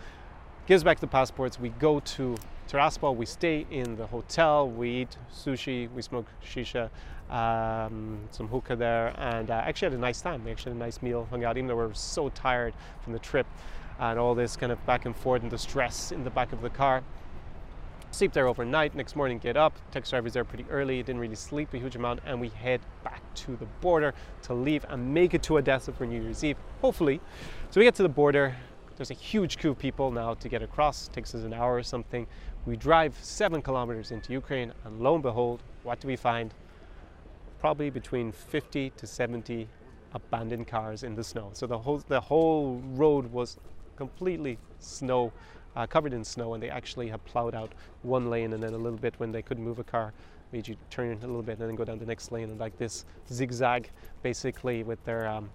gives 0.69 0.85
back 0.85 1.01
the 1.01 1.07
passports. 1.07 1.59
We 1.59 1.71
go 1.71 1.99
to 2.01 2.37
Tiraspol. 2.69 3.17
We 3.17 3.25
stay 3.25 3.67
in 3.71 3.97
the 3.97 4.07
hotel. 4.07 4.69
We 4.69 4.91
eat 4.91 5.17
sushi. 5.35 5.91
We 5.95 6.03
smoke 6.03 6.27
shisha, 6.45 6.91
um, 7.31 8.19
some 8.33 8.49
hookah 8.49 8.77
there, 8.77 9.15
and 9.17 9.51
uh, 9.51 9.55
actually 9.55 9.87
had 9.87 9.95
a 9.95 10.01
nice 10.01 10.21
time. 10.21 10.45
We 10.45 10.51
actually 10.51 10.73
had 10.73 10.77
a 10.77 10.85
nice 10.85 11.01
meal, 11.01 11.27
hung 11.31 11.43
out, 11.43 11.57
even 11.57 11.69
though 11.69 11.77
we 11.77 11.87
were 11.87 11.95
so 11.95 12.29
tired 12.29 12.75
from 13.03 13.15
the 13.15 13.19
trip 13.19 13.47
and 13.99 14.19
all 14.19 14.35
this 14.35 14.57
kind 14.57 14.71
of 14.71 14.85
back 14.85 15.07
and 15.07 15.17
forth 15.17 15.41
and 15.43 15.51
the 15.51 15.57
stress 15.57 16.13
in 16.13 16.23
the 16.23 16.31
back 16.31 16.53
of 16.53 16.61
the 16.61 16.69
car. 16.69 17.03
Sleep 18.11 18.35
there 18.35 18.47
overnight. 18.47 18.95
Next 18.95 19.17
morning, 19.17 19.39
get 19.39 19.57
up. 19.57 19.75
Taxi 19.91 20.11
driver's 20.11 20.35
there 20.35 20.45
pretty 20.45 20.67
early. 20.69 21.03
Didn't 21.03 21.21
really 21.21 21.35
sleep 21.35 21.73
a 21.73 21.79
huge 21.79 21.97
amount, 21.97 22.21
and 22.27 22.43
we 22.43 22.51
head 22.51 22.83
back 23.05 23.23
to 23.37 23.57
the 23.57 23.67
border 23.81 24.13
to 24.43 24.53
leave 24.53 24.85
and 24.91 25.15
make 25.15 25.33
it 25.33 25.43
to 25.45 25.57
Odessa 25.57 25.93
for 25.93 26.05
New 26.05 26.23
Year's 26.23 26.45
Eve, 26.45 26.59
hopefully. 26.83 27.23
So 27.71 27.81
we 27.81 27.85
get 27.85 27.95
to 27.95 28.03
the 28.03 28.09
border. 28.11 28.55
There's 28.99 29.13
a 29.13 29.15
huge 29.15 29.59
queue 29.59 29.71
of 29.71 29.79
people 29.79 30.11
now 30.11 30.35
to 30.35 30.49
get 30.49 30.61
across. 30.61 31.07
It 31.07 31.13
takes 31.13 31.33
us 31.33 31.45
an 31.45 31.53
hour 31.53 31.77
or 31.77 31.85
something. 31.85 32.27
We 32.67 32.77
drive 32.77 33.17
seven 33.23 33.63
kilometers 33.63 34.11
into 34.11 34.33
Ukraine, 34.33 34.73
and 34.85 35.01
lo 35.01 35.15
and 35.15 35.23
behold, 35.23 35.63
what 35.85 36.01
do 36.01 36.09
we 36.09 36.17
find? 36.17 36.53
Probably 37.61 37.91
between 37.91 38.33
50 38.33 38.91
to 38.91 39.07
70 39.07 39.69
abandoned 40.15 40.67
cars 40.67 41.05
in 41.05 41.15
the 41.15 41.23
snow. 41.23 41.51
So 41.53 41.69
the 41.69 41.79
whole 41.79 41.99
the 42.09 42.21
whole 42.21 42.83
road 42.95 43.31
was 43.31 43.57
completely 43.95 44.59
snow, 44.81 45.33
uh, 45.77 45.87
covered 45.87 46.13
in 46.13 46.25
snow, 46.25 46.55
and 46.55 46.63
they 46.63 46.71
actually 46.71 47.07
have 47.09 47.25
plowed 47.25 47.55
out 47.55 47.73
one 48.03 48.29
lane 48.29 48.53
and 48.53 48.61
then 48.61 48.75
a 48.75 48.79
little 48.79 48.99
bit 48.99 49.15
when 49.19 49.31
they 49.31 49.43
couldn't 49.43 49.63
move 49.63 49.79
a 49.79 49.85
car, 49.85 50.13
made 50.51 50.67
you 50.67 50.75
turn 50.91 51.19
a 51.23 51.27
little 51.27 51.43
bit 51.43 51.61
and 51.61 51.69
then 51.69 51.77
go 51.77 51.85
down 51.85 52.01
the 52.01 52.07
next 52.07 52.33
lane 52.33 52.51
and 52.51 52.59
like 52.59 52.77
this 52.79 53.05
zigzag, 53.33 53.91
basically 54.23 54.83
with 54.83 55.03
their 55.05 55.29
um, 55.29 55.49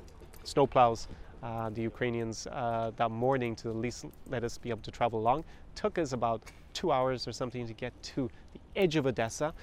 snow 0.45 0.65
plows. 0.65 1.09
Uh, 1.43 1.69
the 1.69 1.81
Ukrainians 1.81 2.47
uh, 2.47 2.91
that 2.95 3.11
morning 3.11 3.53
to 3.57 3.69
at 3.69 3.75
least 3.75 4.05
let 4.29 4.43
us 4.45 4.57
be 4.57 4.69
able 4.69 4.81
to 4.81 4.91
travel 4.91 5.19
along. 5.19 5.43
Took 5.75 5.97
us 5.97 6.13
about 6.13 6.41
two 6.71 6.89
hours 6.91 7.27
or 7.27 7.33
something 7.33 7.67
to 7.67 7.73
get 7.73 7.91
to 8.01 8.29
the 8.53 8.59
edge 8.81 8.95
of 8.95 9.05
Odessa 9.05 9.53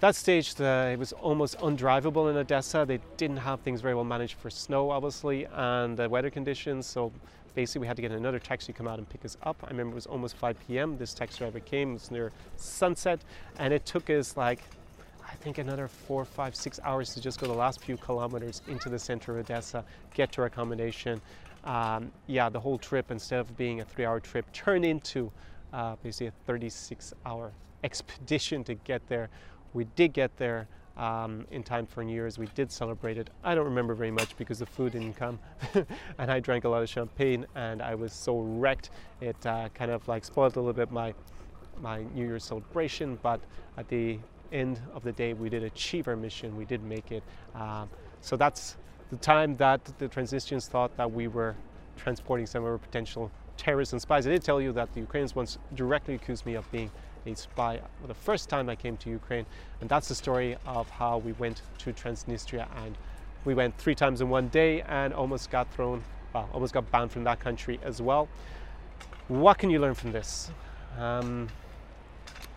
that 0.00 0.16
stage, 0.16 0.54
the, 0.54 0.90
it 0.94 0.98
was 0.98 1.12
almost 1.12 1.58
undrivable 1.58 2.30
in 2.30 2.36
Odessa. 2.38 2.86
They 2.88 3.00
didn't 3.18 3.36
have 3.36 3.60
things 3.60 3.82
very 3.82 3.94
well 3.94 4.04
managed 4.04 4.38
for 4.38 4.48
snow, 4.48 4.90
obviously, 4.90 5.46
and 5.52 5.94
the 5.94 6.08
weather 6.08 6.30
conditions. 6.30 6.86
So 6.86 7.12
basically, 7.54 7.82
we 7.82 7.86
had 7.86 7.96
to 7.96 8.02
get 8.02 8.10
another 8.10 8.38
taxi 8.38 8.72
to 8.72 8.76
come 8.76 8.88
out 8.88 8.98
and 8.98 9.06
pick 9.06 9.26
us 9.26 9.36
up. 9.42 9.62
I 9.62 9.68
remember 9.68 9.92
it 9.92 9.96
was 9.96 10.06
almost 10.06 10.36
5 10.36 10.56
p.m. 10.66 10.96
This 10.96 11.12
taxi 11.12 11.38
driver 11.38 11.60
came. 11.60 11.90
It 11.90 11.94
was 11.94 12.10
near 12.10 12.32
sunset, 12.56 13.20
and 13.58 13.74
it 13.74 13.84
took 13.84 14.08
us 14.08 14.38
like 14.38 14.62
I 15.30 15.34
think 15.34 15.58
another 15.58 15.88
four, 15.88 16.24
five, 16.24 16.56
six 16.56 16.80
hours 16.82 17.14
to 17.14 17.20
just 17.20 17.40
go 17.40 17.46
the 17.46 17.52
last 17.52 17.80
few 17.80 17.96
kilometers 17.96 18.62
into 18.66 18.88
the 18.88 18.98
center 18.98 19.32
of 19.32 19.44
Odessa, 19.44 19.84
get 20.14 20.32
to 20.32 20.40
our 20.40 20.48
accommodation. 20.48 21.20
Um, 21.64 22.10
yeah, 22.26 22.48
the 22.48 22.60
whole 22.60 22.78
trip, 22.78 23.10
instead 23.10 23.40
of 23.40 23.56
being 23.56 23.80
a 23.80 23.84
three-hour 23.84 24.20
trip, 24.20 24.50
turned 24.52 24.84
into 24.84 25.30
uh, 25.72 25.96
basically 26.02 26.28
a 26.28 26.50
36-hour 26.50 27.52
expedition 27.84 28.64
to 28.64 28.74
get 28.74 29.06
there 29.08 29.30
we 29.72 29.84
did 29.96 30.12
get 30.12 30.36
there 30.36 30.66
um, 30.96 31.46
in 31.50 31.62
time 31.62 31.86
for 31.86 32.02
New 32.04 32.12
Year's. 32.12 32.38
We 32.38 32.46
did 32.54 32.70
celebrate 32.70 33.18
it. 33.18 33.30
I 33.44 33.54
don't 33.54 33.64
remember 33.64 33.94
very 33.94 34.10
much 34.10 34.36
because 34.36 34.58
the 34.58 34.66
food 34.66 34.92
didn't 34.92 35.14
come, 35.14 35.38
and 36.18 36.30
I 36.30 36.40
drank 36.40 36.64
a 36.64 36.68
lot 36.68 36.82
of 36.82 36.88
champagne, 36.88 37.46
and 37.54 37.80
I 37.80 37.94
was 37.94 38.12
so 38.12 38.40
wrecked. 38.40 38.90
It 39.20 39.36
uh, 39.46 39.68
kind 39.74 39.90
of 39.90 40.06
like 40.08 40.24
spoiled 40.24 40.56
a 40.56 40.60
little 40.60 40.72
bit 40.72 40.90
my 40.90 41.14
my 41.80 42.02
New 42.14 42.26
Year's 42.26 42.44
celebration. 42.44 43.18
But 43.22 43.40
at 43.78 43.88
the 43.88 44.18
end 44.52 44.80
of 44.94 45.02
the 45.02 45.12
day, 45.12 45.32
we 45.32 45.48
did 45.48 45.62
achieve 45.62 46.08
our 46.08 46.16
mission. 46.16 46.56
We 46.56 46.64
did 46.64 46.82
make 46.82 47.12
it. 47.12 47.22
Um, 47.54 47.88
so 48.20 48.36
that's 48.36 48.76
the 49.10 49.16
time 49.16 49.56
that 49.56 49.84
the 49.98 50.08
Transnistrians 50.08 50.68
thought 50.68 50.96
that 50.96 51.10
we 51.10 51.28
were 51.28 51.56
transporting 51.96 52.46
some 52.46 52.62
of 52.62 52.70
our 52.70 52.78
potential 52.78 53.30
terrorists 53.56 53.92
and 53.92 54.00
spies. 54.00 54.26
I 54.26 54.30
did 54.30 54.42
tell 54.42 54.60
you 54.60 54.72
that 54.72 54.92
the 54.94 55.00
Ukrainians 55.00 55.34
once 55.34 55.58
directly 55.74 56.14
accused 56.14 56.46
me 56.46 56.54
of 56.54 56.70
being 56.70 56.90
a 57.26 57.34
spy 57.34 57.80
the 58.06 58.14
first 58.14 58.48
time 58.48 58.68
I 58.68 58.76
came 58.76 58.96
to 58.98 59.10
Ukraine. 59.10 59.44
And 59.80 59.88
that's 59.88 60.08
the 60.08 60.14
story 60.14 60.56
of 60.66 60.88
how 60.88 61.18
we 61.18 61.32
went 61.32 61.62
to 61.78 61.92
Transnistria 61.92 62.66
and 62.84 62.96
we 63.44 63.54
went 63.54 63.76
three 63.78 63.94
times 63.94 64.20
in 64.20 64.28
one 64.28 64.48
day 64.48 64.82
and 64.82 65.12
almost 65.14 65.50
got 65.50 65.72
thrown, 65.72 66.02
well, 66.34 66.48
almost 66.52 66.74
got 66.74 66.90
banned 66.90 67.10
from 67.10 67.24
that 67.24 67.40
country 67.40 67.80
as 67.82 68.00
well. 68.02 68.28
What 69.28 69.58
can 69.58 69.70
you 69.70 69.78
learn 69.78 69.94
from 69.94 70.12
this? 70.12 70.50
Um, 70.98 71.48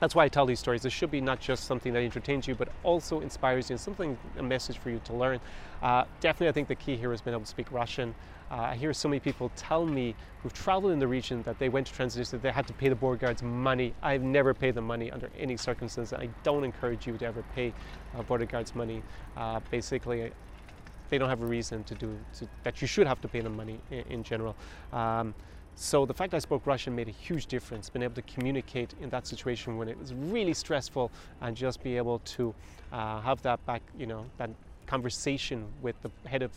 that's 0.04 0.16
why 0.16 0.26
I 0.26 0.28
tell 0.28 0.46
these 0.46 0.60
stories. 0.60 0.82
This 0.82 0.92
should 0.92 1.12
be 1.12 1.22
not 1.22 1.40
just 1.40 1.64
something 1.64 1.94
that 1.94 2.04
entertains 2.04 2.46
you, 2.46 2.56
but 2.56 2.68
also 2.84 3.22
inspires 3.22 3.70
you 3.70 3.76
and 3.76 3.80
something, 3.80 4.18
a 4.38 4.44
message 4.44 4.78
for 4.78 4.90
you 4.90 5.00
to 5.06 5.14
learn. 5.14 5.40
Uh, 5.82 6.04
definitely, 6.20 6.50
I 6.50 6.52
think 6.52 6.68
the 6.68 6.76
key 6.76 6.98
here 6.98 7.12
has 7.12 7.22
been 7.22 7.34
able 7.34 7.46
to 7.46 7.50
speak 7.50 7.72
Russian. 7.72 8.14
Uh, 8.52 8.56
I 8.56 8.76
hear 8.76 8.92
so 8.92 9.08
many 9.08 9.22
people 9.22 9.50
tell 9.56 9.86
me 9.86 10.14
who've 10.42 10.52
traveled 10.52 10.92
in 10.92 11.00
the 11.00 11.08
region 11.08 11.42
that 11.44 11.58
they 11.58 11.70
went 11.70 11.88
to 11.88 11.94
Transnistria, 11.94 12.42
they 12.42 12.52
had 12.52 12.68
to 12.68 12.74
pay 12.74 12.90
the 12.90 12.96
border 12.96 13.18
guards 13.18 13.42
money. 13.44 13.94
I've 14.04 14.24
never 14.24 14.54
paid 14.54 14.76
them 14.76 14.86
money 14.86 15.10
under 15.10 15.30
any 15.40 15.56
circumstance. 15.56 16.12
I 16.12 16.28
don't 16.44 16.66
encourage 16.66 17.08
you 17.08 17.18
to 17.20 17.26
ever 17.26 17.42
pay 17.56 17.72
uh, 18.14 18.24
border 18.24 18.46
guards 18.46 18.76
money. 18.76 19.02
Uh, 19.38 19.62
basically, 19.72 20.34
they 21.12 21.18
don't 21.18 21.30
have 21.30 21.44
a 21.44 21.46
reason 21.46 21.82
to 21.86 21.96
do 21.96 22.20
to, 22.40 22.48
that. 22.64 22.82
You 22.82 22.88
should 22.88 23.08
have 23.08 23.22
to 23.22 23.30
pay 23.30 23.40
them 23.40 23.56
money 23.56 23.80
in, 23.90 24.04
in 24.10 24.24
general. 24.24 24.58
Um, 24.92 25.34
so 25.76 26.06
the 26.06 26.14
fact 26.14 26.34
I 26.34 26.40
spoke 26.40 26.66
Russian 26.66 26.96
made 26.96 27.08
a 27.08 27.12
huge 27.12 27.48
difference. 27.48 27.90
Being 27.90 28.04
able 28.04 28.16
to 28.16 28.22
communicate 28.24 28.94
in 29.02 29.10
that 29.10 29.28
situation 29.28 29.78
when 29.78 29.88
it 29.90 29.98
was 29.98 30.14
really 30.14 30.54
stressful, 30.54 31.12
and 31.42 31.56
just 31.56 31.84
be 31.84 31.98
able 31.98 32.20
to 32.20 32.54
uh, 32.92 33.22
have 33.22 33.42
that 33.42 33.66
back, 33.66 33.82
you 33.98 34.06
know, 34.06 34.26
that 34.38 34.50
conversation 34.86 35.66
with 35.82 35.96
the 36.02 36.12
head 36.30 36.44
of 36.44 36.52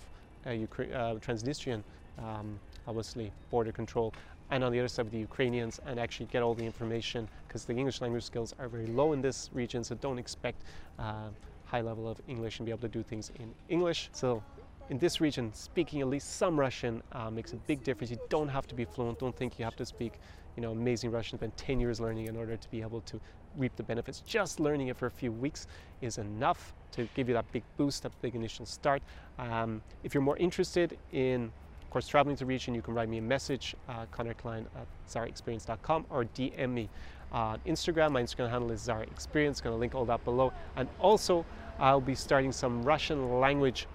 uh, 0.45 0.51
Ukra- 0.51 0.95
uh, 0.95 1.15
Transnistrian, 1.15 1.83
um, 2.19 2.59
obviously 2.87 3.33
border 3.51 3.73
control, 3.73 4.13
and 4.51 4.63
on 4.63 4.71
the 4.73 4.79
other 4.79 4.89
side 4.89 5.07
of 5.07 5.13
the 5.13 5.19
Ukrainians, 5.19 5.81
and 5.87 5.99
actually 5.99 6.27
get 6.27 6.43
all 6.43 6.55
the 6.55 6.65
information 6.65 7.29
because 7.47 7.65
the 7.65 7.75
English 7.75 8.01
language 8.01 8.25
skills 8.25 8.55
are 8.59 8.69
very 8.69 8.87
low 8.87 9.13
in 9.13 9.21
this 9.21 9.51
region, 9.53 9.83
so 9.83 9.95
don't 9.97 10.19
expect 10.19 10.63
uh, 10.99 11.29
high 11.65 11.81
level 11.81 12.09
of 12.09 12.21
English 12.29 12.59
and 12.59 12.67
be 12.67 12.71
able 12.71 12.83
to 12.83 12.89
do 12.89 13.03
things 13.03 13.33
in 13.41 13.53
English. 13.69 14.09
So 14.13 14.43
in 14.91 14.99
this 14.99 15.21
region, 15.21 15.53
speaking 15.53 16.01
at 16.01 16.09
least 16.09 16.37
some 16.37 16.59
Russian 16.59 17.03
uh, 17.13 17.31
makes 17.31 17.53
a 17.53 17.57
big 17.57 17.83
difference. 17.83 18.11
You 18.11 18.19
don't 18.29 18.49
have 18.49 18.67
to 18.69 18.75
be 18.75 18.85
fluent. 18.85 19.19
Don't 19.19 19.37
think 19.37 19.59
you 19.59 19.65
have 19.65 19.77
to 19.77 19.87
speak, 19.87 20.15
you 20.57 20.63
know, 20.63 20.73
amazing 20.73 21.11
Russian. 21.11 21.39
Spend 21.39 21.57
10 21.57 21.81
years 21.81 22.01
learning 22.01 22.27
in 22.27 22.37
order 22.37 22.57
to 22.57 22.71
be 22.71 22.83
able 22.83 23.01
to 23.03 23.21
reap 23.57 23.75
the 23.77 23.83
benefits. 23.83 24.21
Just 24.21 24.61
learning 24.61 24.89
it 24.89 24.97
for 24.97 25.07
a 25.07 25.11
few 25.11 25.33
weeks 25.33 25.67
is 26.01 26.19
enough 26.19 26.75
to 26.93 27.09
give 27.15 27.29
you 27.29 27.35
that 27.35 27.51
big 27.53 27.65
boost, 27.77 28.03
that 28.05 28.13
big 28.23 28.35
initial 28.35 28.67
start. 28.67 29.03
Um, 29.39 29.83
if 30.05 30.15
you're 30.15 30.23
more 30.23 30.37
interested 30.37 30.99
in 31.13 31.51
of 31.83 31.91
course, 31.91 32.09
traveling 32.09 32.35
to 32.35 32.41
the 32.41 32.47
region, 32.47 32.75
you 32.75 32.83
can 32.83 32.95
write 32.95 33.09
me 33.09 33.19
a 33.19 33.23
message, 33.23 33.77
uh, 33.89 34.07
Conor 34.11 34.35
Clyne 34.35 34.67
at 34.77 34.87
czarexperience.com 35.09 36.07
or 36.11 36.25
DM 36.25 36.71
me 36.71 36.89
on 37.31 37.61
Instagram. 37.65 38.11
My 38.11 38.23
Instagram 38.23 38.51
handle 38.51 38.73
is 38.73 38.81
Czar 38.81 39.05
Experience. 39.05 39.61
Going 39.61 39.73
to 39.73 39.79
link 39.79 39.95
all 39.95 40.05
that 40.07 40.25
below. 40.25 40.53
And 40.75 40.89
also, 40.99 41.47
I'll 41.79 42.01
be 42.01 42.17
starting 42.17 42.51
some 42.51 42.83
Russian 42.83 43.39
language 43.39 43.87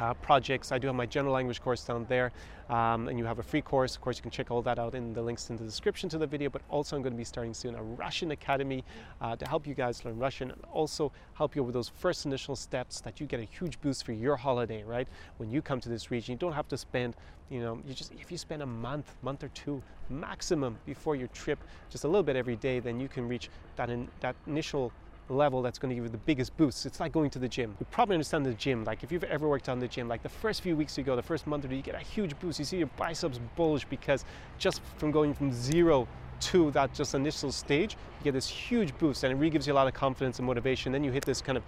uh, 0.00 0.14
projects. 0.14 0.72
I 0.72 0.78
do 0.78 0.86
have 0.86 0.96
my 0.96 1.06
general 1.06 1.34
language 1.34 1.60
course 1.60 1.84
down 1.84 2.06
there, 2.08 2.32
um, 2.68 3.08
and 3.08 3.18
you 3.18 3.24
have 3.24 3.38
a 3.38 3.42
free 3.42 3.62
course. 3.62 3.94
Of 3.94 4.00
course, 4.00 4.16
you 4.16 4.22
can 4.22 4.30
check 4.30 4.50
all 4.50 4.62
that 4.62 4.78
out 4.78 4.94
in 4.94 5.12
the 5.12 5.22
links 5.22 5.50
in 5.50 5.56
the 5.56 5.64
description 5.64 6.08
to 6.10 6.18
the 6.18 6.26
video. 6.26 6.50
But 6.50 6.62
also, 6.68 6.96
I'm 6.96 7.02
going 7.02 7.12
to 7.12 7.16
be 7.16 7.24
starting 7.24 7.54
soon 7.54 7.74
a 7.74 7.82
Russian 7.82 8.30
Academy 8.30 8.84
uh, 9.20 9.36
to 9.36 9.48
help 9.48 9.66
you 9.66 9.74
guys 9.74 10.04
learn 10.04 10.18
Russian 10.18 10.50
and 10.50 10.60
also 10.72 11.12
help 11.34 11.56
you 11.56 11.62
with 11.62 11.74
those 11.74 11.88
first 11.88 12.26
initial 12.26 12.56
steps 12.56 13.00
that 13.00 13.20
you 13.20 13.26
get 13.26 13.40
a 13.40 13.44
huge 13.44 13.80
boost 13.80 14.04
for 14.04 14.12
your 14.12 14.36
holiday. 14.36 14.82
Right 14.82 15.08
when 15.38 15.50
you 15.50 15.62
come 15.62 15.80
to 15.80 15.88
this 15.88 16.10
region, 16.10 16.32
you 16.32 16.38
don't 16.38 16.52
have 16.52 16.68
to 16.68 16.76
spend, 16.76 17.16
you 17.50 17.60
know, 17.60 17.80
you 17.86 17.94
just 17.94 18.12
if 18.12 18.30
you 18.30 18.38
spend 18.38 18.62
a 18.62 18.66
month, 18.66 19.14
month 19.22 19.42
or 19.42 19.48
two 19.48 19.82
maximum 20.10 20.78
before 20.86 21.16
your 21.16 21.28
trip, 21.28 21.58
just 21.90 22.04
a 22.04 22.08
little 22.08 22.22
bit 22.22 22.36
every 22.36 22.56
day, 22.56 22.80
then 22.80 23.00
you 23.00 23.08
can 23.08 23.28
reach 23.28 23.50
that 23.76 23.90
in, 23.90 24.08
that 24.20 24.36
initial 24.46 24.92
level 25.28 25.62
that's 25.62 25.78
going 25.78 25.90
to 25.90 25.94
give 25.94 26.04
you 26.04 26.10
the 26.10 26.18
biggest 26.18 26.56
boost. 26.56 26.86
It's 26.86 27.00
like 27.00 27.12
going 27.12 27.30
to 27.30 27.38
the 27.38 27.48
gym. 27.48 27.74
You 27.78 27.86
probably 27.90 28.14
understand 28.14 28.46
the 28.46 28.54
gym. 28.54 28.84
Like 28.84 29.02
if 29.02 29.12
you've 29.12 29.24
ever 29.24 29.48
worked 29.48 29.68
on 29.68 29.78
the 29.78 29.88
gym, 29.88 30.08
like 30.08 30.22
the 30.22 30.28
first 30.28 30.62
few 30.62 30.76
weeks 30.76 30.96
you 30.96 31.04
go, 31.04 31.16
the 31.16 31.22
first 31.22 31.46
month 31.46 31.64
or 31.64 31.68
two, 31.68 31.76
you 31.76 31.82
get 31.82 31.94
a 31.94 31.98
huge 31.98 32.38
boost. 32.38 32.58
You 32.58 32.64
see 32.64 32.78
your 32.78 32.90
biceps 32.96 33.40
bulge 33.56 33.88
because 33.88 34.24
just 34.58 34.80
from 34.96 35.10
going 35.10 35.34
from 35.34 35.52
zero 35.52 36.08
to 36.40 36.70
that 36.70 36.94
just 36.94 37.14
initial 37.14 37.52
stage, 37.52 37.96
you 38.20 38.24
get 38.24 38.34
this 38.34 38.48
huge 38.48 38.96
boost 38.98 39.24
and 39.24 39.32
it 39.32 39.36
really 39.36 39.50
gives 39.50 39.66
you 39.66 39.72
a 39.72 39.74
lot 39.74 39.86
of 39.86 39.94
confidence 39.94 40.38
and 40.38 40.46
motivation. 40.46 40.92
Then 40.92 41.04
you 41.04 41.10
hit 41.10 41.24
this 41.24 41.42
kind 41.42 41.58
of 41.58 41.64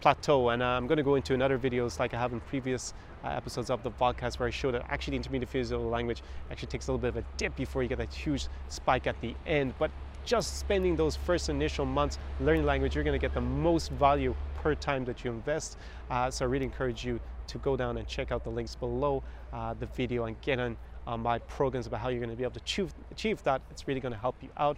plateau 0.00 0.50
and 0.50 0.62
uh, 0.62 0.66
I'm 0.66 0.86
going 0.86 0.96
to 0.98 1.02
go 1.02 1.16
into 1.16 1.34
another 1.34 1.58
videos 1.58 1.98
like 1.98 2.14
I 2.14 2.18
have 2.18 2.32
in 2.32 2.40
previous 2.40 2.94
uh, 3.24 3.28
episodes 3.28 3.70
of 3.70 3.82
the 3.82 3.90
podcast 3.90 4.38
where 4.38 4.46
I 4.46 4.50
show 4.50 4.70
that 4.70 4.84
actually 4.88 5.12
the 5.12 5.16
intermediate 5.16 5.48
physical 5.48 5.88
language 5.88 6.22
actually 6.50 6.68
takes 6.68 6.86
a 6.86 6.92
little 6.92 7.00
bit 7.00 7.08
of 7.08 7.16
a 7.16 7.24
dip 7.36 7.56
before 7.56 7.82
you 7.82 7.88
get 7.88 7.98
that 7.98 8.12
huge 8.12 8.46
spike 8.68 9.06
at 9.06 9.20
the 9.20 9.34
end 9.46 9.74
but 9.78 9.90
just 10.28 10.58
spending 10.58 10.94
those 10.94 11.16
first 11.16 11.48
initial 11.48 11.86
months 11.86 12.18
learning 12.40 12.66
language, 12.66 12.94
you're 12.94 13.02
going 13.02 13.18
to 13.18 13.26
get 13.26 13.32
the 13.32 13.40
most 13.40 13.90
value 13.92 14.34
per 14.56 14.74
time 14.74 15.02
that 15.06 15.24
you 15.24 15.30
invest. 15.30 15.78
Uh, 16.10 16.30
so 16.30 16.44
I 16.44 16.48
really 16.48 16.66
encourage 16.66 17.02
you 17.02 17.18
to 17.46 17.58
go 17.58 17.78
down 17.78 17.96
and 17.96 18.06
check 18.06 18.30
out 18.30 18.44
the 18.44 18.50
links 18.50 18.74
below 18.74 19.22
uh, 19.54 19.72
the 19.72 19.86
video 19.86 20.26
and 20.26 20.38
get 20.42 20.60
on, 20.60 20.76
on 21.06 21.20
my 21.20 21.38
programs 21.38 21.86
about 21.86 22.00
how 22.00 22.10
you're 22.10 22.20
going 22.20 22.28
to 22.28 22.36
be 22.36 22.42
able 22.42 22.52
to 22.52 22.60
achieve, 22.60 22.92
achieve 23.10 23.42
that. 23.44 23.62
It's 23.70 23.88
really 23.88 24.00
going 24.00 24.12
to 24.12 24.18
help 24.20 24.36
you 24.42 24.50
out. 24.58 24.76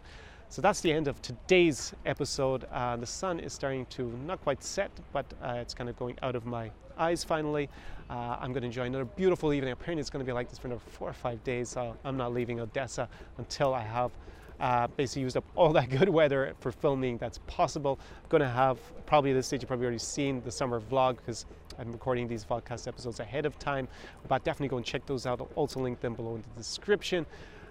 So 0.50 0.62
that's 0.62 0.80
the 0.80 0.92
end 0.92 1.08
of 1.08 1.20
today's 1.20 1.94
episode. 2.06 2.64
Uh, 2.72 2.96
the 2.96 3.06
sun 3.06 3.40
is 3.40 3.52
starting 3.52 3.86
to 3.86 4.04
not 4.24 4.40
quite 4.42 4.62
set, 4.62 4.92
but 5.12 5.26
uh, 5.42 5.54
it's 5.54 5.74
kind 5.74 5.90
of 5.90 5.96
going 5.96 6.16
out 6.22 6.36
of 6.36 6.46
my 6.46 6.70
eyes 6.96 7.24
finally. 7.24 7.68
Uh, 8.08 8.36
I'm 8.40 8.52
going 8.52 8.62
to 8.62 8.66
enjoy 8.66 8.84
another 8.84 9.04
beautiful 9.04 9.52
evening. 9.52 9.72
Apparently, 9.72 10.00
it's 10.00 10.10
going 10.10 10.24
to 10.24 10.28
be 10.28 10.32
like 10.32 10.48
this 10.48 10.58
for 10.58 10.68
another 10.68 10.82
four 10.86 11.08
or 11.08 11.12
five 11.12 11.42
days. 11.42 11.70
So 11.70 11.96
I'm 12.04 12.16
not 12.16 12.32
leaving 12.32 12.60
Odessa 12.60 13.08
until 13.38 13.74
I 13.74 13.82
have 13.82 14.12
uh, 14.60 14.86
basically 14.88 15.22
used 15.22 15.36
up 15.36 15.44
all 15.56 15.72
that 15.72 15.90
good 15.90 16.08
weather 16.08 16.54
for 16.60 16.70
filming 16.70 17.18
that's 17.18 17.38
possible. 17.46 17.98
I'm 18.24 18.28
to 18.42 18.48
have, 18.48 18.78
probably 19.06 19.30
at 19.30 19.34
this 19.34 19.46
stage, 19.46 19.62
you've 19.62 19.68
probably 19.68 19.86
already 19.86 19.98
seen 19.98 20.42
the 20.42 20.50
summer 20.50 20.80
vlog 20.80 21.16
because 21.16 21.46
I'm 21.78 21.90
recording 21.90 22.28
these 22.28 22.44
podcast 22.44 22.86
episodes 22.86 23.20
ahead 23.20 23.46
of 23.46 23.58
time. 23.58 23.88
But 24.28 24.44
definitely 24.44 24.68
go 24.68 24.76
and 24.76 24.86
check 24.86 25.06
those 25.06 25.26
out. 25.26 25.40
I'll 25.40 25.50
also 25.56 25.80
link 25.80 26.00
them 26.00 26.14
below 26.14 26.36
in 26.36 26.42
the 26.42 26.58
description. 26.58 27.26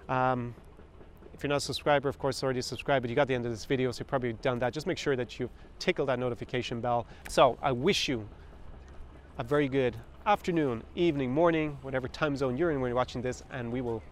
Um, 0.08 0.54
if 1.32 1.44
you're 1.44 1.48
not 1.48 1.56
a 1.56 1.60
subscriber, 1.60 2.08
of 2.08 2.18
course, 2.18 2.42
already 2.42 2.60
subscribed, 2.60 3.02
but 3.02 3.08
you 3.08 3.16
got 3.16 3.26
the 3.26 3.34
end 3.34 3.46
of 3.46 3.52
this 3.52 3.64
video, 3.64 3.90
so 3.92 4.00
you've 4.00 4.08
probably 4.08 4.34
done 4.34 4.58
that. 4.58 4.74
Just 4.74 4.86
make 4.86 4.98
sure 4.98 5.16
that 5.16 5.40
you 5.40 5.48
tickle 5.78 6.04
that 6.06 6.18
notification 6.18 6.82
bell. 6.82 7.06
So 7.28 7.56
I 7.62 7.72
wish 7.72 8.08
you 8.08 8.28
a 9.38 9.42
very 9.42 9.68
good 9.68 9.96
afternoon, 10.26 10.82
evening, 10.96 11.30
morning, 11.30 11.78
whatever 11.80 12.08
time 12.08 12.36
zone 12.36 12.58
you're 12.58 12.72
in 12.72 12.80
when 12.82 12.90
you're 12.90 12.96
watching 12.96 13.22
this, 13.22 13.42
and 13.52 13.72
we 13.72 13.80
will 13.80 14.02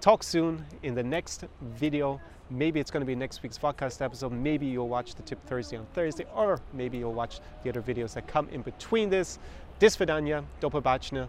talk 0.00 0.22
soon 0.22 0.64
in 0.82 0.94
the 0.94 1.02
next 1.02 1.44
video. 1.60 2.20
Maybe 2.50 2.80
it's 2.80 2.90
going 2.90 3.02
to 3.02 3.06
be 3.06 3.14
next 3.14 3.42
week's 3.42 3.58
podcast 3.58 4.02
episode. 4.02 4.32
Maybe 4.32 4.66
you'll 4.66 4.88
watch 4.88 5.14
the 5.14 5.22
tip 5.22 5.44
Thursday 5.46 5.76
on 5.76 5.86
Thursday, 5.92 6.26
or 6.34 6.60
maybe 6.72 6.98
you'll 6.98 7.14
watch 7.14 7.40
the 7.62 7.70
other 7.70 7.82
videos 7.82 8.14
that 8.14 8.26
come 8.26 8.48
in 8.50 8.62
between 8.62 9.10
this. 9.10 9.38
Disvidania, 9.80 10.44
do 10.60 11.28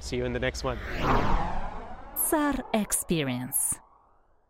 See 0.00 0.16
you 0.16 0.24
in 0.24 0.32
the 0.32 0.40
next 0.40 0.64
one. 0.64 0.78
Czar 2.16 2.54
Experience. 2.74 3.85